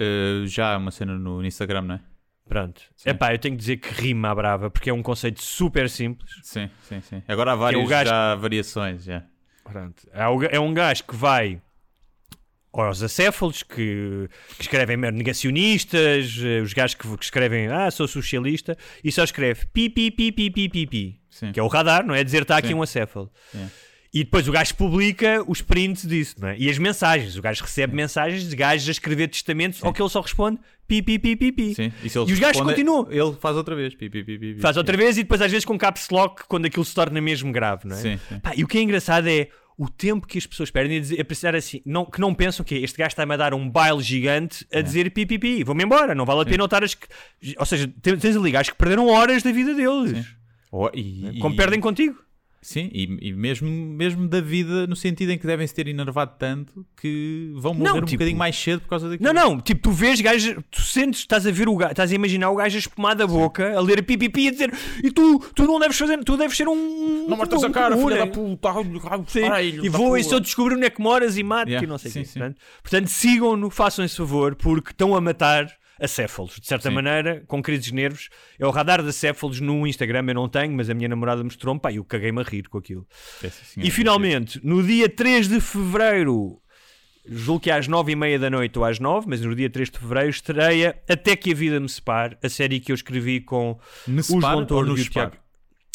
[0.00, 2.00] Uh, já há uma cena no Instagram, não é?
[2.48, 2.80] Pronto.
[2.96, 3.10] Sim.
[3.10, 6.30] Epá, eu tenho que dizer que rima à brava, porque é um conceito super simples.
[6.42, 7.22] Sim, sim, sim.
[7.26, 9.04] Agora há várias gajo- já variações.
[9.04, 9.24] Já.
[9.64, 10.06] Pronto.
[10.50, 11.60] É um gajo que vai
[12.80, 18.76] aos acéfalos, que, que escrevem negacionistas, eh, os gajos que, que escrevem, ah, sou socialista,
[19.02, 21.20] e só escreve pi, pi, pi, pi, pi, pi, pi,
[21.52, 22.22] que é o radar, não é?
[22.22, 22.74] Dizer está aqui Sim.
[22.74, 23.30] um acéfalo.
[23.54, 23.88] É.
[24.12, 26.56] E depois o gajo publica os prints disso, não é?
[26.58, 27.36] E as mensagens.
[27.36, 31.02] O gajo recebe mensagens de gajos a escrever testamentos ao que ele só responde pi,
[31.02, 31.74] pi, pi, pi, pi.
[31.74, 31.92] Sim.
[32.02, 33.06] E, se E os gajos continuam.
[33.10, 33.94] Ele faz outra vez.
[33.94, 34.60] Pi, pi, pi, pi, pi.
[34.60, 37.52] Faz outra vez e depois às vezes com caps lock quando aquilo se torna mesmo
[37.52, 38.00] grave, não é?
[38.00, 38.38] Sim, sim.
[38.40, 39.48] Pá, e o que é engraçado é
[39.78, 42.64] o tempo que as pessoas perdem a, dizer, a pensar assim, não, que não pensam
[42.64, 45.84] que este gajo está-me a dar um baile gigante a dizer pi, pi, pi, vou-me
[45.84, 47.06] embora, não vale a pena notar as que...
[47.56, 50.26] Ou seja, tens ali gajos que perderam horas da vida deles.
[50.92, 52.18] E, Como e- perdem contigo.
[52.60, 56.32] Sim, e, e mesmo, mesmo da vida, no sentido em que devem se ter enervado
[56.38, 59.32] tanto que vão morrer Não, um tipo- bocadinho mais cedo por causa daquilo.
[59.32, 62.14] Não, não, tipo, tu vês gajos, tu sentes, estás a ver o gajo, estás a
[62.14, 64.72] imaginar o gajo a espumar da boca, a ler pi, pi, pi, e a dizer,
[65.04, 67.26] e tu, tu não deves fazer, tu deves ser um...
[67.28, 68.72] Não mostras um- a cara, um- filha da puta.
[69.28, 71.88] Sim, Caralho, e vou e eu descobrir onde é que moras e mato Yeah, e
[71.88, 72.24] não sei o sim.
[72.24, 75.68] Portanto, portanto, sigam-no, façam esse favor, porque estão a matar
[76.00, 76.94] acéfalos, de certa Sim.
[76.94, 78.28] maneira, com crises de nervos.
[78.58, 81.80] É o radar de acéfalos no Instagram, eu não tenho, mas a minha namorada mostrou-me,
[81.80, 83.06] pá, e eu caguei-me a rir com aquilo.
[83.42, 83.50] É.
[83.78, 86.60] E finalmente, no dia 3 de Fevereiro,
[87.26, 89.68] julgo que é às 9 e meia da noite ou às 9, mas no dia
[89.68, 93.40] 3 de Fevereiro estreia Até que a Vida me separe, a série que eu escrevi
[93.40, 95.36] com Me o separa João ou Tordo nos e o Tiago.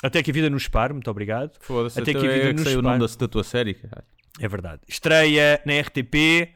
[0.03, 1.51] Até que a Vida nos separe, muito obrigado.
[1.61, 3.17] Foda-se, Até que a vida é nos sei o nome separe.
[3.17, 4.05] da, da tua série, caralho.
[4.39, 4.81] É verdade.
[4.87, 6.53] Estreia na RTP.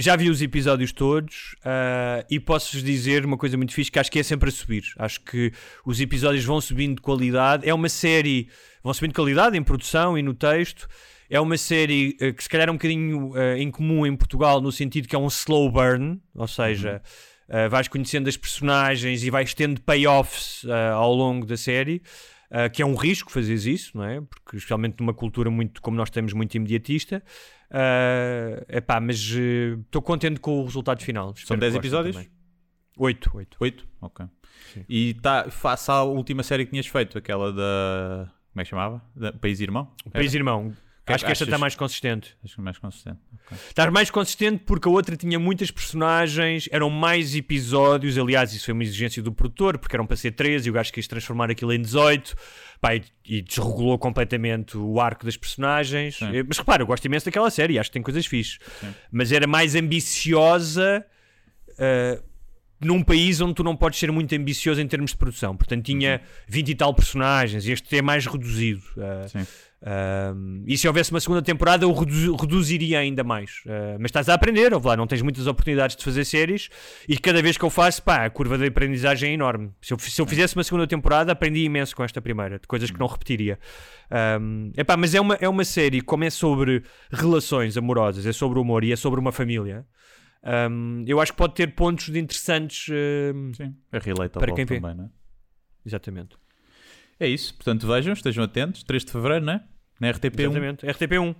[0.00, 4.12] Já vi os episódios todos ah, e posso-vos dizer uma coisa muito fixe que acho
[4.12, 4.84] que é sempre a subir.
[4.96, 5.52] Acho que
[5.84, 7.68] os episódios vão subindo de qualidade.
[7.68, 8.48] É uma série,
[8.80, 10.86] vão subindo de qualidade em produção e no texto.
[11.28, 14.70] É uma série ah, que se calhar é um bocadinho ah, incomum em Portugal no
[14.70, 17.02] sentido que é um slow burn, ou seja,
[17.48, 20.64] ah, vais conhecendo as personagens e vais tendo payoffs
[20.94, 22.00] ao longo da série.
[22.50, 24.22] Uh, que é um risco fazeres isso, não é?
[24.22, 27.22] Porque especialmente numa cultura muito, como nós temos, muito imediatista.
[27.70, 31.32] Uh, epá, mas estou contente com o resultado final.
[31.36, 32.16] Espero 10 que gostem episódios?
[32.16, 32.30] também.
[32.96, 33.56] Oito, oito.
[33.60, 33.88] Oito?
[34.00, 34.26] Ok.
[34.88, 38.30] E tá, face à última série que tinhas feito, aquela da.
[38.52, 39.02] Como é que chamava?
[39.14, 39.92] Da País Irmão?
[40.12, 40.72] País Irmão.
[41.14, 42.36] Acho que esta está mais consistente.
[42.44, 43.18] Acho que é mais consistente.
[43.46, 43.56] Ok.
[43.68, 48.16] Está mais consistente porque a outra tinha muitas personagens, eram mais episódios.
[48.18, 50.92] Aliás, isso foi uma exigência do produtor, porque eram para ser 13 e o gajo
[50.92, 52.34] quis transformar aquilo em 18.
[52.80, 56.16] Pá, e, e desregulou completamente o arco das personagens.
[56.16, 56.36] Sim.
[56.36, 58.58] Eh, Mas repara, eu gosto imenso daquela série, acho que tem coisas fixes.
[59.10, 61.04] Mas era mais ambiciosa.
[61.78, 62.22] eh,
[62.80, 65.56] num país onde tu não podes ser muito ambicioso em termos de produção.
[65.56, 68.82] Portanto, tinha 20 e tal personagens e este é mais reduzido.
[68.96, 69.46] eh, Sim.
[69.80, 73.62] Um, e se houvesse uma segunda temporada, eu redu- reduziria ainda mais.
[73.64, 76.68] Uh, mas estás a aprender, ouve lá, não tens muitas oportunidades de fazer séries
[77.08, 79.70] e cada vez que eu faço, pá, a curva de aprendizagem é enorme.
[79.80, 82.90] Se eu, se eu fizesse uma segunda temporada, aprendi imenso com esta primeira, de coisas
[82.90, 83.58] que não repetiria.
[84.40, 86.82] Um, epá, mas é uma, é uma série, como é sobre
[87.12, 89.86] relações amorosas, é sobre humor e é sobre uma família.
[90.70, 92.88] um, eu acho que pode ter pontos de interessantes.
[93.34, 93.76] um, Sim.
[93.92, 94.80] É relatable Para quem vê.
[94.80, 95.08] também, não é?
[95.86, 96.36] exatamente.
[97.20, 97.54] É isso.
[97.54, 98.82] Portanto, vejam, estejam atentos.
[98.82, 99.60] 3 de Fevereiro, não é?
[100.00, 100.40] Na RTP1.
[100.40, 100.86] Exatamente.
[100.86, 101.34] RTP1.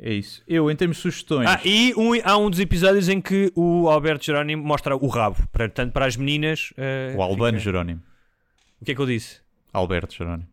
[0.00, 0.42] É isso.
[0.48, 1.48] Eu, em termos de sugestões.
[1.48, 5.36] Ah, e um- há um dos episódios em que o Alberto Jerónimo mostra o rabo.
[5.52, 6.72] Portanto, para as meninas.
[6.76, 8.02] eh, o Albano fica- Jerónimo.
[8.80, 9.40] O que é que eu disse?
[9.72, 10.48] Alberto Jerónimo.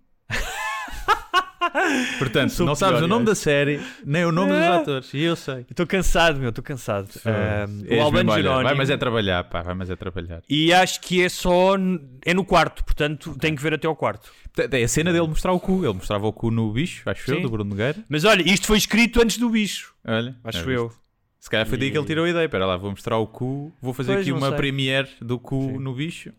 [2.17, 4.67] Portanto, Sou não sabes o nome da série, nem o nome dos É.
[4.67, 5.13] atores.
[5.13, 5.65] E eu sei.
[5.69, 7.07] Estou cansado, meu, estou cansado.
[7.89, 8.63] O Albano Jerónimo.
[8.63, 10.41] Vai, mas é trabalhar, pá, vai, mas é trabalhar.
[10.49, 11.75] E acho que é só.
[12.25, 14.31] É no quarto, portanto, tenho que ver até ao quarto.
[14.71, 15.83] É a cena dele mostrar o cu.
[15.85, 17.97] Ele mostrava o cu no bicho, acho eu, do Bruno Nogueira.
[18.09, 19.93] Mas olha, isto foi escrito antes do bicho.
[20.05, 20.91] Olha, Acho é, eu.
[21.39, 22.45] Se calhar foi daí que ele tirou a ideia.
[22.45, 23.71] Espera lá, vou mostrar o cu.
[23.81, 24.57] Vou fazer Pois, aqui uma sei.
[24.57, 25.77] premiere do cu Sim.
[25.77, 26.31] no bicho.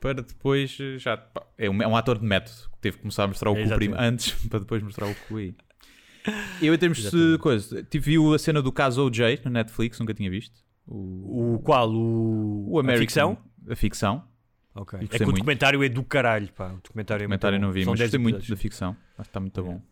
[0.00, 1.16] Para depois eh, já.
[1.16, 2.56] pá, É um, é um ator de método.
[2.72, 5.36] que Teve que começar a mostrar o É, cu antes para depois mostrar o cu
[5.38, 5.54] aí.
[6.60, 7.38] Eu, em termos de Exatamente.
[7.38, 10.60] coisa, tive viu a cena do caso OJ no Netflix, nunca tinha visto.
[10.86, 11.90] O, O qual?
[11.90, 13.38] O, o a American, ficção?
[13.70, 14.24] A ficção.
[14.74, 14.98] Ok.
[15.00, 15.36] É que o muito.
[15.36, 16.68] documentário é do caralho, pá.
[16.72, 17.66] O documentário é O muito comentário bom.
[17.66, 18.58] não vi, São mas 10 gostei muito episódios.
[18.58, 18.90] da ficção.
[18.90, 19.82] Acho que está muito bom.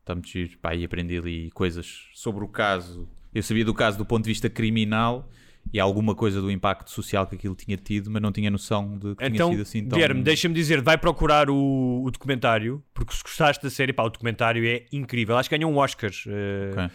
[0.00, 0.58] Está muito giro.
[0.58, 3.08] Pá, e aprendi ali coisas sobre o caso.
[3.34, 5.28] Eu sabia do caso do ponto de vista criminal
[5.72, 9.14] e alguma coisa do impacto social que aquilo tinha tido, mas não tinha noção de
[9.14, 9.98] que Então, tinha sido assim tão...
[9.98, 14.08] Guilherme, deixa-me dizer, vai procurar o, o documentário, porque se gostaste da série, pá, o
[14.10, 15.36] documentário é incrível.
[15.36, 16.10] Acho que ganhou um Oscar.
[16.26, 16.90] eh, Ok.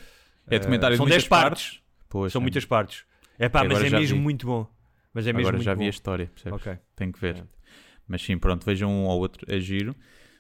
[0.50, 1.82] É documentário são de muitas 10 partes.
[2.10, 2.44] Pois, São é.
[2.44, 3.04] muitas partes.
[3.38, 4.24] É pá, mas é mesmo vi.
[4.24, 4.66] muito bom.
[5.14, 5.86] Mas é mesmo Agora já vi bom.
[5.86, 6.60] a história, percebes?
[6.62, 6.78] Ok.
[6.96, 7.36] Tenho que ver.
[7.38, 7.44] É.
[8.08, 9.94] Mas sim, pronto, vejam um ou outro, é giro.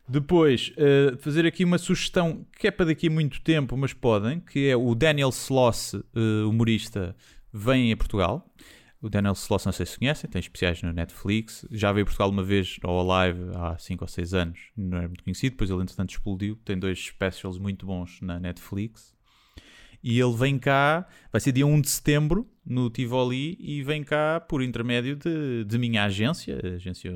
[0.07, 4.39] Depois, eh, fazer aqui uma sugestão que é para daqui a muito tempo, mas podem,
[4.39, 7.13] que é o Daniel Sloss, eh, humorista,
[7.57, 8.47] vem a Portugal.
[9.01, 11.65] O Daniel Sloss, não sei se conhecem, tem especiais no Netflix.
[11.71, 15.07] Já veio a Portugal uma vez ao Alive há 5 ou 6 anos, não era
[15.07, 16.55] muito conhecido, depois ele entretanto explodiu.
[16.65, 19.16] Tem dois specials muito bons na Netflix.
[20.03, 24.39] E ele vem cá, vai ser dia 1 de setembro, no Tivoli, e vem cá
[24.39, 27.11] por intermédio de, de minha agência, a agência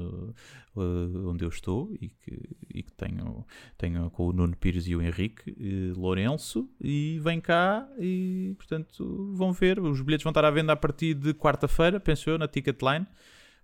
[0.76, 3.46] uh, onde eu estou e que, e que tenho,
[3.78, 9.34] tenho com o Nuno Pires e o Henrique uh, Lourenço, e vem cá e, portanto,
[9.34, 9.80] vão ver.
[9.80, 13.06] Os bilhetes vão estar à venda a partir de quarta-feira, penso eu, na Ticketline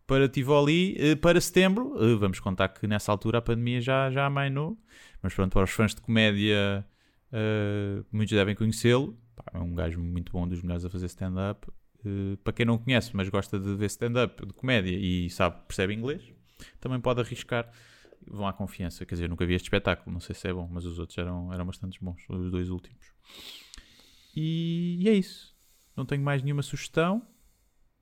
[0.05, 1.95] para Tivoli uh, para setembro.
[2.19, 4.77] Vamos contar que nessa altura a pandemia já, já amainou,
[5.21, 6.85] mas pronto, para os fãs de comédia,
[7.31, 9.17] uh, muitos devem conhecê-lo.
[9.53, 11.67] É um gajo muito bom, dos melhores a fazer stand-up.
[12.05, 15.93] Uh, para quem não conhece, mas gosta de ver stand-up de comédia e sabe, percebe
[15.93, 16.23] inglês,
[16.79, 17.71] também pode arriscar.
[18.29, 20.85] Vão à confiança, quer dizer, nunca vi este espetáculo, não sei se é bom, mas
[20.85, 23.07] os outros eram, eram bastante bons, os dois últimos.
[24.35, 25.55] E, e é isso.
[25.95, 27.25] Não tenho mais nenhuma sugestão.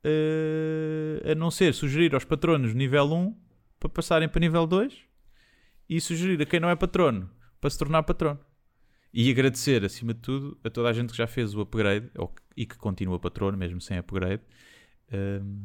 [0.04, 3.36] Uh, a não ser sugerir aos patronos nível 1
[3.80, 4.96] para passarem para nível 2
[5.90, 7.30] e sugerir a quem não é patrono
[7.60, 8.40] para se tornar patrono.
[9.18, 12.36] E agradecer, acima de tudo, a toda a gente que já fez o upgrade ou
[12.58, 14.44] e que continua patrono, mesmo sem upgrade.
[15.42, 15.58] um,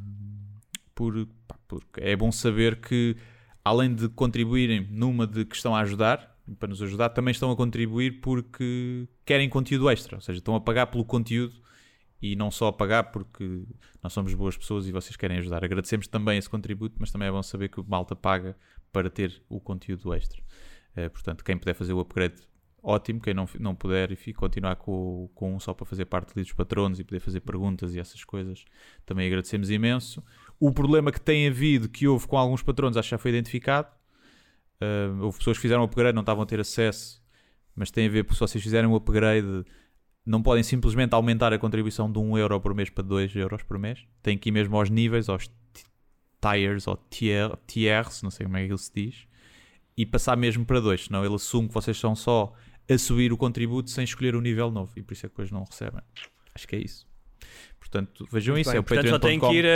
[0.94, 3.16] por, pá, porque é bom saber que,
[3.64, 7.56] além de contribuírem numa de que estão a ajudar, para nos ajudar, também estão a
[7.56, 11.60] contribuir porque querem conteúdo extra, ou seja, estão a pagar pelo conteúdo
[12.22, 13.64] e não só a pagar porque
[14.00, 15.64] nós somos boas pessoas e vocês querem ajudar.
[15.64, 18.56] Agradecemos também esse contributo, mas também é bom saber que o Malta paga
[18.92, 20.40] para ter o conteúdo extra.
[20.94, 22.36] Eh, portanto, quem puder fazer o upgrade,
[22.82, 23.20] ótimo.
[23.20, 26.98] Quem não, não puder e continuar com, com um só para fazer parte dos patronos
[27.00, 28.64] e poder fazer perguntas e essas coisas,
[29.04, 30.22] também agradecemos imenso.
[30.58, 33.88] O problema que tem havido, que houve com alguns patronos, acho que já foi identificado.
[34.80, 37.22] Eh, houve pessoas que fizeram o upgrade, não estavam a ter acesso,
[37.74, 39.64] mas tem a ver, porque se vocês fizerem o upgrade,
[40.24, 43.78] não podem simplesmente aumentar a contribuição de 1 euro por mês para 2 euros por
[43.78, 44.04] mês.
[44.22, 45.50] Tem que ir mesmo aos níveis, aos
[46.40, 49.26] tiers ou tier, tiers, não sei como é que ele se diz,
[49.96, 52.54] e passar mesmo para 2, senão ele assume que vocês estão só
[52.90, 55.50] a subir o contributo sem escolher o nível novo e por isso é que depois
[55.50, 56.02] não recebem.
[56.54, 57.06] Acho que é isso.
[57.78, 58.76] Portanto, vejam Muito isso, bem.
[58.76, 59.50] é o Portanto, só tem patreon.com.
[59.50, 59.66] que ir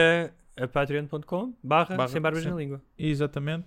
[0.59, 2.83] a, a patreon.com barra Barra sem barbas na língua.
[2.99, 3.67] Exatamente.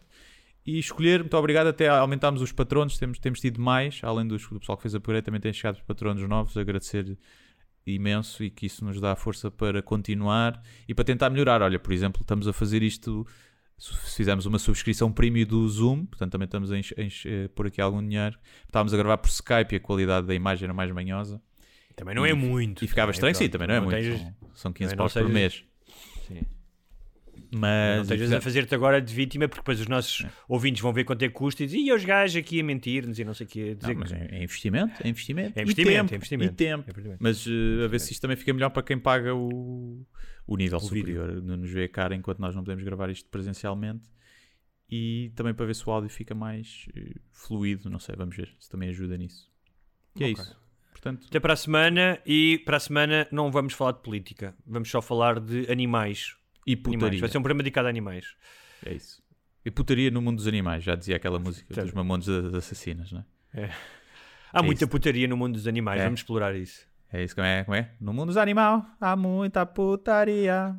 [0.66, 4.60] E escolher, muito obrigado, até aumentámos os patronos, temos, temos tido mais, além dos, do
[4.60, 7.18] pessoal que fez a upgrade, também tem chegado os patronos novos, agradecer
[7.86, 11.62] imenso e que isso nos dá força para continuar e para tentar melhorar.
[11.62, 13.26] Olha, por exemplo, estamos a fazer isto,
[13.78, 17.80] se fizemos uma subscrição premium do Zoom, portanto também estamos a a eh, pôr aqui
[17.80, 18.38] algum dinheiro.
[18.66, 21.42] Estávamos a gravar por Skype e a qualidade da imagem era mais manhosa.
[21.96, 22.84] Também não é E- muito.
[22.84, 23.52] E ficava estranho, sim, pronto.
[23.54, 23.92] também não é muito.
[23.96, 25.64] tens- São, são 15 também não paus por mês.
[26.28, 26.42] Sim.
[27.52, 31.06] Mas não estejas a fazer-te agora de vítima, porque depois os nossos ouvintes vão ver
[31.06, 33.46] quanto é que custa e dizem, e os gajos aqui a mentir-nos e não sei
[33.46, 33.76] o quê.
[33.76, 35.58] Dizer Não, mas é, é investimento, é investimento.
[35.58, 36.54] É E investimento, tempo, é investimento.
[36.54, 36.84] E tempo.
[36.88, 37.18] É investimento.
[37.22, 40.06] Mas eh, a ver se isto também fica melhor para quem paga o,
[40.48, 40.98] o nível vídeo.
[40.98, 44.10] superior, não nos vê a cara enquanto nós não podemos gravar isto presencialmente.
[44.90, 48.50] E também para ver se o áudio fica mais eh, fluido, não sei, vamos ver
[48.58, 49.52] se também ajuda nisso.
[50.16, 50.42] E é Ok.
[50.44, 50.58] isso.
[50.92, 54.90] Portanto, Até para a semana e para a semana não vamos falar de política, vamos
[54.90, 56.36] só falar de animais.
[56.66, 56.96] e animais.
[57.00, 57.20] putaria.
[57.20, 58.26] Vai ser um programa dedicado a animais.
[58.86, 59.22] É isso.
[59.66, 63.24] E putaria no mundo dos animais, já dizia aquela música dos mamones das assassinas, não
[63.54, 63.70] é?
[64.54, 64.90] Há É muita isso.
[64.90, 66.06] putaria no mundo dos animais, É.
[66.06, 66.88] vamos explorar isso.
[67.12, 67.92] É isso como é, como é?
[68.00, 70.76] No mundo dos animais há muita putaria.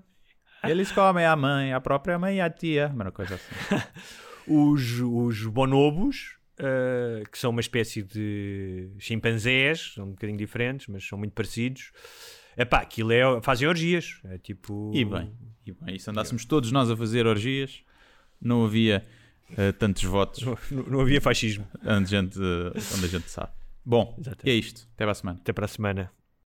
[0.64, 2.90] Eles comem a mãe, a própria mãe e a tia.
[2.92, 3.54] Uma coisa assim.
[4.50, 11.06] Os, os bonobos, eh, que são uma espécie de chimpanzés, são um bocadinho diferentes, mas
[11.06, 11.92] são muito parecidos.
[12.56, 14.18] Epá, aquilo é, fazem orgias.
[14.24, 14.90] É tipo.
[14.94, 15.30] E bem,
[15.66, 17.82] e bem, e se andássemos todos nós a fazer orgias,
[18.40, 19.04] não havia
[19.56, 21.68] eh, tantos votos Não, não havia fascismo.
[21.84, 23.52] onde a gente, eh, onde a gente sabe.
[23.84, 24.88] Bom, e é isto.
[24.94, 25.38] Até para a semana.
[25.40, 26.10] Até para a semana.